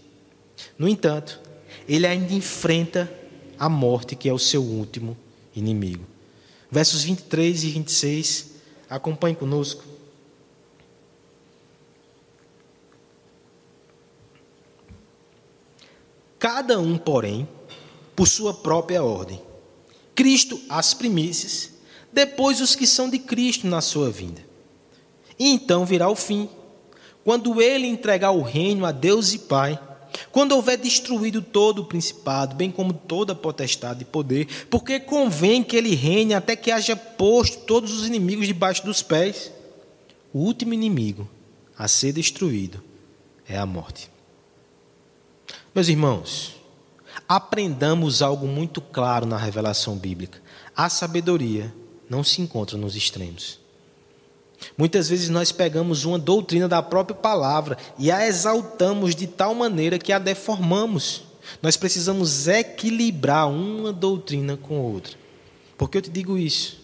No 0.79 0.89
entanto, 0.89 1.41
ele 1.89 2.07
ainda 2.07 2.33
enfrenta 2.33 3.12
a 3.59 3.69
morte, 3.69 4.15
que 4.15 4.29
é 4.29 4.33
o 4.33 4.39
seu 4.39 4.62
último 4.62 5.17
inimigo. 5.55 6.05
Versos 6.71 7.05
23 7.05 7.65
e 7.65 7.71
26, 7.71 8.51
acompanhe 8.89 9.35
conosco. 9.35 9.83
Cada 16.39 16.79
um, 16.79 16.97
porém, 16.99 17.49
por 18.15 18.29
sua 18.29 18.55
própria 18.55 19.03
ordem. 19.03 19.43
Cristo 20.15 20.61
as 20.69 20.95
primícias, 20.95 21.73
depois 22.12 22.61
os 22.61 22.75
que 22.75 22.87
são 22.87 23.11
de 23.11 23.19
Cristo 23.19 23.67
na 23.67 23.81
sua 23.81 24.11
vinda. 24.11 24.46
E 25.38 25.49
então 25.49 25.85
virá 25.85 26.09
o 26.09 26.16
fim, 26.16 26.49
quando 27.25 27.61
ele 27.61 27.87
entregar 27.87 28.31
o 28.31 28.42
reino 28.42 28.87
a 28.87 28.92
Deus 28.92 29.33
e 29.33 29.40
Pai 29.40 29.79
quando 30.31 30.53
houver 30.53 30.79
destruído 30.79 31.42
todo 31.42 31.83
o 31.83 31.85
principado, 31.85 32.55
bem 32.55 32.70
como 32.70 32.92
toda 32.92 33.35
potestade 33.35 34.03
e 34.03 34.05
poder, 34.05 34.66
porque 34.70 35.01
convém 35.01 35.62
que 35.62 35.77
ele 35.77 35.94
reine 35.94 36.35
até 36.35 36.57
que 36.57 36.70
haja 36.70 36.96
posto 36.96 37.64
todos 37.64 37.92
os 37.92 38.07
inimigos 38.07 38.46
debaixo 38.46 38.85
dos 38.85 39.03
pés. 39.03 39.53
O 40.33 40.40
último 40.40 40.75
inimigo 40.75 41.29
a 41.79 41.88
ser 41.88 42.12
destruído 42.12 42.83
é 43.49 43.57
a 43.57 43.66
morte. 43.66 44.11
Meus 45.75 45.88
irmãos, 45.88 46.57
aprendamos 47.29 48.22
algo 48.22 48.46
muito 48.46 48.81
claro 48.81 49.27
na 49.27 49.37
revelação 49.37 49.96
bíblica: 49.96 50.40
a 50.75 50.88
sabedoria 50.88 51.72
não 52.09 52.22
se 52.22 52.40
encontra 52.40 52.77
nos 52.77 52.96
extremos. 52.96 53.59
Muitas 54.77 55.09
vezes 55.09 55.29
nós 55.29 55.53
pegamos 55.53 56.05
uma 56.05 56.19
doutrina 56.19 56.69
da 56.69 56.83
própria 56.83 57.16
palavra 57.16 57.77
e 57.99 58.11
a 58.11 58.27
exaltamos 58.27 59.14
de 59.14 59.27
tal 59.27 59.55
maneira 59.55 59.99
que 59.99 60.12
a 60.12 60.19
deformamos. 60.19 61.25
Nós 61.62 61.77
precisamos 61.77 62.49
equilibrar 62.49 63.49
uma 63.49 63.92
doutrina 63.92 64.57
com 64.57 64.79
outra. 64.79 65.14
Por 65.77 65.90
que 65.90 65.99
eu 65.99 66.03
te 66.03 66.11
digo 66.11 66.37
isso? 66.37 66.79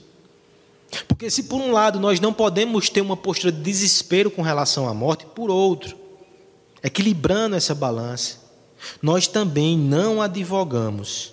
Porque 1.08 1.30
se 1.30 1.44
por 1.44 1.60
um 1.60 1.72
lado 1.72 1.98
nós 1.98 2.20
não 2.20 2.32
podemos 2.32 2.90
ter 2.90 3.00
uma 3.00 3.16
postura 3.16 3.50
de 3.50 3.60
desespero 3.60 4.30
com 4.30 4.42
relação 4.42 4.88
à 4.88 4.92
morte, 4.92 5.24
por 5.26 5.50
outro, 5.50 5.96
equilibrando 6.82 7.56
essa 7.56 7.74
balança, 7.74 8.40
nós 9.00 9.26
também 9.26 9.78
não 9.78 10.20
advogamos 10.20 11.32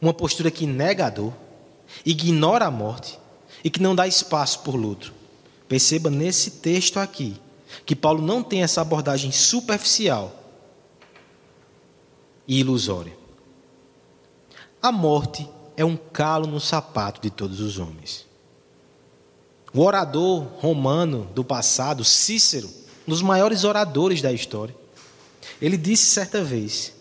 uma 0.00 0.14
postura 0.14 0.50
que 0.50 0.66
nega 0.66 1.06
a 1.06 1.10
dor, 1.10 1.32
ignora 2.04 2.66
a 2.66 2.70
morte 2.70 3.18
e 3.62 3.70
que 3.70 3.80
não 3.80 3.94
dá 3.94 4.06
espaço 4.06 4.60
por 4.60 4.74
luto. 4.74 5.12
Perceba 5.68 6.10
nesse 6.10 6.50
texto 6.52 6.98
aqui 6.98 7.36
que 7.84 7.96
Paulo 7.96 8.22
não 8.22 8.42
tem 8.42 8.62
essa 8.62 8.80
abordagem 8.80 9.32
superficial 9.32 10.32
e 12.46 12.60
ilusória. 12.60 13.16
A 14.80 14.92
morte 14.92 15.48
é 15.76 15.84
um 15.84 15.96
calo 15.96 16.46
no 16.46 16.60
sapato 16.60 17.20
de 17.20 17.30
todos 17.30 17.60
os 17.60 17.78
homens. 17.78 18.26
O 19.72 19.80
orador 19.80 20.44
romano 20.58 21.28
do 21.34 21.42
passado, 21.42 22.04
Cícero, 22.04 22.68
um 23.06 23.10
dos 23.10 23.22
maiores 23.22 23.64
oradores 23.64 24.22
da 24.22 24.32
história, 24.32 24.74
ele 25.60 25.76
disse 25.76 26.06
certa 26.06 26.44
vez 26.44 26.92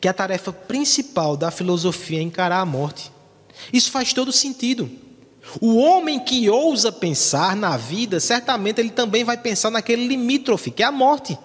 que 0.00 0.08
a 0.08 0.14
tarefa 0.14 0.52
principal 0.52 1.36
da 1.36 1.50
filosofia 1.50 2.18
é 2.18 2.22
encarar 2.22 2.60
a 2.60 2.66
morte. 2.66 3.12
Isso 3.72 3.90
faz 3.90 4.12
todo 4.12 4.32
sentido. 4.32 4.90
O 5.60 5.76
homem 5.76 6.18
que 6.18 6.48
ousa 6.48 6.90
pensar 6.90 7.54
na 7.54 7.76
vida, 7.76 8.18
certamente 8.20 8.80
ele 8.80 8.90
também 8.90 9.24
vai 9.24 9.36
pensar 9.36 9.70
naquele 9.70 10.06
limítrofe, 10.06 10.70
que 10.70 10.82
é 10.82 10.86
a 10.86 10.92
morte. 10.92 11.38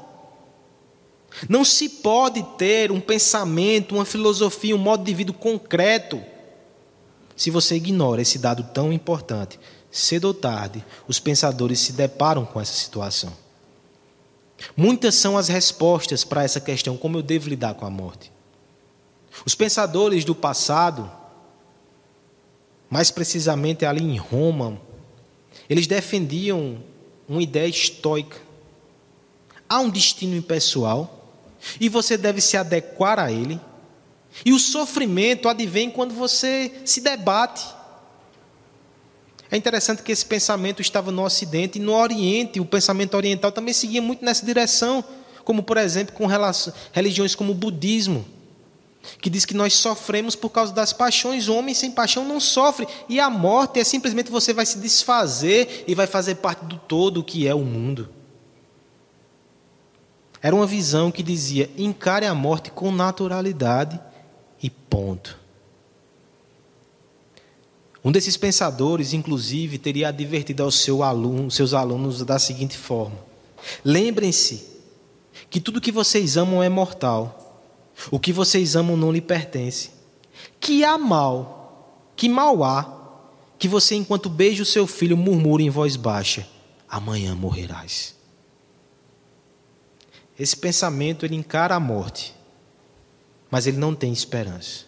Não 1.50 1.64
se 1.64 1.90
pode 1.90 2.42
ter 2.58 2.92
um 2.92 3.02
pensamento, 3.02 3.96
uma 3.96 4.06
filosofia, 4.06 4.76
um 4.76 4.80
modo 4.80 5.04
de 5.04 5.14
vida 5.14 5.34
concreto, 5.34 6.22
se 7.36 7.52
você 7.52 7.76
ignora 7.76 8.22
esse 8.22 8.40
dado 8.40 8.64
tão 8.74 8.92
importante. 8.92 9.60
Cedo 9.92 10.26
ou 10.26 10.34
tarde, 10.34 10.84
os 11.08 11.20
pensadores 11.20 11.80
se 11.80 11.94
deparam 11.94 12.46
com 12.46 12.60
essa 12.60 12.74
situação. 12.74 13.32
Muitas 14.76 15.16
são 15.16 15.38
as 15.38 15.48
respostas 15.48 16.24
para 16.24 16.44
essa 16.44 16.60
questão: 16.60 16.98
como 16.98 17.18
eu 17.18 17.22
devo 17.22 17.50
lidar 17.50 17.76
com 17.76 17.86
a 17.86 17.90
morte? 17.90 18.32
Os 19.46 19.54
pensadores 19.54 20.26
do 20.26 20.34
passado, 20.34 21.10
mais 22.90 23.12
precisamente 23.12 23.86
ali 23.86 24.04
em 24.04 24.18
Roma, 24.18 24.80
eles 25.70 25.88
defendiam 25.88 26.78
uma 27.28 27.42
ideia 27.42 27.68
estoica. 27.68 28.38
Há 29.68 29.80
um 29.80 29.90
destino 29.90 30.36
impessoal 30.36 31.18
e 31.80 31.90
você 31.90 32.18
deve 32.18 32.40
se 32.40 32.56
adequar 32.56 33.20
a 33.20 33.32
ele. 33.32 33.60
E 34.46 34.54
o 34.54 34.60
sofrimento 34.60 35.50
advém 35.50 35.90
quando 35.90 36.14
você 36.14 36.72
se 36.86 37.02
debate. 37.02 37.66
É 39.50 39.58
interessante 39.58 40.04
que 40.04 40.12
esse 40.12 40.26
pensamento 40.26 40.82
estava 40.82 41.12
no 41.12 41.24
Ocidente 41.24 41.80
e 41.80 41.82
no 41.82 41.94
Oriente, 41.94 42.60
o 42.60 42.66
pensamento 42.66 43.16
oriental 43.16 43.52
também 43.52 43.74
seguia 43.74 44.02
muito 44.02 44.24
nessa 44.24 44.46
direção, 44.46 45.04
como 45.44 45.64
por 45.64 45.78
exemplo 45.78 46.14
com 46.14 46.26
relação, 46.26 46.74
religiões 46.92 47.34
como 47.34 47.54
o 47.54 47.56
budismo, 47.56 48.26
que 49.22 49.30
diz 49.30 49.46
que 49.46 49.54
nós 49.54 49.74
sofremos 49.74 50.36
por 50.36 50.50
causa 50.50 50.74
das 50.74 50.94
paixões. 50.94 51.48
O 51.48 51.56
homem 51.56 51.74
sem 51.74 51.92
paixão 51.92 52.26
não 52.26 52.40
sofre, 52.40 52.88
e 53.08 53.20
a 53.20 53.30
morte 53.30 53.80
é 53.80 53.84
simplesmente 53.84 54.32
você 54.32 54.54
vai 54.54 54.66
se 54.66 54.80
desfazer 54.80 55.86
e 55.88 55.96
vai 55.96 56.08
fazer 56.08 56.36
parte 56.36 56.66
do 56.66 56.78
todo 56.78 57.24
que 57.24 57.48
é 57.48 57.56
o 57.56 57.64
mundo. 57.64 58.10
Era 60.42 60.56
uma 60.56 60.68
visão 60.68 61.12
que 61.12 61.24
dizia: 61.24 61.70
encare 61.78 62.26
a 62.26 62.36
morte 62.36 62.72
com 62.72 62.92
naturalidade 62.92 64.00
e 64.62 64.70
ponto. 64.70 65.38
Um 68.04 68.12
desses 68.12 68.38
pensadores, 68.38 69.12
inclusive, 69.14 69.78
teria 69.78 70.10
advertido 70.10 70.64
aos 70.64 70.76
seu 70.76 71.04
aluno, 71.04 71.52
seus 71.52 71.74
alunos 71.74 72.24
da 72.24 72.40
seguinte 72.40 72.78
forma: 72.78 73.18
Lembrem-se 73.84 74.78
que 75.50 75.60
tudo 75.60 75.82
que 75.82 75.92
vocês 75.92 76.38
amam 76.38 76.62
é 76.62 76.70
mortal, 76.70 77.47
o 78.12 78.20
que 78.20 78.32
vocês 78.32 78.76
amam 78.76 78.96
não 78.96 79.12
lhe 79.12 79.22
pertence. 79.22 79.92
Que 80.60 80.84
há 80.84 80.98
mal, 80.98 82.12
que 82.16 82.30
mal 82.30 82.64
há, 82.64 82.98
que 83.60 83.68
você, 83.68 83.96
enquanto 83.96 84.30
beija 84.30 84.64
o 84.64 84.66
seu 84.66 84.86
filho, 84.86 85.18
murmure 85.18 85.64
em 85.64 85.70
voz 85.70 85.96
baixa: 85.96 86.48
Amanhã 86.88 87.36
morrerás. 87.36 88.16
Esse 90.40 90.56
pensamento 90.56 91.26
ele 91.26 91.36
encara 91.36 91.76
a 91.76 91.80
morte, 91.80 92.36
mas 93.50 93.66
ele 93.66 93.78
não 93.78 93.96
tem 93.96 94.14
esperança. 94.14 94.86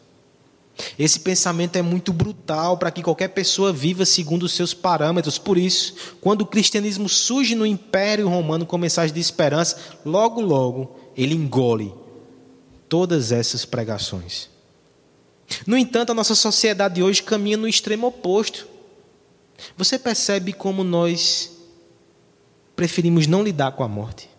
Esse 0.98 1.20
pensamento 1.20 1.76
é 1.76 1.82
muito 1.82 2.14
brutal 2.14 2.78
para 2.78 2.92
que 2.92 3.04
qualquer 3.04 3.30
pessoa 3.30 3.74
viva 3.74 4.06
segundo 4.06 4.44
os 4.44 4.54
seus 4.54 4.74
parâmetros. 4.74 5.38
Por 5.38 5.58
isso, 5.58 5.94
quando 6.22 6.42
o 6.42 6.46
cristianismo 6.46 7.10
surge 7.10 7.54
no 7.54 7.66
Império 7.66 8.30
Romano 8.30 8.66
com 8.66 8.78
mensagem 8.78 9.14
de 9.14 9.20
esperança, 9.20 9.78
logo, 10.06 10.40
logo, 10.40 10.96
ele 11.18 11.36
engole 11.36 11.94
todas 12.90 13.32
essas 13.32 13.64
pregações. 13.64 14.50
No 15.66 15.78
entanto, 15.78 16.12
a 16.12 16.16
nossa 16.16 16.36
sociedade 16.36 17.02
hoje 17.02 17.24
caminha 17.24 17.56
no 17.56 17.68
extremo 17.68 18.08
oposto. 18.08 18.68
Você 19.78 19.98
percebe 19.98 20.52
como 20.52 20.84
nós 20.84 21.52
preferimos 22.76 23.28
não 23.28 23.44
lidar 23.44 23.74
com 23.74 23.84
a 23.84 23.88
morte? 23.88 24.30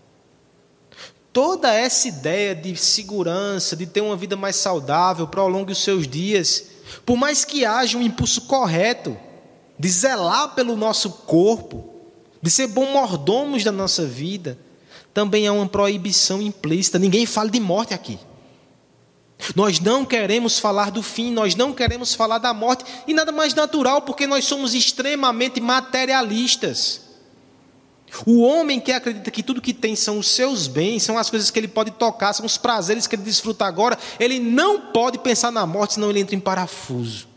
Toda 1.32 1.72
essa 1.72 2.08
ideia 2.08 2.54
de 2.54 2.76
segurança, 2.76 3.76
de 3.76 3.86
ter 3.86 4.00
uma 4.00 4.16
vida 4.16 4.36
mais 4.36 4.56
saudável, 4.56 5.28
prolongue 5.28 5.72
os 5.72 5.78
seus 5.78 6.08
dias, 6.08 6.66
por 7.06 7.16
mais 7.16 7.44
que 7.44 7.64
haja 7.64 7.96
um 7.96 8.02
impulso 8.02 8.42
correto 8.42 9.16
de 9.78 9.88
zelar 9.88 10.54
pelo 10.54 10.76
nosso 10.76 11.10
corpo, 11.10 11.88
de 12.42 12.50
ser 12.50 12.66
bom 12.66 12.92
mordomos 12.92 13.62
da 13.62 13.70
nossa 13.70 14.04
vida, 14.04 14.58
também 15.14 15.46
há 15.46 15.52
uma 15.52 15.68
proibição 15.68 16.40
implícita. 16.42 16.98
Ninguém 16.98 17.26
fala 17.26 17.50
de 17.50 17.60
morte 17.60 17.94
aqui. 17.94 18.18
Nós 19.54 19.80
não 19.80 20.04
queremos 20.04 20.58
falar 20.58 20.90
do 20.90 21.02
fim, 21.02 21.32
nós 21.32 21.54
não 21.54 21.72
queremos 21.72 22.14
falar 22.14 22.38
da 22.38 22.52
morte, 22.52 22.84
e 23.06 23.14
nada 23.14 23.32
mais 23.32 23.54
natural, 23.54 24.02
porque 24.02 24.26
nós 24.26 24.44
somos 24.44 24.74
extremamente 24.74 25.60
materialistas. 25.60 27.02
O 28.26 28.40
homem 28.42 28.80
que 28.80 28.90
acredita 28.90 29.30
que 29.30 29.42
tudo 29.42 29.60
que 29.60 29.72
tem 29.72 29.94
são 29.94 30.18
os 30.18 30.28
seus 30.28 30.66
bens, 30.66 31.02
são 31.02 31.16
as 31.16 31.30
coisas 31.30 31.50
que 31.50 31.58
ele 31.58 31.68
pode 31.68 31.92
tocar, 31.92 32.32
são 32.32 32.44
os 32.44 32.56
prazeres 32.56 33.06
que 33.06 33.14
ele 33.14 33.22
desfruta 33.22 33.64
agora, 33.64 33.98
ele 34.18 34.38
não 34.38 34.80
pode 34.80 35.18
pensar 35.18 35.50
na 35.52 35.64
morte, 35.64 35.94
senão 35.94 36.10
ele 36.10 36.20
entra 36.20 36.34
em 36.34 36.40
parafuso. 36.40 37.28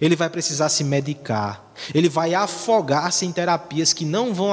Ele 0.00 0.16
vai 0.16 0.30
precisar 0.30 0.70
se 0.70 0.82
medicar, 0.82 1.62
ele 1.94 2.08
vai 2.08 2.34
afogar-se 2.34 3.26
em 3.26 3.32
terapias 3.32 3.92
que 3.92 4.04
não 4.04 4.32
vão 4.32 4.48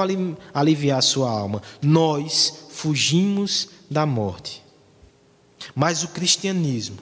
aliviar 0.54 1.00
a 1.00 1.02
sua 1.02 1.30
alma. 1.32 1.62
Nós 1.82 2.54
fugimos 2.70 3.70
da 3.90 4.06
morte. 4.06 4.61
Mas 5.76 6.04
o 6.04 6.10
cristianismo, 6.10 6.98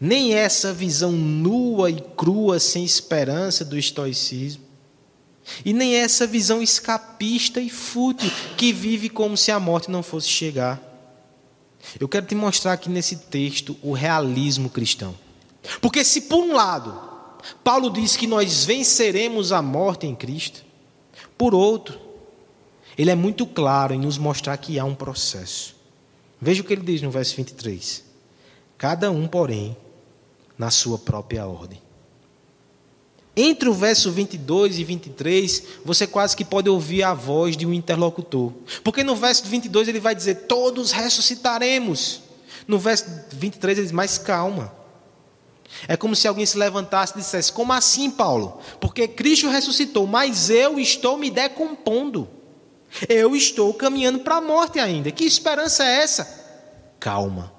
nem 0.00 0.34
essa 0.34 0.72
visão 0.72 1.12
nua 1.12 1.90
e 1.90 2.00
crua, 2.00 2.58
sem 2.58 2.84
esperança 2.84 3.64
do 3.64 3.78
estoicismo, 3.78 4.62
e 5.64 5.72
nem 5.72 5.94
essa 5.94 6.26
visão 6.26 6.62
escapista 6.62 7.60
e 7.60 7.68
fútil 7.68 8.30
que 8.56 8.72
vive 8.72 9.08
como 9.08 9.36
se 9.36 9.50
a 9.50 9.58
morte 9.58 9.90
não 9.90 10.02
fosse 10.02 10.28
chegar. 10.28 10.80
Eu 11.98 12.08
quero 12.08 12.26
te 12.26 12.34
mostrar 12.34 12.74
aqui 12.74 12.88
nesse 12.88 13.16
texto 13.16 13.76
o 13.82 13.92
realismo 13.92 14.70
cristão. 14.70 15.14
Porque 15.80 16.04
se 16.04 16.22
por 16.22 16.38
um 16.38 16.54
lado 16.54 17.12
Paulo 17.64 17.90
diz 17.90 18.16
que 18.16 18.26
nós 18.26 18.64
venceremos 18.64 19.52
a 19.52 19.60
morte 19.60 20.06
em 20.06 20.14
Cristo, 20.14 20.64
por 21.36 21.54
outro, 21.54 21.98
ele 22.96 23.10
é 23.10 23.14
muito 23.14 23.46
claro 23.46 23.94
em 23.94 23.98
nos 23.98 24.18
mostrar 24.18 24.56
que 24.56 24.78
há 24.78 24.84
um 24.84 24.94
processo. 24.94 25.74
Veja 26.44 26.60
o 26.60 26.64
que 26.64 26.72
ele 26.72 26.82
diz 26.82 27.00
no 27.00 27.10
verso 27.10 27.36
23. 27.36 28.02
Cada 28.76 29.12
um, 29.12 29.28
porém, 29.28 29.76
na 30.58 30.72
sua 30.72 30.98
própria 30.98 31.46
ordem. 31.46 31.80
Entre 33.36 33.68
o 33.68 33.72
verso 33.72 34.10
22 34.10 34.80
e 34.80 34.82
23, 34.82 35.62
você 35.84 36.04
quase 36.04 36.36
que 36.36 36.44
pode 36.44 36.68
ouvir 36.68 37.04
a 37.04 37.14
voz 37.14 37.56
de 37.56 37.64
um 37.64 37.72
interlocutor. 37.72 38.52
Porque 38.82 39.04
no 39.04 39.14
verso 39.14 39.44
22 39.44 39.86
ele 39.86 40.00
vai 40.00 40.16
dizer: 40.16 40.46
Todos 40.48 40.90
ressuscitaremos. 40.90 42.22
No 42.66 42.76
verso 42.76 43.06
23 43.30 43.78
ele 43.78 43.86
diz: 43.86 43.92
Mais 43.92 44.18
calma. 44.18 44.74
É 45.86 45.96
como 45.96 46.16
se 46.16 46.26
alguém 46.26 46.44
se 46.44 46.58
levantasse 46.58 47.14
e 47.14 47.18
dissesse: 47.18 47.52
Como 47.52 47.72
assim, 47.72 48.10
Paulo? 48.10 48.58
Porque 48.80 49.06
Cristo 49.06 49.48
ressuscitou, 49.48 50.08
mas 50.08 50.50
eu 50.50 50.80
estou 50.80 51.16
me 51.16 51.30
decompondo. 51.30 52.28
Eu 53.08 53.34
estou 53.34 53.72
caminhando 53.74 54.20
para 54.20 54.36
a 54.36 54.40
morte 54.40 54.78
ainda. 54.78 55.10
Que 55.10 55.24
esperança 55.24 55.84
é 55.84 56.02
essa? 56.02 56.94
Calma. 57.00 57.52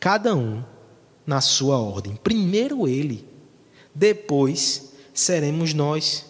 Cada 0.00 0.34
um 0.34 0.64
na 1.26 1.40
sua 1.40 1.78
ordem. 1.78 2.16
Primeiro 2.16 2.88
ele 2.88 3.28
depois 3.94 4.92
seremos 5.12 5.74
nós. 5.74 6.24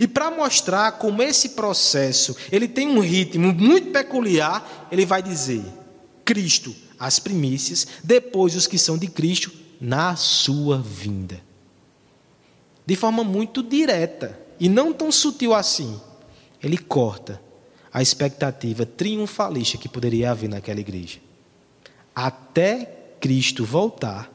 E 0.00 0.06
para 0.06 0.30
mostrar 0.30 0.92
como 0.92 1.22
esse 1.22 1.50
processo, 1.50 2.36
ele 2.50 2.68
tem 2.68 2.88
um 2.88 3.00
ritmo 3.00 3.52
muito 3.52 3.90
peculiar, 3.90 4.88
ele 4.90 5.06
vai 5.06 5.22
dizer: 5.22 5.64
Cristo, 6.24 6.74
as 6.98 7.18
primícias, 7.18 7.86
depois 8.02 8.54
os 8.54 8.66
que 8.66 8.78
são 8.78 8.98
de 8.98 9.06
Cristo 9.06 9.52
na 9.80 10.16
sua 10.16 10.78
vinda. 10.78 11.40
De 12.84 12.94
forma 12.96 13.24
muito 13.24 13.62
direta. 13.62 14.40
e 14.58 14.68
não 14.68 14.92
tão 14.92 15.12
sutil 15.12 15.52
assim, 15.52 16.00
ele 16.62 16.78
corta 16.78 17.40
a 17.96 18.02
expectativa 18.02 18.84
triunfalista 18.84 19.78
que 19.78 19.88
poderia 19.88 20.30
haver 20.30 20.50
naquela 20.50 20.78
igreja. 20.78 21.18
Até 22.14 22.84
Cristo 23.18 23.64
voltar, 23.64 24.30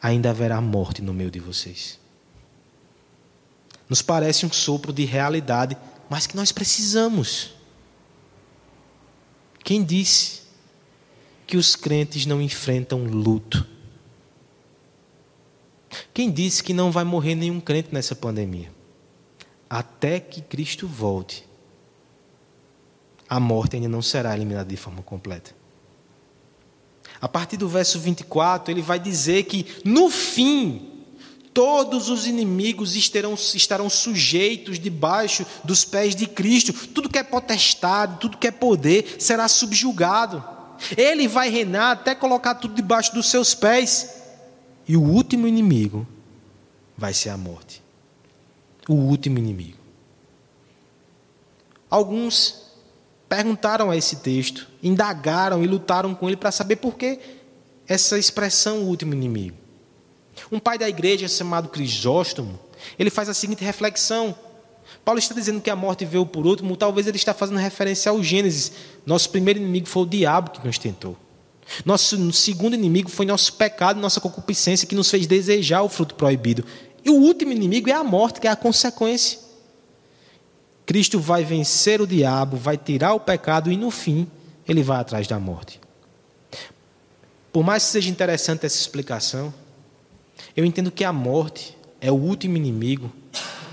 ainda 0.00 0.30
haverá 0.30 0.58
morte 0.62 1.02
no 1.02 1.12
meio 1.12 1.30
de 1.30 1.38
vocês. 1.38 2.00
Nos 3.86 4.00
parece 4.00 4.46
um 4.46 4.50
sopro 4.50 4.94
de 4.94 5.04
realidade, 5.04 5.76
mas 6.08 6.26
que 6.26 6.34
nós 6.34 6.52
precisamos. 6.52 7.50
Quem 9.62 9.84
disse 9.84 10.40
que 11.46 11.58
os 11.58 11.76
crentes 11.76 12.24
não 12.24 12.40
enfrentam 12.40 13.04
luto? 13.04 13.66
Quem 16.14 16.30
disse 16.30 16.64
que 16.64 16.72
não 16.72 16.90
vai 16.90 17.04
morrer 17.04 17.34
nenhum 17.34 17.60
crente 17.60 17.90
nessa 17.92 18.16
pandemia? 18.16 18.72
Até 19.68 20.18
que 20.18 20.40
Cristo 20.40 20.88
volte, 20.88 21.46
a 23.28 23.40
morte 23.40 23.76
ainda 23.76 23.88
não 23.88 24.02
será 24.02 24.34
eliminada 24.34 24.68
de 24.68 24.76
forma 24.76 25.02
completa. 25.02 25.54
A 27.20 27.28
partir 27.28 27.56
do 27.56 27.68
verso 27.68 27.98
24, 27.98 28.72
ele 28.72 28.82
vai 28.82 28.98
dizer 28.98 29.44
que 29.44 29.66
no 29.84 30.10
fim, 30.10 30.90
todos 31.54 32.10
os 32.10 32.26
inimigos 32.26 32.96
estarão, 32.96 33.34
estarão 33.34 33.88
sujeitos 33.88 34.78
debaixo 34.78 35.46
dos 35.62 35.84
pés 35.84 36.14
de 36.14 36.26
Cristo. 36.26 36.72
Tudo 36.88 37.08
que 37.08 37.18
é 37.18 37.22
potestade, 37.22 38.18
tudo 38.20 38.36
que 38.36 38.48
é 38.48 38.50
poder 38.50 39.16
será 39.18 39.48
subjugado. 39.48 40.44
Ele 40.96 41.26
vai 41.28 41.48
reinar 41.48 41.92
até 41.92 42.14
colocar 42.14 42.56
tudo 42.56 42.74
debaixo 42.74 43.14
dos 43.14 43.30
seus 43.30 43.54
pés. 43.54 44.22
E 44.86 44.96
o 44.96 45.02
último 45.02 45.46
inimigo 45.46 46.06
vai 46.96 47.14
ser 47.14 47.30
a 47.30 47.36
morte. 47.38 47.82
O 48.88 48.94
último 48.94 49.38
inimigo. 49.38 49.78
Alguns 51.88 52.63
perguntaram 53.34 53.90
a 53.90 53.96
esse 53.96 54.16
texto, 54.16 54.68
indagaram 54.80 55.64
e 55.64 55.66
lutaram 55.66 56.14
com 56.14 56.28
ele 56.28 56.36
para 56.36 56.52
saber 56.52 56.76
por 56.76 56.94
que 56.94 57.18
essa 57.86 58.16
expressão 58.16 58.82
último 58.82 59.12
inimigo. 59.12 59.56
Um 60.52 60.60
pai 60.60 60.78
da 60.78 60.88
igreja 60.88 61.26
chamado 61.26 61.68
Crisóstomo, 61.68 62.60
ele 62.96 63.10
faz 63.10 63.28
a 63.28 63.34
seguinte 63.34 63.64
reflexão. 63.64 64.36
Paulo 65.04 65.18
está 65.18 65.34
dizendo 65.34 65.60
que 65.60 65.68
a 65.68 65.74
morte 65.74 66.04
veio 66.04 66.24
por 66.24 66.46
último, 66.46 66.76
talvez 66.76 67.08
ele 67.08 67.16
está 67.16 67.34
fazendo 67.34 67.58
referência 67.58 68.10
ao 68.10 68.22
Gênesis. 68.22 68.70
Nosso 69.04 69.28
primeiro 69.30 69.58
inimigo 69.58 69.88
foi 69.88 70.04
o 70.04 70.06
diabo 70.06 70.50
que 70.50 70.64
nos 70.64 70.78
tentou. 70.78 71.16
Nosso 71.84 72.32
segundo 72.32 72.74
inimigo 72.74 73.10
foi 73.10 73.26
nosso 73.26 73.54
pecado, 73.54 74.00
nossa 74.00 74.20
concupiscência 74.20 74.86
que 74.86 74.94
nos 74.94 75.10
fez 75.10 75.26
desejar 75.26 75.82
o 75.82 75.88
fruto 75.88 76.14
proibido. 76.14 76.64
E 77.04 77.10
o 77.10 77.14
último 77.14 77.50
inimigo 77.50 77.90
é 77.90 77.94
a 77.94 78.04
morte, 78.04 78.40
que 78.40 78.46
é 78.46 78.50
a 78.50 78.56
consequência. 78.56 79.43
Cristo 80.86 81.18
vai 81.18 81.44
vencer 81.44 82.00
o 82.00 82.06
diabo, 82.06 82.56
vai 82.56 82.76
tirar 82.76 83.14
o 83.14 83.20
pecado 83.20 83.72
e 83.72 83.76
no 83.76 83.90
fim 83.90 84.26
ele 84.68 84.82
vai 84.82 85.00
atrás 85.00 85.26
da 85.26 85.38
morte. 85.38 85.80
Por 87.52 87.64
mais 87.64 87.84
que 87.84 87.90
seja 87.90 88.10
interessante 88.10 88.66
essa 88.66 88.80
explicação, 88.80 89.54
eu 90.56 90.64
entendo 90.64 90.90
que 90.90 91.04
a 91.04 91.12
morte 91.12 91.76
é 92.00 92.10
o 92.10 92.16
último 92.16 92.56
inimigo, 92.56 93.12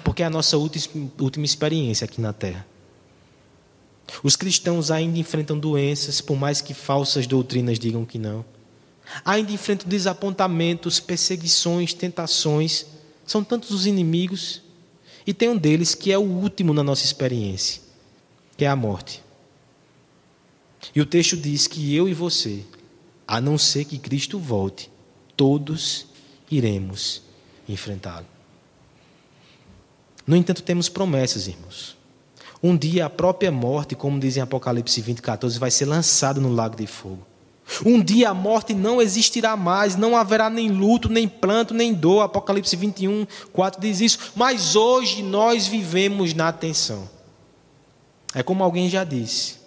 porque 0.04 0.24
é 0.24 0.26
a 0.26 0.30
nossa 0.30 0.58
última 0.58 1.46
experiência 1.46 2.06
aqui 2.06 2.22
na 2.22 2.32
Terra. 2.32 2.66
Os 4.24 4.36
cristãos 4.36 4.92
ainda 4.92 5.18
enfrentam 5.18 5.58
doenças, 5.58 6.22
por 6.22 6.38
mais 6.38 6.62
que 6.62 6.74
falsas 6.74 7.26
doutrinas 7.26 7.80
digam 7.80 8.06
que 8.06 8.20
não. 8.20 8.46
Ainda 9.26 9.52
enfrentam 9.52 9.88
desapontamentos, 9.90 11.00
perseguições, 11.00 11.94
tentações. 11.94 12.86
São 13.26 13.44
tantos 13.44 13.72
os 13.72 13.86
inimigos. 13.86 14.62
E 15.26 15.34
tem 15.34 15.50
um 15.50 15.58
deles 15.58 15.94
que 15.94 16.12
é 16.12 16.18
o 16.18 16.22
último 16.22 16.74
na 16.74 16.84
nossa 16.84 17.06
experiência, 17.06 17.82
que 18.58 18.66
é 18.66 18.68
a 18.68 18.76
morte. 18.76 19.24
E 20.96 21.02
o 21.02 21.06
texto 21.06 21.38
diz 21.38 21.68
que 21.68 21.96
eu 21.96 22.10
e 22.10 22.14
você, 22.14 22.64
a 23.28 23.40
não 23.40 23.58
ser 23.58 23.86
que 23.86 23.98
Cristo 23.98 24.40
volte, 24.40 24.90
todos 25.38 26.08
iremos 26.50 27.22
enfrentá-lo. 27.68 28.26
No 30.26 30.36
entanto, 30.36 30.64
temos 30.64 30.90
promessas, 30.90 31.48
irmãos. 31.48 31.98
Um 32.64 32.78
dia 32.78 33.06
a 33.06 33.10
própria 33.10 33.52
morte, 33.52 33.96
como 33.96 34.20
diz 34.20 34.38
em 34.38 34.42
Apocalipse 34.42 35.02
20, 35.02 35.22
14, 35.22 35.58
vai 35.58 35.72
ser 35.72 35.86
lançada 35.86 36.40
no 36.40 36.54
lago 36.54 36.76
de 36.76 36.86
fogo. 36.86 37.26
Um 37.86 38.02
dia 38.02 38.30
a 38.30 38.34
morte 38.34 38.74
não 38.74 39.02
existirá 39.02 39.56
mais, 39.56 39.96
não 39.96 40.16
haverá 40.16 40.50
nem 40.50 40.70
luto, 40.70 41.10
nem 41.10 41.28
planto, 41.28 41.74
nem 41.74 41.94
dor. 41.94 42.22
Apocalipse 42.22 42.76
21, 42.76 43.26
4 43.54 43.80
diz 43.80 44.02
isso. 44.02 44.32
Mas 44.36 44.76
hoje 44.76 45.24
nós 45.24 45.68
vivemos 45.68 46.34
na 46.34 46.52
tensão. 46.52 47.10
É 48.34 48.44
como 48.44 48.64
alguém 48.64 48.90
já 48.90 49.04
disse. 49.04 49.60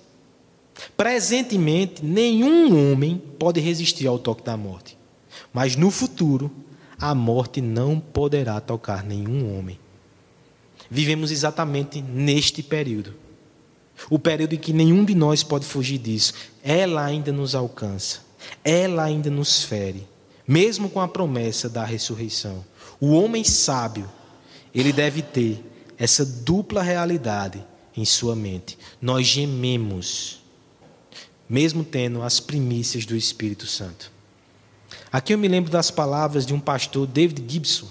Presentemente, 0.96 2.04
nenhum 2.04 2.92
homem 2.92 3.22
pode 3.38 3.60
resistir 3.60 4.06
ao 4.06 4.18
toque 4.18 4.42
da 4.42 4.56
morte. 4.56 4.98
Mas 5.52 5.76
no 5.76 5.90
futuro, 5.90 6.50
a 6.98 7.14
morte 7.14 7.60
não 7.60 7.98
poderá 8.00 8.60
tocar 8.60 9.04
nenhum 9.04 9.56
homem. 9.56 9.78
Vivemos 10.90 11.30
exatamente 11.30 12.00
neste 12.02 12.62
período. 12.62 13.14
O 14.10 14.18
período 14.18 14.54
em 14.54 14.58
que 14.58 14.72
nenhum 14.72 15.04
de 15.04 15.14
nós 15.14 15.42
pode 15.42 15.64
fugir 15.64 15.98
disso. 15.98 16.34
Ela 16.62 17.04
ainda 17.04 17.32
nos 17.32 17.54
alcança. 17.54 18.20
Ela 18.62 19.04
ainda 19.04 19.30
nos 19.30 19.62
fere. 19.62 20.06
Mesmo 20.46 20.90
com 20.90 21.00
a 21.00 21.08
promessa 21.08 21.68
da 21.68 21.84
ressurreição. 21.84 22.64
O 23.00 23.12
homem 23.12 23.44
sábio, 23.44 24.10
ele 24.74 24.92
deve 24.92 25.22
ter 25.22 25.64
essa 25.96 26.24
dupla 26.24 26.82
realidade 26.82 27.64
em 27.96 28.04
sua 28.04 28.34
mente. 28.34 28.78
Nós 29.00 29.26
gememos, 29.26 30.42
mesmo 31.48 31.84
tendo 31.84 32.22
as 32.22 32.40
primícias 32.40 33.06
do 33.06 33.16
Espírito 33.16 33.66
Santo. 33.66 34.10
Aqui 35.10 35.32
eu 35.32 35.38
me 35.38 35.48
lembro 35.48 35.70
das 35.70 35.90
palavras 35.90 36.44
de 36.44 36.52
um 36.52 36.60
pastor, 36.60 37.06
David 37.06 37.44
Gibson, 37.46 37.88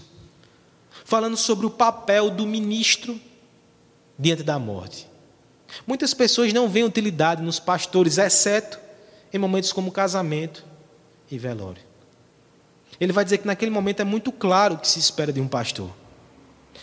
falando 1.06 1.38
sobre 1.38 1.66
o 1.66 1.70
papel 1.70 2.30
do 2.30 2.46
ministro 2.46 3.20
diante 4.20 4.44
da 4.44 4.60
morte. 4.60 5.08
Muitas 5.86 6.14
pessoas 6.14 6.54
não 6.54 6.70
veem 6.70 6.86
utilidade 6.86 7.42
nos 7.42 7.60
pastores, 7.60 8.18
exceto 8.18 8.80
em 9.34 9.38
momentos 9.38 9.72
como 9.72 9.92
casamento 9.92 10.64
e 11.30 11.38
velório. 11.38 11.82
Ele 13.00 13.12
vai 13.12 13.24
dizer 13.24 13.40
que 13.40 13.48
naquele 13.48 13.72
momento 13.72 14.02
é 14.02 14.04
muito 14.04 14.32
claro 14.32 14.76
o 14.76 14.78
que 14.78 14.88
se 14.88 15.00
espera 15.00 15.34
de 15.34 15.42
um 15.42 15.48
pastor. 15.48 15.90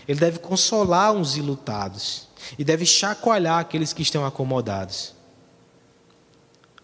Ele 0.07 0.19
deve 0.19 0.39
consolar 0.39 1.13
os 1.13 1.37
ilutados 1.37 2.29
e 2.59 2.65
deve 2.65 2.85
chacoalhar 2.85 3.59
aqueles 3.59 3.93
que 3.93 4.03
estão 4.03 4.25
acomodados. 4.27 5.15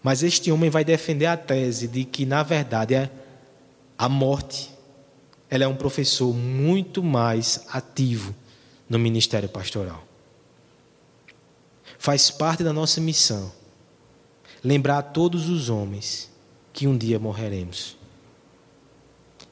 Mas 0.01 0.23
este 0.23 0.51
homem 0.51 0.69
vai 0.69 0.85
defender 0.85 1.25
a 1.25 1.35
tese 1.35 1.87
de 1.87 2.05
que, 2.05 2.25
na 2.25 2.43
verdade, 2.43 2.95
é 2.95 3.09
a 3.97 4.07
morte 4.07 4.77
ela 5.49 5.63
é 5.63 5.67
um 5.67 5.75
professor 5.75 6.33
muito 6.33 7.01
mais 7.01 7.65
ativo 7.71 8.35
no 8.89 8.99
ministério 8.99 9.47
pastoral. 9.47 10.06
Faz 11.97 12.29
parte 12.29 12.63
da 12.63 12.71
nossa 12.71 13.01
missão 13.01 13.51
lembrar 14.63 14.99
a 14.99 15.03
todos 15.03 15.49
os 15.49 15.69
homens 15.69 16.29
que 16.73 16.87
um 16.87 16.97
dia 16.97 17.19
morreremos. 17.19 17.97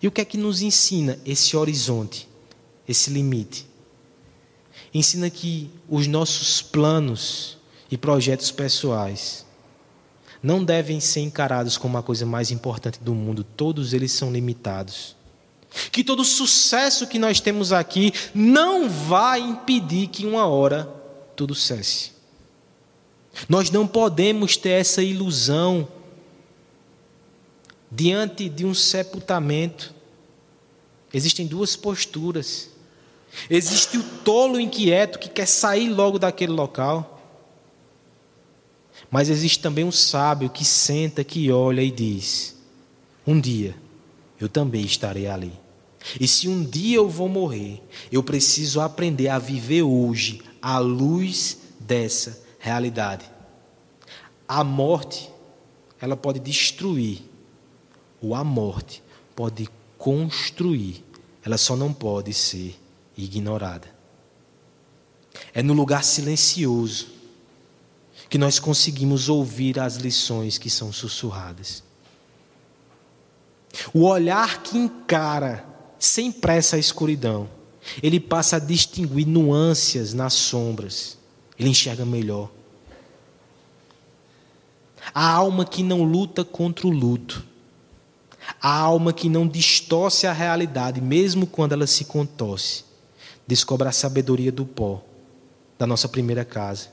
E 0.01 0.07
o 0.07 0.11
que 0.11 0.21
é 0.21 0.25
que 0.25 0.37
nos 0.37 0.61
ensina 0.61 1.17
esse 1.25 1.57
horizonte, 1.57 2.27
esse 2.87 3.09
limite? 3.09 3.67
Ensina 4.93 5.29
que 5.29 5.69
os 5.89 6.07
nossos 6.07 6.61
planos 6.61 7.57
e 7.89 7.97
projetos 7.97 8.51
pessoais 8.51 9.45
não 10.41 10.63
devem 10.63 10.99
ser 10.99 11.21
encarados 11.21 11.77
como 11.77 11.97
a 11.97 12.03
coisa 12.03 12.25
mais 12.25 12.51
importante 12.51 12.99
do 12.99 13.15
mundo, 13.15 13.43
todos 13.43 13.93
eles 13.93 14.11
são 14.11 14.31
limitados. 14.31 15.15
Que 15.91 16.03
todo 16.03 16.23
sucesso 16.23 17.07
que 17.07 17.17
nós 17.17 17.39
temos 17.39 17.73
aqui 17.73 18.13
não 18.33 18.89
vai 18.89 19.39
impedir 19.39 20.07
que 20.07 20.25
uma 20.25 20.45
hora 20.45 20.85
tudo 21.35 21.55
cesse. 21.55 22.14
Nós 23.49 23.69
não 23.69 23.85
podemos 23.85 24.55
ter 24.55 24.69
essa 24.69 25.03
ilusão 25.03 25.87
diante 27.91 28.47
de 28.49 28.65
um 28.65 28.73
sepultamento. 28.73 29.93
Existem 31.13 31.45
duas 31.45 31.75
posturas. 31.75 32.69
Existe 33.49 33.97
o 33.97 34.03
tolo 34.23 34.59
inquieto 34.59 35.19
que 35.19 35.29
quer 35.29 35.47
sair 35.47 35.89
logo 35.89 36.17
daquele 36.17 36.53
local. 36.53 37.11
Mas 39.11 39.29
existe 39.29 39.59
também 39.59 39.83
um 39.83 39.91
sábio 39.91 40.49
que 40.49 40.63
senta, 40.63 41.23
que 41.23 41.51
olha 41.51 41.81
e 41.81 41.91
diz: 41.91 42.55
Um 43.27 43.39
dia 43.39 43.75
eu 44.39 44.47
também 44.47 44.83
estarei 44.83 45.27
ali. 45.27 45.53
E 46.19 46.27
se 46.27 46.47
um 46.47 46.63
dia 46.63 46.97
eu 46.97 47.09
vou 47.09 47.27
morrer, 47.27 47.81
eu 48.11 48.23
preciso 48.23 48.79
aprender 48.79 49.27
a 49.27 49.39
viver 49.39 49.81
hoje 49.81 50.41
à 50.61 50.77
luz 50.77 51.57
dessa 51.79 52.44
realidade. 52.65 53.29
A 54.47 54.63
morte, 54.63 55.29
ela 56.01 56.17
pode 56.17 56.39
destruir, 56.39 57.21
ou 58.19 58.33
a 58.33 58.43
morte 58.43 59.03
pode 59.35 59.69
construir, 59.99 61.05
ela 61.43 61.59
só 61.59 61.75
não 61.75 61.93
pode 61.93 62.33
ser 62.33 62.75
ignorada. 63.15 63.87
É 65.53 65.61
no 65.61 65.73
lugar 65.73 66.03
silencioso 66.03 67.07
que 68.29 68.37
nós 68.39 68.57
conseguimos 68.57 69.29
ouvir 69.29 69.79
as 69.79 69.97
lições 69.97 70.57
que 70.57 70.69
são 70.69 70.91
sussurradas. 70.91 71.83
O 73.93 74.05
olhar 74.05 74.63
que 74.63 74.75
encara 74.75 75.67
sem 75.99 76.31
pressa 76.31 76.77
a 76.77 76.79
escuridão, 76.79 77.47
ele 78.01 78.19
passa 78.19 78.55
a 78.55 78.59
distinguir 78.59 79.27
nuances 79.27 80.13
nas 80.13 80.33
sombras, 80.33 81.17
ele 81.59 81.69
enxerga 81.69 82.03
melhor. 82.03 82.54
A 85.13 85.29
alma 85.29 85.65
que 85.65 85.83
não 85.83 86.03
luta 86.03 86.43
contra 86.43 86.87
o 86.87 86.91
luto, 86.91 87.43
a 88.61 88.71
alma 88.71 89.13
que 89.13 89.29
não 89.29 89.47
distorce 89.47 90.27
a 90.27 90.33
realidade, 90.33 91.01
mesmo 91.01 91.47
quando 91.47 91.73
ela 91.73 91.87
se 91.87 92.05
contorce, 92.05 92.83
descobre 93.47 93.87
a 93.87 93.91
sabedoria 93.91 94.51
do 94.51 94.65
pó 94.65 95.03
da 95.77 95.85
nossa 95.85 96.07
primeira 96.07 96.45
casa. 96.45 96.89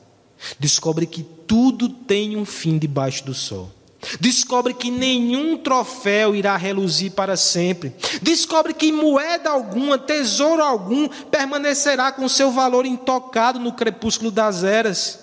Descobre 0.59 1.07
que 1.07 1.23
tudo 1.23 1.89
tem 1.89 2.37
um 2.37 2.45
fim 2.45 2.79
debaixo 2.79 3.25
do 3.25 3.35
sol. 3.35 3.71
Descobre 4.19 4.75
que 4.75 4.91
nenhum 4.91 5.57
troféu 5.57 6.35
irá 6.35 6.57
reluzir 6.57 7.13
para 7.13 7.37
sempre. 7.37 7.95
Descobre 8.21 8.75
que 8.75 8.91
moeda 8.91 9.51
alguma, 9.51 9.97
tesouro 9.97 10.63
algum, 10.63 11.09
permanecerá 11.31 12.11
com 12.11 12.29
seu 12.29 12.51
valor 12.51 12.85
intocado 12.85 13.61
no 13.61 13.73
crepúsculo 13.73 14.33
das 14.33 14.65
eras. 14.65 15.21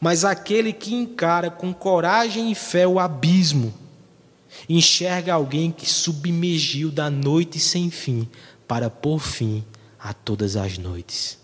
Mas 0.00 0.24
aquele 0.24 0.72
que 0.72 0.94
encara 0.94 1.50
com 1.50 1.72
coragem 1.72 2.50
e 2.50 2.54
fé 2.54 2.86
o 2.86 2.98
abismo, 2.98 3.72
enxerga 4.68 5.34
alguém 5.34 5.70
que 5.70 5.86
submergiu 5.86 6.90
da 6.90 7.10
noite 7.10 7.58
sem 7.58 7.90
fim 7.90 8.28
para 8.66 8.88
pôr 8.88 9.18
fim 9.18 9.64
a 9.98 10.12
todas 10.12 10.56
as 10.56 10.78
noites. 10.78 11.38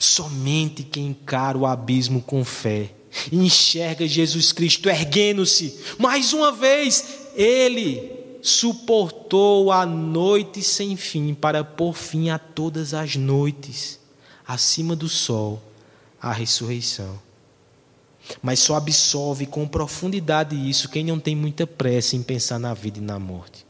Somente 0.00 0.82
quem 0.82 1.08
encara 1.08 1.58
o 1.58 1.66
abismo 1.66 2.22
com 2.22 2.44
fé 2.44 2.90
enxerga 3.32 4.06
Jesus 4.06 4.52
Cristo 4.52 4.88
erguendo-se. 4.88 5.78
Mais 5.98 6.32
uma 6.32 6.50
vez, 6.52 7.28
ele 7.34 8.10
suportou 8.42 9.72
a 9.72 9.86
noite 9.86 10.62
sem 10.62 10.96
fim 10.96 11.32
para 11.32 11.64
pôr 11.64 11.94
fim 11.94 12.30
a 12.30 12.38
todas 12.38 12.92
as 12.92 13.16
noites, 13.16 13.98
acima 14.46 14.94
do 14.94 15.08
sol, 15.08 15.62
a 16.24 16.32
ressurreição. 16.32 17.20
Mas 18.40 18.58
só 18.58 18.76
absolve 18.76 19.44
com 19.44 19.68
profundidade 19.68 20.56
isso 20.56 20.88
quem 20.88 21.04
não 21.04 21.20
tem 21.20 21.36
muita 21.36 21.66
pressa 21.66 22.16
em 22.16 22.22
pensar 22.22 22.58
na 22.58 22.72
vida 22.72 22.98
e 22.98 23.02
na 23.02 23.18
morte. 23.18 23.66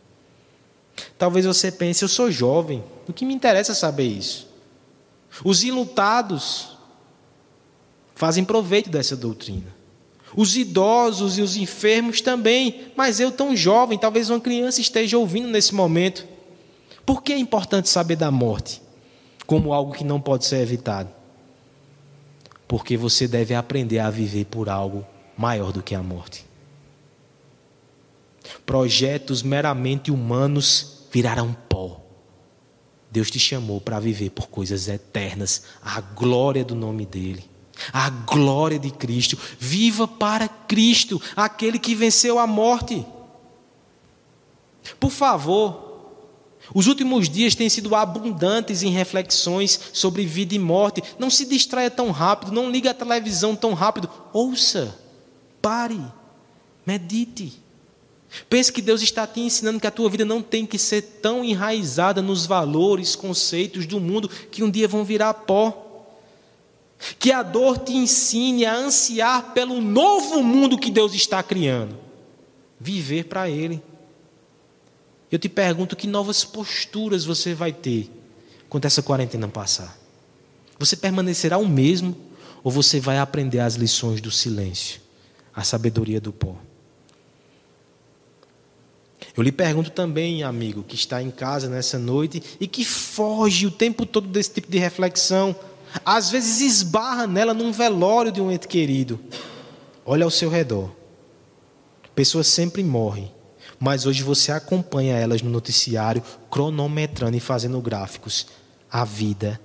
Talvez 1.19 1.45
você 1.45 1.73
pense, 1.73 2.05
eu 2.05 2.09
sou 2.09 2.31
jovem, 2.31 2.85
o 3.09 3.13
que 3.13 3.27
me 3.27 3.35
interessa 3.35 3.75
saber 3.75 4.05
isso? 4.05 4.49
Os 5.45 5.65
ilutados 5.65 6.79
fazem 8.15 8.45
proveito 8.45 8.89
dessa 8.89 9.17
doutrina. 9.17 9.75
Os 10.37 10.57
idosos 10.57 11.39
e 11.39 11.43
os 11.43 11.57
enfermos 11.57 12.21
também, 12.21 12.93
mas 12.97 13.19
eu 13.19 13.33
tão 13.33 13.57
jovem, 13.57 13.99
talvez 13.99 14.31
uma 14.31 14.41
criança 14.41 14.81
esteja 14.81 15.19
ouvindo 15.19 15.49
nesse 15.49 15.75
momento. 15.75 16.25
Por 17.05 17.21
que 17.21 17.33
é 17.33 17.39
importante 17.39 17.89
saber 17.89 18.15
da 18.15 18.31
morte 18.31 18.81
como 19.45 19.73
algo 19.73 19.93
que 19.93 20.05
não 20.05 20.21
pode 20.21 20.45
ser 20.45 20.61
evitado? 20.61 21.24
Porque 22.67 22.97
você 22.97 23.29
deve 23.29 23.55
aprender 23.55 23.99
a 23.99 24.11
viver 24.11 24.47
por 24.47 24.69
algo 24.69 25.07
maior 25.37 25.73
do 25.73 25.83
que 25.83 25.95
a 25.95 26.03
morte. 26.03 26.45
Projetos 28.65 29.43
meramente 29.43 30.11
humanos 30.11 31.07
virarão 31.13 31.55
pó. 31.69 32.01
Deus 33.11 33.31
te 33.31 33.39
chamou 33.39 33.81
para 33.81 34.01
viver 34.01 34.31
por 34.31 34.49
coisas 34.49 34.89
eternas, 34.89 35.65
a 35.83 36.01
glória 36.01 36.65
do 36.65 36.75
nome 36.75 37.07
dEle, 37.07 37.49
a 37.93 38.11
glória 38.11 38.79
de 38.79 38.91
Cristo. 38.91 39.39
Viva 39.59 40.09
para 40.09 40.49
Cristo, 40.49 41.23
aquele 41.37 41.79
que 41.79 41.95
venceu 41.95 42.39
a 42.39 42.47
morte. 42.47 43.07
Por 44.99 45.11
favor, 45.11 45.84
os 46.73 46.87
últimos 46.87 47.29
dias 47.29 47.55
têm 47.55 47.69
sido 47.69 47.95
abundantes 47.95 48.83
em 48.83 48.91
reflexões 48.91 49.79
sobre 49.93 50.25
vida 50.25 50.55
e 50.55 50.59
morte. 50.59 51.03
Não 51.19 51.29
se 51.29 51.45
distraia 51.45 51.91
tão 51.91 52.11
rápido, 52.11 52.53
não 52.53 52.71
ligue 52.71 52.89
a 52.89 52.95
televisão 52.95 53.55
tão 53.55 53.75
rápido. 53.75 54.09
Ouça, 54.33 54.97
pare, 55.61 56.01
medite. 56.87 57.61
Pense 58.49 58.73
que 58.73 58.83
Deus 58.83 59.03
está 59.03 59.27
te 59.27 59.41
ensinando 59.41 59.79
que 59.79 59.87
a 59.87 59.93
tua 59.93 60.09
vida 60.09 60.25
não 60.25 60.43
tem 60.43 60.67
que 60.67 60.79
ser 60.79 61.03
tão 61.03 61.45
enraizada 61.45 62.21
nos 62.21 62.47
valores, 62.47 63.15
conceitos 63.15 63.87
do 63.87 64.01
mundo 64.01 64.29
que 64.29 64.63
um 64.63 64.71
dia 64.71 64.89
vão 64.89 65.05
virar 65.05 65.35
pó. 65.35 65.83
Que 67.19 67.31
a 67.31 67.43
dor 67.43 67.79
te 67.79 67.93
ensine 67.93 68.65
a 68.65 68.75
ansiar 68.75 69.53
pelo 69.53 69.81
novo 69.81 70.43
mundo 70.43 70.79
que 70.79 70.91
Deus 70.91 71.13
está 71.13 71.43
criando. 71.43 71.97
Viver 72.81 73.25
para 73.25 73.49
Ele. 73.49 73.83
Eu 75.31 75.39
te 75.39 75.49
pergunto 75.49 75.97
que 75.97 76.07
novas 76.07 76.45
posturas 76.45 77.25
você 77.25 77.55
vai 77.55 77.73
ter 77.73 78.11
quando 78.69 78.85
essa 78.85 79.03
quarentena 79.03 79.49
passar. 79.49 79.99
Você 80.79 80.97
permanecerá 80.97 81.59
o 81.59 81.67
mesmo 81.67 82.17
ou 82.63 82.71
você 82.71 83.01
vai 83.01 83.19
aprender 83.19 83.61
as 83.61 83.75
lições 83.75 84.21
do 84.21 84.31
silêncio, 84.31 85.01
a 85.55 85.63
sabedoria 85.63 86.21
do 86.21 86.33
pó? 86.33 86.57
Eu 89.37 89.43
lhe 89.43 89.51
pergunto 89.51 89.91
também, 89.91 90.45
amigo, 90.45 90.85
que 90.85 90.95
está 90.95 91.21
em 91.21 91.31
casa 91.31 91.69
nessa 91.69 91.99
noite 91.99 92.43
e 92.61 92.69
que 92.69 92.85
foge 92.85 93.67
o 93.67 93.71
tempo 93.71 94.07
todo 94.07 94.29
desse 94.29 94.53
tipo 94.53 94.71
de 94.71 94.79
reflexão, 94.79 95.57
às 96.05 96.31
vezes 96.31 96.61
esbarra 96.61 97.27
nela 97.27 97.53
num 97.53 97.73
velório 97.73 98.31
de 98.31 98.41
um 98.41 98.51
ente 98.51 98.69
querido. 98.69 99.19
Olha 100.07 100.25
ao 100.25 100.31
seu 100.31 100.49
redor. 100.49 100.91
Pessoas 102.15 102.47
sempre 102.47 102.85
morrem, 102.85 103.34
mas 103.85 104.07
hoje 104.07 104.23
você 104.23 104.51
acompanha 104.51 105.15
elas 105.15 105.43
no 105.43 105.51
noticiário, 105.51 106.23
cronometrando 106.51 107.37
e 107.37 107.41
fazendo 107.41 107.79
gráficos. 107.83 108.47
A 108.91 109.05
vida 109.05 109.61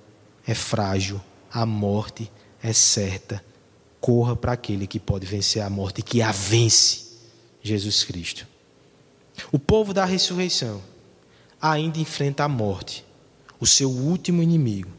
é 0.46 0.52
frágil, 0.52 1.18
a 1.50 1.64
morte 1.64 2.30
é 2.62 2.70
certa. 2.74 3.42
Corra 3.98 4.36
para 4.36 4.52
aquele 4.52 4.86
que 4.86 5.00
pode 5.00 5.24
vencer 5.24 5.62
a 5.62 5.70
morte, 5.70 6.02
que 6.02 6.20
a 6.20 6.32
vence, 6.32 7.16
Jesus 7.62 8.04
Cristo. 8.04 8.46
O 9.50 9.58
povo 9.58 9.94
da 9.94 10.04
ressurreição 10.04 10.82
ainda 11.58 11.98
enfrenta 11.98 12.44
a 12.44 12.48
morte, 12.48 13.06
o 13.58 13.66
seu 13.66 13.88
último 13.88 14.42
inimigo, 14.42 14.90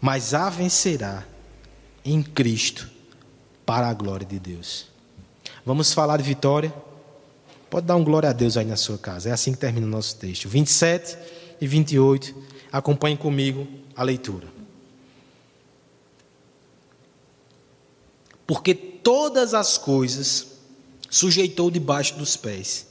mas 0.00 0.34
a 0.34 0.48
vencerá 0.48 1.24
em 2.04 2.22
Cristo 2.22 2.88
para 3.66 3.88
a 3.88 3.92
glória 3.92 4.24
de 4.24 4.38
Deus. 4.38 4.86
Vamos 5.66 5.92
falar 5.92 6.18
de 6.18 6.22
vitória? 6.22 6.72
Pode 7.74 7.88
dar 7.88 7.96
um 7.96 8.04
glória 8.04 8.30
a 8.30 8.32
Deus 8.32 8.56
aí 8.56 8.64
na 8.64 8.76
sua 8.76 8.96
casa. 8.96 9.30
É 9.30 9.32
assim 9.32 9.50
que 9.50 9.58
termina 9.58 9.84
o 9.84 9.90
nosso 9.90 10.14
texto. 10.14 10.48
27 10.48 11.18
e 11.60 11.66
28. 11.66 12.32
Acompanhem 12.70 13.16
comigo 13.16 13.66
a 13.96 14.04
leitura. 14.04 14.46
Porque 18.46 18.76
todas 18.76 19.54
as 19.54 19.76
coisas 19.76 20.46
sujeitou 21.10 21.68
debaixo 21.68 22.14
dos 22.14 22.36
pés 22.36 22.86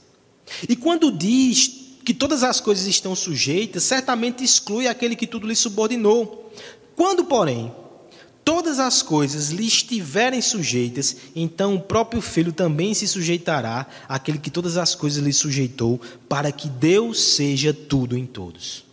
e 0.68 0.76
quando 0.76 1.10
diz 1.10 1.96
que 2.04 2.12
todas 2.12 2.42
as 2.42 2.60
coisas 2.60 2.86
estão 2.86 3.16
sujeitas, 3.16 3.84
certamente 3.84 4.44
exclui 4.44 4.86
aquele 4.86 5.16
que 5.16 5.26
tudo 5.26 5.46
lhe 5.46 5.56
subordinou. 5.56 6.52
Quando, 6.94 7.24
porém, 7.24 7.72
todas 8.44 8.78
as 8.78 9.02
coisas 9.02 9.50
lhe 9.50 9.66
estiverem 9.66 10.42
sujeitas, 10.42 11.16
então 11.34 11.74
o 11.74 11.80
próprio 11.80 12.20
filho 12.20 12.52
também 12.52 12.92
se 12.92 13.08
sujeitará 13.08 13.86
àquele 14.08 14.38
que 14.38 14.50
todas 14.50 14.76
as 14.76 14.94
coisas 14.94 15.22
lhe 15.24 15.32
sujeitou, 15.32 16.00
para 16.28 16.52
que 16.52 16.68
Deus 16.68 17.20
seja 17.20 17.72
tudo 17.72 18.16
em 18.16 18.26
todos. 18.26 18.84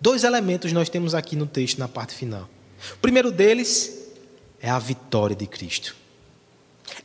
Dois 0.00 0.24
elementos 0.24 0.72
nós 0.72 0.88
temos 0.88 1.14
aqui 1.14 1.36
no 1.36 1.46
texto, 1.46 1.78
na 1.78 1.86
parte 1.86 2.14
final. 2.14 2.48
O 2.94 2.98
primeiro 2.98 3.30
deles 3.30 4.08
é 4.60 4.68
a 4.68 4.78
vitória 4.78 5.36
de 5.36 5.46
Cristo. 5.46 5.94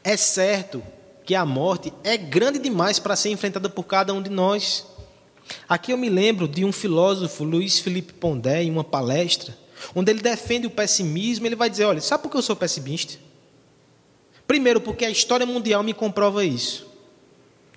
É 0.03 0.17
certo 0.17 0.81
que 1.25 1.35
a 1.35 1.45
morte 1.45 1.93
é 2.03 2.17
grande 2.17 2.57
demais 2.57 2.97
para 2.97 3.15
ser 3.15 3.29
enfrentada 3.29 3.69
por 3.69 3.83
cada 3.83 4.13
um 4.13 4.21
de 4.21 4.29
nós. 4.29 4.85
Aqui 5.67 5.91
eu 5.91 5.97
me 5.97 6.09
lembro 6.09 6.47
de 6.47 6.63
um 6.63 6.71
filósofo, 6.71 7.43
Luiz 7.43 7.79
Felipe 7.79 8.13
Pondé, 8.13 8.63
em 8.63 8.71
uma 8.71 8.83
palestra, 8.83 9.55
onde 9.95 10.11
ele 10.11 10.21
defende 10.21 10.67
o 10.67 10.71
pessimismo. 10.71 11.45
Ele 11.45 11.55
vai 11.55 11.69
dizer: 11.69 11.85
Olha, 11.85 12.01
sabe 12.01 12.23
por 12.23 12.31
que 12.31 12.37
eu 12.37 12.41
sou 12.41 12.55
pessimista? 12.55 13.17
Primeiro, 14.47 14.79
porque 14.79 15.05
a 15.05 15.09
história 15.09 15.45
mundial 15.45 15.83
me 15.83 15.93
comprova 15.93 16.43
isso. 16.45 16.87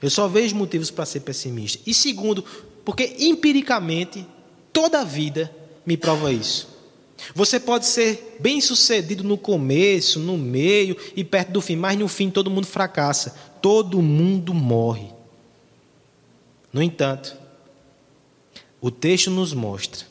Eu 0.00 0.08
só 0.08 0.28
vejo 0.28 0.54
motivos 0.56 0.90
para 0.90 1.04
ser 1.04 1.20
pessimista. 1.20 1.82
E 1.86 1.92
segundo, 1.92 2.44
porque 2.84 3.16
empiricamente 3.18 4.26
toda 4.72 5.00
a 5.00 5.04
vida 5.04 5.54
me 5.84 5.96
prova 5.96 6.32
isso. 6.32 6.68
Você 7.34 7.60
pode 7.60 7.86
ser 7.86 8.36
bem 8.40 8.60
sucedido 8.60 9.22
no 9.22 9.36
começo, 9.36 10.18
no 10.18 10.38
meio 10.38 10.96
e 11.14 11.22
perto 11.22 11.52
do 11.52 11.60
fim, 11.60 11.76
mas 11.76 11.98
no 11.98 12.08
fim 12.08 12.30
todo 12.30 12.50
mundo 12.50 12.66
fracassa, 12.66 13.36
todo 13.60 14.00
mundo 14.00 14.54
morre. 14.54 15.10
No 16.72 16.82
entanto, 16.82 17.36
o 18.80 18.90
texto 18.90 19.30
nos 19.30 19.52
mostra 19.52 20.06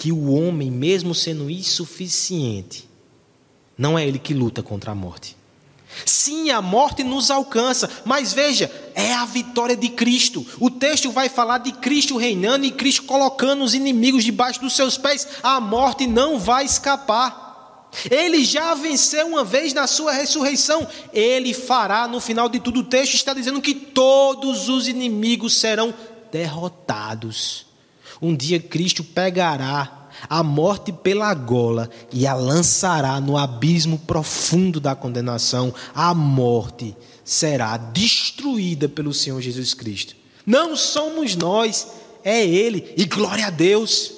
que 0.00 0.10
o 0.10 0.32
homem, 0.32 0.70
mesmo 0.70 1.14
sendo 1.14 1.50
insuficiente, 1.50 2.88
não 3.76 3.98
é 3.98 4.08
ele 4.08 4.18
que 4.18 4.32
luta 4.32 4.62
contra 4.62 4.92
a 4.92 4.94
morte. 4.94 5.36
Sim, 6.06 6.48
a 6.48 6.62
morte 6.62 7.04
nos 7.04 7.30
alcança, 7.30 7.90
mas 8.02 8.32
veja, 8.32 8.72
é 8.94 9.12
a 9.12 9.26
vitória 9.26 9.76
de 9.76 9.90
Cristo. 9.90 10.46
O 10.58 10.70
texto 10.70 11.10
vai 11.10 11.28
falar 11.28 11.58
de 11.58 11.72
Cristo 11.72 12.16
reinando 12.16 12.64
e 12.64 12.70
Cristo 12.70 13.02
colocando 13.02 13.62
os 13.62 13.74
inimigos 13.74 14.24
debaixo 14.24 14.62
dos 14.62 14.74
seus 14.74 14.96
pés. 14.96 15.28
A 15.42 15.60
morte 15.60 16.06
não 16.06 16.38
vai 16.38 16.64
escapar. 16.64 17.90
Ele 18.10 18.42
já 18.42 18.72
venceu 18.72 19.26
uma 19.26 19.44
vez 19.44 19.74
na 19.74 19.86
sua 19.86 20.12
ressurreição. 20.12 20.88
Ele 21.12 21.52
fará 21.52 22.08
no 22.08 22.20
final 22.20 22.48
de 22.48 22.58
tudo. 22.58 22.80
O 22.80 22.84
texto 22.84 23.16
está 23.16 23.34
dizendo 23.34 23.60
que 23.60 23.74
todos 23.74 24.70
os 24.70 24.88
inimigos 24.88 25.58
serão 25.58 25.92
derrotados. 26.32 27.68
Um 28.20 28.36
dia 28.36 28.60
Cristo 28.60 29.02
pegará 29.02 30.08
a 30.28 30.42
morte 30.42 30.92
pela 30.92 31.32
gola 31.34 31.88
e 32.12 32.26
a 32.26 32.34
lançará 32.34 33.20
no 33.20 33.36
abismo 33.36 33.98
profundo 33.98 34.80
da 34.80 34.94
condenação. 34.94 35.72
A 35.94 36.12
morte 36.14 36.94
será 37.24 37.76
destruída 37.76 38.88
pelo 38.88 39.14
Senhor 39.14 39.40
Jesus 39.40 39.72
Cristo. 39.72 40.14
Não 40.44 40.76
somos 40.76 41.36
nós, 41.36 41.86
é 42.24 42.44
Ele, 42.44 42.92
e 42.96 43.04
glória 43.04 43.46
a 43.46 43.50
Deus. 43.50 44.12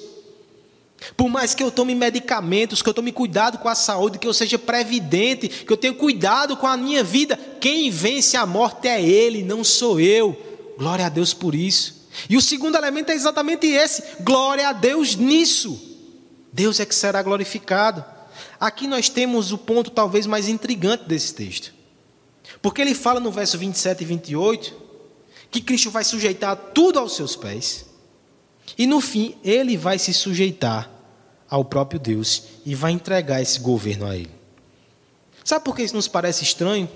Por 1.15 1.29
mais 1.29 1.53
que 1.53 1.61
eu 1.61 1.69
tome 1.69 1.93
medicamentos, 1.93 2.81
que 2.81 2.89
eu 2.89 2.93
tome 2.93 3.11
cuidado 3.11 3.57
com 3.57 3.67
a 3.67 3.75
saúde, 3.75 4.17
que 4.17 4.27
eu 4.27 4.33
seja 4.33 4.57
previdente, 4.57 5.47
que 5.47 5.71
eu 5.71 5.77
tenha 5.77 5.93
cuidado 5.93 6.55
com 6.55 6.65
a 6.65 6.77
minha 6.77 7.03
vida, 7.03 7.37
quem 7.59 7.89
vence 7.91 8.37
a 8.37 8.45
morte 8.45 8.87
é 8.87 9.01
Ele, 9.01 9.43
não 9.43 9.63
sou 9.63 9.99
eu. 9.99 10.35
Glória 10.77 11.05
a 11.05 11.09
Deus 11.09 11.33
por 11.33 11.53
isso. 11.53 12.02
E 12.29 12.37
o 12.37 12.41
segundo 12.41 12.75
elemento 12.75 13.11
é 13.11 13.15
exatamente 13.15 13.67
esse: 13.67 14.03
glória 14.21 14.69
a 14.69 14.73
Deus 14.73 15.15
nisso. 15.15 15.79
Deus 16.51 16.79
é 16.79 16.85
que 16.85 16.93
será 16.93 17.21
glorificado. 17.21 18.03
Aqui 18.59 18.87
nós 18.87 19.09
temos 19.09 19.51
o 19.51 19.57
ponto 19.57 19.91
talvez 19.91 20.25
mais 20.25 20.47
intrigante 20.47 21.05
desse 21.05 21.33
texto. 21.33 21.73
Porque 22.61 22.81
ele 22.81 22.93
fala 22.93 23.19
no 23.19 23.31
verso 23.31 23.57
27 23.57 24.01
e 24.01 24.05
28 24.05 24.83
que 25.51 25.61
Cristo 25.61 25.91
vai 25.91 26.03
sujeitar 26.03 26.55
tudo 26.73 26.97
aos 26.97 27.15
seus 27.15 27.35
pés. 27.35 27.85
E 28.77 28.87
no 28.87 28.99
fim, 28.99 29.35
ele 29.43 29.77
vai 29.77 29.99
se 29.99 30.13
sujeitar 30.13 30.89
ao 31.47 31.63
próprio 31.63 31.99
Deus 31.99 32.43
e 32.65 32.73
vai 32.73 32.91
entregar 32.91 33.41
esse 33.41 33.59
governo 33.59 34.07
a 34.07 34.15
ele. 34.15 34.31
Sabe 35.43 35.63
por 35.63 35.75
que 35.75 35.83
isso 35.83 35.95
nos 35.95 36.07
parece 36.07 36.43
estranho? 36.43 36.89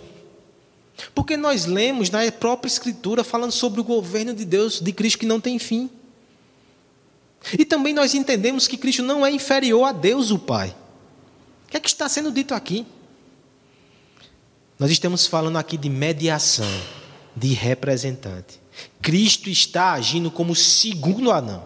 Porque 1.13 1.37
nós 1.37 1.65
lemos 1.65 2.09
na 2.09 2.31
própria 2.31 2.67
Escritura 2.67 3.23
falando 3.23 3.51
sobre 3.51 3.79
o 3.81 3.83
governo 3.83 4.33
de 4.33 4.45
Deus, 4.45 4.79
de 4.79 4.91
Cristo 4.91 5.19
que 5.19 5.25
não 5.25 5.39
tem 5.39 5.59
fim. 5.59 5.89
E 7.57 7.63
também 7.63 7.93
nós 7.93 8.13
entendemos 8.13 8.67
que 8.67 8.77
Cristo 8.77 9.03
não 9.03 9.25
é 9.25 9.31
inferior 9.31 9.83
a 9.83 9.91
Deus, 9.91 10.31
o 10.31 10.39
Pai. 10.39 10.75
O 11.65 11.69
que 11.69 11.77
é 11.77 11.79
que 11.79 11.87
está 11.87 12.09
sendo 12.09 12.31
dito 12.31 12.53
aqui? 12.53 12.85
Nós 14.79 14.91
estamos 14.91 15.25
falando 15.25 15.57
aqui 15.57 15.77
de 15.77 15.89
mediação, 15.89 16.69
de 17.35 17.53
representante. 17.53 18.59
Cristo 19.01 19.49
está 19.49 19.93
agindo 19.93 20.29
como 20.29 20.55
segundo 20.55 21.31
Adão. 21.31 21.65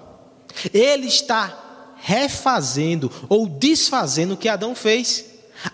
Ele 0.73 1.07
está 1.07 1.95
refazendo 1.97 3.11
ou 3.29 3.47
desfazendo 3.47 4.34
o 4.34 4.38
que 4.38 4.49
Adão 4.49 4.73
fez. 4.73 5.25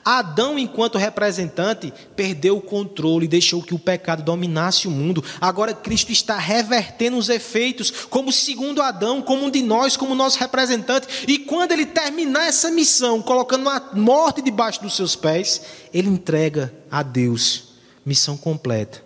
Adão, 0.03 0.57
enquanto 0.57 0.97
representante, 0.97 1.93
perdeu 2.15 2.57
o 2.57 2.61
controle 2.61 3.25
e 3.25 3.29
deixou 3.29 3.61
que 3.61 3.73
o 3.73 3.79
pecado 3.79 4.23
dominasse 4.23 4.87
o 4.87 4.91
mundo. 4.91 5.23
Agora 5.39 5.73
Cristo 5.73 6.11
está 6.11 6.37
revertendo 6.37 7.17
os 7.17 7.29
efeitos, 7.29 7.91
como 8.09 8.31
segundo 8.31 8.81
Adão, 8.81 9.21
como 9.21 9.45
um 9.45 9.49
de 9.49 9.61
nós, 9.61 9.95
como 9.95 10.15
nosso 10.15 10.39
representante. 10.39 11.07
E 11.27 11.39
quando 11.39 11.71
ele 11.71 11.85
terminar 11.85 12.47
essa 12.47 12.71
missão, 12.71 13.21
colocando 13.21 13.69
a 13.69 13.91
morte 13.93 14.41
debaixo 14.41 14.81
dos 14.81 14.95
seus 14.95 15.15
pés, 15.15 15.61
ele 15.93 16.09
entrega 16.09 16.73
a 16.89 17.03
Deus 17.03 17.67
missão 18.05 18.37
completa. 18.37 19.03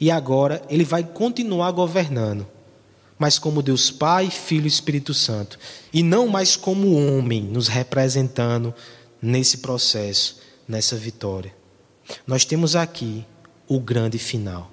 E 0.00 0.10
agora 0.10 0.62
ele 0.68 0.84
vai 0.84 1.02
continuar 1.02 1.70
governando, 1.70 2.46
mas 3.18 3.38
como 3.38 3.62
Deus 3.62 3.90
Pai, 3.90 4.30
Filho 4.30 4.64
e 4.64 4.68
Espírito 4.68 5.14
Santo, 5.14 5.58
e 5.92 6.02
não 6.02 6.28
mais 6.28 6.56
como 6.56 6.94
homem, 6.94 7.42
nos 7.42 7.66
representando 7.68 8.74
nesse 9.20 9.58
processo, 9.58 10.40
nessa 10.66 10.96
vitória. 10.96 11.54
Nós 12.26 12.44
temos 12.44 12.76
aqui 12.76 13.24
o 13.66 13.78
grande 13.78 14.18
final. 14.18 14.70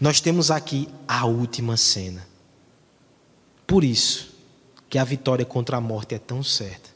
Nós 0.00 0.20
temos 0.20 0.50
aqui 0.50 0.88
a 1.06 1.26
última 1.26 1.76
cena. 1.76 2.26
Por 3.66 3.84
isso 3.84 4.34
que 4.88 4.98
a 4.98 5.04
vitória 5.04 5.44
contra 5.44 5.76
a 5.76 5.80
morte 5.80 6.14
é 6.14 6.18
tão 6.18 6.42
certa, 6.42 6.90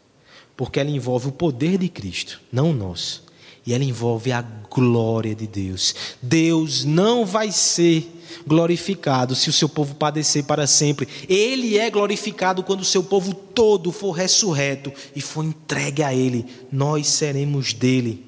porque 0.56 0.78
ela 0.78 0.90
envolve 0.90 1.28
o 1.28 1.32
poder 1.32 1.78
de 1.78 1.88
Cristo, 1.88 2.40
não 2.52 2.70
o 2.70 2.74
nosso, 2.74 3.24
e 3.68 3.74
ela 3.74 3.84
envolve 3.84 4.32
a 4.32 4.40
glória 4.40 5.34
de 5.34 5.46
Deus. 5.46 5.94
Deus 6.22 6.86
não 6.86 7.26
vai 7.26 7.52
ser 7.52 8.10
glorificado 8.46 9.34
se 9.34 9.50
o 9.50 9.52
seu 9.52 9.68
povo 9.68 9.94
padecer 9.94 10.44
para 10.44 10.66
sempre. 10.66 11.06
Ele 11.28 11.76
é 11.76 11.90
glorificado 11.90 12.62
quando 12.62 12.80
o 12.80 12.84
seu 12.84 13.04
povo 13.04 13.34
todo 13.34 13.92
for 13.92 14.12
ressurreto 14.12 14.90
e 15.14 15.20
for 15.20 15.44
entregue 15.44 16.02
a 16.02 16.14
Ele. 16.14 16.46
Nós 16.72 17.08
seremos 17.08 17.74
dele. 17.74 18.24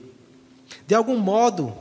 De 0.86 0.94
algum 0.94 1.16
modo, 1.16 1.72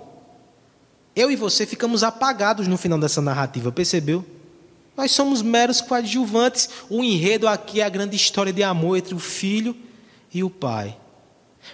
eu 1.14 1.30
e 1.30 1.36
você 1.36 1.66
ficamos 1.66 2.02
apagados 2.02 2.66
no 2.66 2.78
final 2.78 2.98
dessa 2.98 3.22
narrativa, 3.22 3.74
percebeu? 3.74 4.26
Nós 4.96 5.12
somos 5.12 5.42
meros 5.42 5.82
coadjuvantes. 5.82 6.70
O 6.90 7.04
enredo 7.04 7.46
aqui 7.46 7.82
é 7.82 7.84
a 7.84 7.90
grande 7.90 8.16
história 8.16 8.54
de 8.54 8.64
amor 8.64 8.98
entre 8.98 9.14
o 9.14 9.20
filho 9.20 9.76
e 10.34 10.46
o 10.46 10.50
pai. 10.50 10.96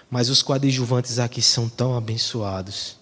Mas 0.10 0.30
os 0.30 0.42
coadjuvantes 0.42 1.20
aqui 1.20 1.42
são 1.42 1.68
tão 1.68 1.96
abençoados. 1.96 2.98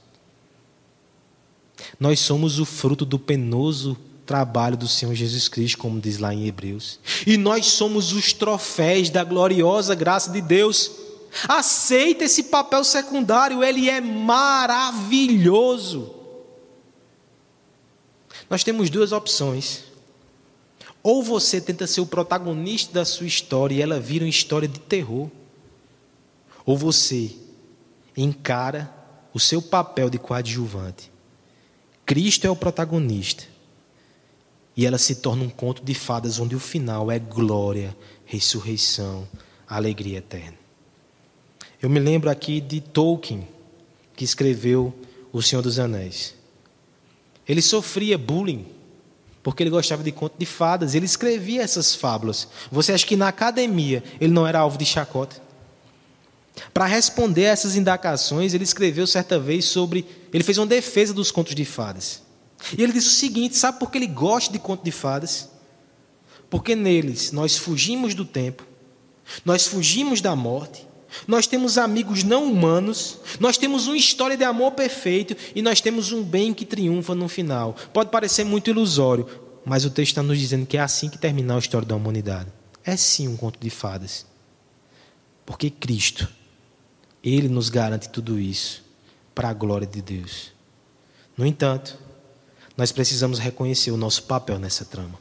Nós 2.00 2.20
somos 2.20 2.60
o 2.60 2.66
fruto 2.66 3.06
do 3.06 3.20
penoso 3.20 3.98
trabalho 4.26 4.78
do 4.78 4.88
Senhor 4.88 5.14
Jesus 5.14 5.48
Cristo, 5.48 5.78
como 5.78 6.00
diz 6.00 6.18
lá 6.18 6.34
em 6.34 6.48
Hebreus. 6.48 7.00
E 7.28 7.38
nós 7.38 7.66
somos 7.68 8.14
os 8.14 8.34
troféus 8.34 9.10
da 9.10 9.24
gloriosa 9.24 9.94
graça 9.96 10.32
de 10.32 10.42
Deus. 10.42 10.92
Aceita 11.48 12.24
esse 12.26 12.44
papel 12.44 12.84
secundário, 12.84 13.64
ele 13.64 13.90
é 13.90 14.00
maravilhoso. 14.00 15.34
Nós 18.50 18.64
temos 18.64 18.90
duas 18.90 19.12
opções. 19.12 19.84
Ou 21.02 21.22
você 21.22 21.60
tenta 21.60 21.86
ser 21.86 22.02
o 22.02 22.06
protagonista 22.06 22.94
da 22.94 23.04
sua 23.04 23.28
história 23.28 23.76
e 23.76 23.82
ela 23.82 24.00
vira 24.00 24.24
uma 24.24 24.30
história 24.30 24.68
de 24.68 24.80
terror. 24.80 25.30
Ou 26.66 26.78
você 26.78 27.32
encara 28.16 28.94
o 29.34 29.40
seu 29.40 29.62
papel 29.62 30.10
de 30.10 30.18
coadjuvante 30.18 31.14
Cristo 32.06 32.46
é 32.46 32.50
o 32.50 32.56
protagonista. 32.56 33.44
E 34.76 34.86
ela 34.86 34.98
se 34.98 35.16
torna 35.16 35.44
um 35.44 35.50
conto 35.50 35.84
de 35.84 35.94
fadas 35.94 36.40
onde 36.40 36.56
o 36.56 36.60
final 36.60 37.12
é 37.12 37.20
glória, 37.20 37.96
ressurreição, 38.26 39.28
alegria 39.68 40.18
eterna. 40.18 40.58
Eu 41.82 41.90
me 41.90 42.00
lembro 42.00 42.30
aqui 42.30 42.60
de 42.60 42.82
Tolkien, 42.82 43.48
que 44.16 44.24
escreveu 44.24 44.94
O 45.32 45.42
Senhor 45.42 45.62
dos 45.62 45.80
Anéis. 45.80 46.36
Ele 47.48 47.62
sofria 47.62 48.18
bullying 48.18 48.66
porque 49.42 49.62
ele 49.62 49.70
gostava 49.70 50.02
de 50.02 50.12
conto 50.12 50.36
de 50.38 50.46
fadas, 50.46 50.96
ele 50.96 51.06
escrevia 51.06 51.62
essas 51.62 51.94
fábulas. 51.94 52.48
Você 52.72 52.94
acha 52.94 53.06
que 53.06 53.18
na 53.18 53.28
academia 53.28 54.02
ele 54.20 54.32
não 54.32 54.48
era 54.48 54.60
alvo 54.60 54.78
de 54.78 54.86
chacota? 54.86 55.42
Para 56.74 56.86
responder 56.86 57.48
a 57.48 57.50
essas 57.50 57.76
indagações, 57.76 58.54
ele 58.54 58.64
escreveu 58.64 59.08
certa 59.08 59.40
vez 59.40 59.66
sobre. 59.66 60.06
Ele 60.32 60.44
fez 60.44 60.58
uma 60.58 60.68
defesa 60.68 61.14
dos 61.14 61.32
contos 61.32 61.56
de 61.56 61.66
fadas. 61.66 62.22
E 62.78 62.82
ele 62.82 62.94
disse 62.94 63.08
o 63.08 63.12
seguinte: 63.12 63.58
sabe 63.58 63.80
por 63.80 63.92
que 63.92 63.98
ele 63.98 64.08
gosta 64.08 64.52
de 64.52 64.60
contos 64.60 64.84
de 64.84 64.92
fadas? 64.92 65.50
Porque 66.50 66.76
neles 66.76 67.32
nós 67.32 67.58
fugimos 67.58 68.14
do 68.14 68.24
tempo, 68.24 68.64
nós 69.44 69.66
fugimos 69.66 70.22
da 70.22 70.36
morte, 70.36 70.86
nós 71.28 71.48
temos 71.48 71.78
amigos 71.78 72.24
não 72.24 72.46
humanos, 72.46 73.18
nós 73.40 73.58
temos 73.58 73.88
uma 73.88 73.98
história 73.98 74.38
de 74.38 74.44
amor 74.44 74.72
perfeito 74.74 75.36
e 75.56 75.62
nós 75.62 75.82
temos 75.82 76.12
um 76.12 76.24
bem 76.24 76.54
que 76.54 76.66
triunfa 76.66 77.16
no 77.16 77.28
final. 77.28 77.76
Pode 77.92 78.12
parecer 78.12 78.44
muito 78.44 78.70
ilusório, 78.70 79.28
mas 79.66 79.86
o 79.86 79.90
texto 79.90 80.12
está 80.12 80.24
nos 80.24 80.38
dizendo 80.38 80.68
que 80.68 80.78
é 80.78 80.82
assim 80.82 81.10
que 81.10 81.18
terminar 81.18 81.56
a 81.56 81.60
história 81.60 81.88
da 81.88 81.96
humanidade. 81.96 82.50
É 82.86 82.96
sim 82.96 83.28
um 83.28 83.36
conto 83.36 83.60
de 83.60 83.70
fadas. 83.70 84.26
Porque 85.46 85.70
Cristo 85.70 86.28
ele 87.24 87.48
nos 87.48 87.70
garante 87.70 88.10
tudo 88.10 88.40
isso 88.40 88.84
para 89.34 89.50
a 89.50 89.54
glória 89.54 89.88
de 89.88 90.02
Deus. 90.02 90.52
No 91.38 91.46
entanto, 91.46 91.98
nós 92.76 92.92
precisamos 92.92 93.40
reconhecer 93.40 93.92
o 93.92 93.98
nosso 93.98 94.24
papel 94.24 94.60
nessa 94.60 94.84
trama. 94.84 95.18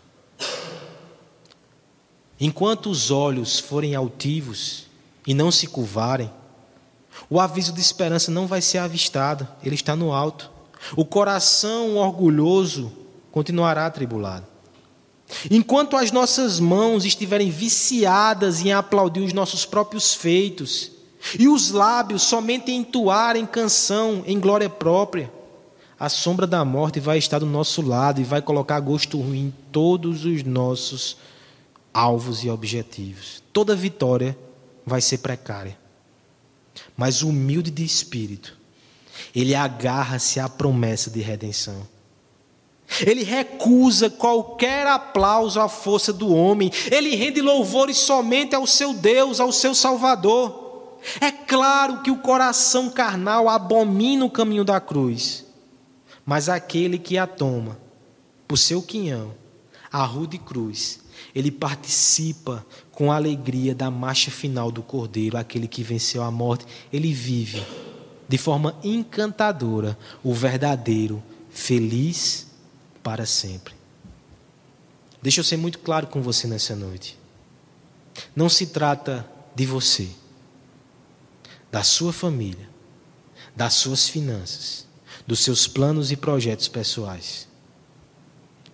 Enquanto 2.40 2.90
os 2.90 3.10
olhos 3.10 3.58
forem 3.58 3.94
altivos 3.94 4.86
e 5.26 5.32
não 5.32 5.50
se 5.50 5.66
curvarem, 5.66 6.30
o 7.30 7.38
aviso 7.40 7.72
de 7.72 7.80
esperança 7.80 8.30
não 8.30 8.46
vai 8.46 8.60
ser 8.60 8.78
avistado, 8.78 9.46
ele 9.62 9.74
está 9.74 9.94
no 9.94 10.12
alto. 10.12 10.50
O 10.96 11.04
coração 11.04 11.96
orgulhoso 11.96 12.92
continuará 13.30 13.86
atribulado. 13.86 14.46
Enquanto 15.50 15.96
as 15.96 16.10
nossas 16.10 16.58
mãos 16.60 17.04
estiverem 17.04 17.50
viciadas 17.50 18.60
em 18.60 18.72
aplaudir 18.72 19.20
os 19.20 19.32
nossos 19.32 19.64
próprios 19.64 20.14
feitos, 20.14 20.91
e 21.38 21.48
os 21.48 21.70
lábios 21.70 22.22
somente 22.22 22.72
entoarem 22.72 23.46
canção 23.46 24.22
em 24.26 24.38
glória 24.38 24.68
própria, 24.68 25.32
a 25.98 26.08
sombra 26.08 26.46
da 26.46 26.64
morte 26.64 26.98
vai 26.98 27.16
estar 27.18 27.38
do 27.38 27.46
nosso 27.46 27.80
lado 27.80 28.20
e 28.20 28.24
vai 28.24 28.42
colocar 28.42 28.80
gosto 28.80 29.20
ruim 29.20 29.46
em 29.46 29.54
todos 29.70 30.24
os 30.24 30.42
nossos 30.42 31.16
alvos 31.94 32.42
e 32.42 32.50
objetivos. 32.50 33.42
Toda 33.52 33.76
vitória 33.76 34.36
vai 34.84 35.00
ser 35.00 35.18
precária. 35.18 35.78
Mas 36.96 37.22
o 37.22 37.28
humilde 37.28 37.70
de 37.70 37.84
espírito, 37.84 38.58
ele 39.34 39.54
agarra-se 39.54 40.40
à 40.40 40.48
promessa 40.48 41.10
de 41.10 41.20
redenção. 41.20 41.86
Ele 43.00 43.22
recusa 43.22 44.10
qualquer 44.10 44.86
aplauso 44.86 45.60
à 45.60 45.68
força 45.68 46.12
do 46.12 46.34
homem. 46.34 46.70
Ele 46.90 47.14
rende 47.14 47.40
louvores 47.40 47.96
somente 47.98 48.54
ao 48.54 48.66
seu 48.66 48.92
Deus, 48.92 49.40
ao 49.40 49.52
seu 49.52 49.74
Salvador. 49.74 50.61
É 51.20 51.30
claro 51.30 52.02
que 52.02 52.10
o 52.10 52.18
coração 52.18 52.90
carnal 52.90 53.48
abomina 53.48 54.24
o 54.24 54.30
caminho 54.30 54.64
da 54.64 54.80
cruz, 54.80 55.44
mas 56.24 56.48
aquele 56.48 56.98
que 56.98 57.18
a 57.18 57.26
toma 57.26 57.78
por 58.46 58.56
seu 58.56 58.82
quinhão, 58.82 59.34
a 59.90 60.04
rude 60.04 60.38
cruz, 60.38 61.00
ele 61.34 61.50
participa 61.50 62.64
com 62.90 63.10
alegria 63.10 63.74
da 63.74 63.90
marcha 63.90 64.30
final 64.30 64.70
do 64.70 64.82
Cordeiro, 64.82 65.36
aquele 65.36 65.66
que 65.66 65.82
venceu 65.82 66.22
a 66.22 66.30
morte. 66.30 66.66
Ele 66.92 67.12
vive 67.12 67.64
de 68.28 68.38
forma 68.38 68.76
encantadora 68.82 69.98
o 70.22 70.32
verdadeiro, 70.34 71.22
feliz 71.50 72.46
para 73.02 73.26
sempre. 73.26 73.74
Deixa 75.20 75.40
eu 75.40 75.44
ser 75.44 75.56
muito 75.56 75.78
claro 75.78 76.06
com 76.06 76.20
você 76.20 76.46
nessa 76.46 76.74
noite. 76.74 77.18
Não 78.34 78.48
se 78.48 78.66
trata 78.66 79.26
de 79.54 79.64
você, 79.64 80.08
da 81.72 81.82
sua 81.82 82.12
família, 82.12 82.68
das 83.56 83.72
suas 83.74 84.06
finanças, 84.06 84.86
dos 85.26 85.40
seus 85.40 85.66
planos 85.66 86.12
e 86.12 86.16
projetos 86.16 86.68
pessoais. 86.68 87.48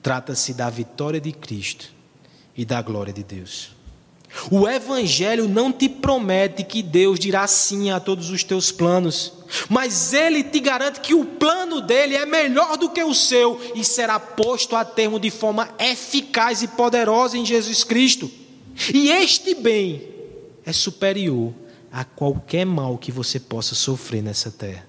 Trata-se 0.03 0.53
da 0.53 0.69
vitória 0.69 1.21
de 1.21 1.31
Cristo 1.31 1.93
e 2.57 2.65
da 2.65 2.83
glória 2.83 3.13
de 3.13 3.23
Deus. 3.23 3.71
O 4.51 4.69
Evangelho 4.69 5.49
não 5.49 5.73
te 5.73 5.89
promete 5.89 6.63
que 6.65 6.83
Deus 6.83 7.19
dirá 7.19 7.47
sim 7.47 7.91
a 7.91 8.01
todos 8.01 8.31
os 8.31 8.43
teus 8.43 8.71
planos, 8.71 9.33
mas 9.69 10.13
ele 10.13 10.43
te 10.43 10.61
garante 10.61 11.01
que 11.01 11.15
o 11.15 11.25
plano 11.25 11.81
dele 11.81 12.17
é 12.17 12.27
melhor 12.27 12.77
do 12.77 12.91
que 12.91 13.03
o 13.03 13.15
seu 13.15 13.61
e 13.75 13.85
será 13.85 14.19
posto 14.19 14.77
a 14.77 14.85
termo 14.85 15.19
de 15.21 15.31
forma 15.31 15.71
eficaz 15.79 16.63
e 16.63 16.69
poderosa 16.69 17.39
em 17.39 17.47
Jesus 17.47 17.85
Cristo. 17.85 18.31
E 18.93 19.11
este 19.11 19.55
bem 19.55 20.09
é 20.67 20.73
superior 20.73 21.55
a 21.91 22.05
qualquer 22.05 22.65
mal 22.65 22.99
que 22.99 23.11
você 23.11 23.41
possa 23.41 23.75
sofrer 23.75 24.23
nessa 24.23 24.51
terra. 24.51 24.87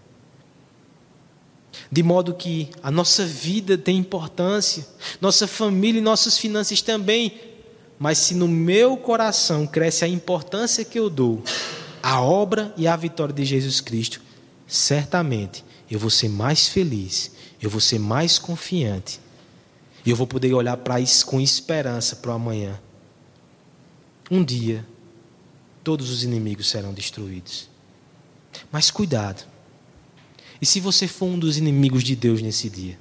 De 1.92 2.04
modo 2.04 2.34
que 2.34 2.70
a 2.84 2.92
nossa 2.92 3.26
vida 3.26 3.78
tem 3.78 3.98
importância, 3.98 4.86
nossa 5.20 5.48
família 5.48 6.00
e 6.00 6.04
nossas 6.04 6.38
finanças 6.38 6.82
também 6.82 7.50
mas 8.00 8.18
se 8.18 8.34
no 8.34 8.48
meu 8.48 8.96
coração 8.96 9.68
cresce 9.68 10.06
a 10.06 10.08
importância 10.08 10.86
que 10.86 10.98
eu 10.98 11.10
dou 11.10 11.44
à 12.02 12.22
obra 12.22 12.74
e 12.78 12.88
à 12.88 12.96
vitória 12.96 13.34
de 13.34 13.44
Jesus 13.44 13.82
Cristo, 13.82 14.22
certamente 14.66 15.66
eu 15.92 16.00
vou 16.00 16.10
ser 16.10 16.30
mais 16.30 16.70
feliz, 16.70 17.32
eu 17.62 17.70
vou 17.70 17.82
ser 17.82 18.00
mais 18.00 18.40
confiante, 18.40 19.20
e 20.06 20.10
eu 20.10 20.16
vou 20.16 20.26
poder 20.26 20.54
olhar 20.54 20.78
para 20.78 21.02
isso 21.02 21.26
com 21.26 21.42
esperança 21.42 22.16
para 22.16 22.32
o 22.32 22.36
amanhã. 22.36 22.80
Um 24.32 24.42
dia, 24.46 24.86
todos 25.84 26.10
os 26.10 26.24
inimigos 26.24 26.70
serão 26.70 26.94
destruídos. 26.94 27.70
Mas 28.72 28.92
cuidado. 28.92 29.46
E 30.62 30.66
se 30.66 30.80
você 30.80 31.08
for 31.08 31.28
um 31.28 31.40
dos 31.40 31.58
inimigos 31.58 32.04
de 32.04 32.16
Deus 32.16 32.42
nesse 32.42 32.70
dia? 32.70 33.00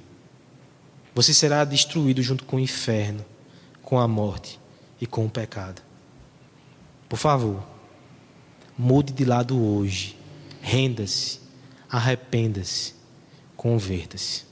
Você 1.13 1.33
será 1.33 1.65
destruído 1.65 2.21
junto 2.21 2.45
com 2.45 2.55
o 2.57 2.59
inferno, 2.59 3.25
com 3.81 3.99
a 3.99 4.07
morte 4.07 4.59
e 5.01 5.05
com 5.05 5.25
o 5.25 5.29
pecado. 5.29 5.81
Por 7.09 7.17
favor, 7.17 7.63
mude 8.77 9.11
de 9.11 9.25
lado 9.25 9.61
hoje. 9.61 10.15
Renda-se, 10.61 11.39
arrependa-se, 11.89 12.93
converta-se. 13.55 14.43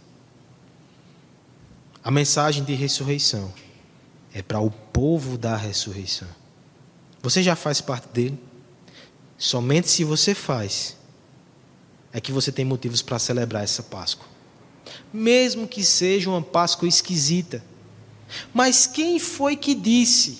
A 2.03 2.09
mensagem 2.09 2.63
de 2.63 2.73
ressurreição 2.73 3.53
é 4.33 4.41
para 4.41 4.59
o 4.59 4.71
povo 4.71 5.37
da 5.37 5.55
ressurreição. 5.55 6.27
Você 7.21 7.43
já 7.43 7.55
faz 7.55 7.81
parte 7.81 8.07
dele? 8.09 8.39
Somente 9.37 9.89
se 9.89 10.03
você 10.03 10.33
faz, 10.33 10.95
é 12.11 12.19
que 12.19 12.31
você 12.31 12.51
tem 12.51 12.65
motivos 12.65 13.01
para 13.01 13.19
celebrar 13.19 13.63
essa 13.63 13.83
Páscoa. 13.83 14.27
Mesmo 15.13 15.67
que 15.67 15.83
seja 15.83 16.29
uma 16.29 16.41
Páscoa 16.41 16.87
esquisita 16.87 17.63
mas 18.53 18.87
quem 18.87 19.19
foi 19.19 19.55
que 19.55 19.73
disse 19.73 20.39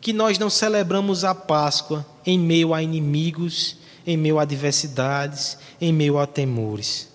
que 0.00 0.12
nós 0.12 0.38
não 0.38 0.48
celebramos 0.48 1.24
a 1.24 1.34
Páscoa 1.34 2.06
em 2.24 2.38
meio 2.38 2.72
a 2.72 2.82
inimigos, 2.82 3.76
em 4.06 4.16
meio 4.16 4.38
a 4.38 4.42
adversidades, 4.42 5.58
em 5.80 5.92
meio 5.92 6.18
a 6.18 6.26
temores? 6.26 7.08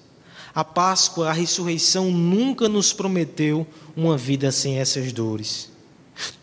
A 0.53 0.63
Páscoa, 0.63 1.29
a 1.29 1.33
ressurreição 1.33 2.11
nunca 2.11 2.67
nos 2.67 2.91
prometeu 2.91 3.65
uma 3.95 4.17
vida 4.17 4.51
sem 4.51 4.79
essas 4.79 5.13
dores. 5.13 5.70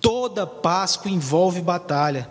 Toda 0.01 0.47
Páscoa 0.47 1.11
envolve 1.11 1.61
batalha. 1.61 2.29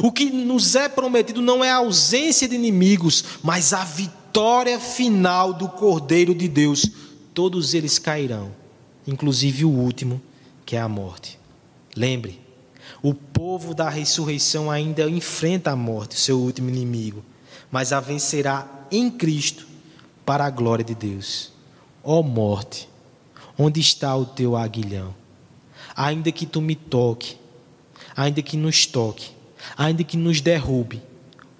O 0.00 0.10
que 0.10 0.30
nos 0.30 0.74
é 0.74 0.88
prometido 0.88 1.40
não 1.40 1.64
é 1.64 1.70
a 1.70 1.76
ausência 1.76 2.48
de 2.48 2.54
inimigos, 2.54 3.24
mas 3.42 3.72
a 3.72 3.84
vitória 3.84 4.80
final 4.80 5.52
do 5.52 5.68
Cordeiro 5.68 6.34
de 6.34 6.48
Deus. 6.48 6.90
Todos 7.32 7.74
eles 7.74 7.98
cairão 7.98 8.52
inclusive 9.06 9.64
o 9.64 9.70
último, 9.70 10.20
que 10.64 10.76
é 10.76 10.80
a 10.80 10.88
morte. 10.88 11.38
Lembre, 11.96 12.40
o 13.02 13.14
povo 13.14 13.74
da 13.74 13.88
ressurreição 13.88 14.70
ainda 14.70 15.08
enfrenta 15.08 15.70
a 15.70 15.76
morte, 15.76 16.18
seu 16.18 16.38
último 16.38 16.68
inimigo, 16.68 17.24
mas 17.70 17.92
a 17.92 18.00
vencerá 18.00 18.68
em 18.90 19.10
Cristo 19.10 19.66
para 20.24 20.44
a 20.44 20.50
glória 20.50 20.84
de 20.84 20.94
Deus. 20.94 21.52
Ó 22.02 22.20
oh 22.20 22.22
morte, 22.22 22.88
onde 23.56 23.80
está 23.80 24.14
o 24.16 24.26
teu 24.26 24.56
aguilhão? 24.56 25.14
Ainda 25.96 26.30
que 26.30 26.44
tu 26.44 26.60
me 26.60 26.74
toque, 26.74 27.36
ainda 28.14 28.42
que 28.42 28.56
nos 28.56 28.84
toque, 28.86 29.30
ainda 29.76 30.04
que 30.04 30.16
nos 30.16 30.40
derrube, 30.40 31.02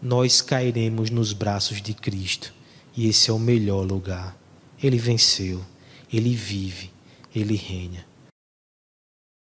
nós 0.03 0.43
cairemos 0.43 1.09
nos 1.09 1.33
braços 1.33 1.81
de 1.81 1.95
Cristo. 1.95 2.53
E 2.95 3.09
esse 3.09 3.31
é 3.31 3.33
o 3.33 3.39
melhor 3.39 3.87
lugar. 3.87 4.37
Ele 4.83 4.99
venceu, 4.99 5.65
ele 6.13 6.35
vive 6.35 6.91
ele 7.39 7.55
reina. 7.55 8.05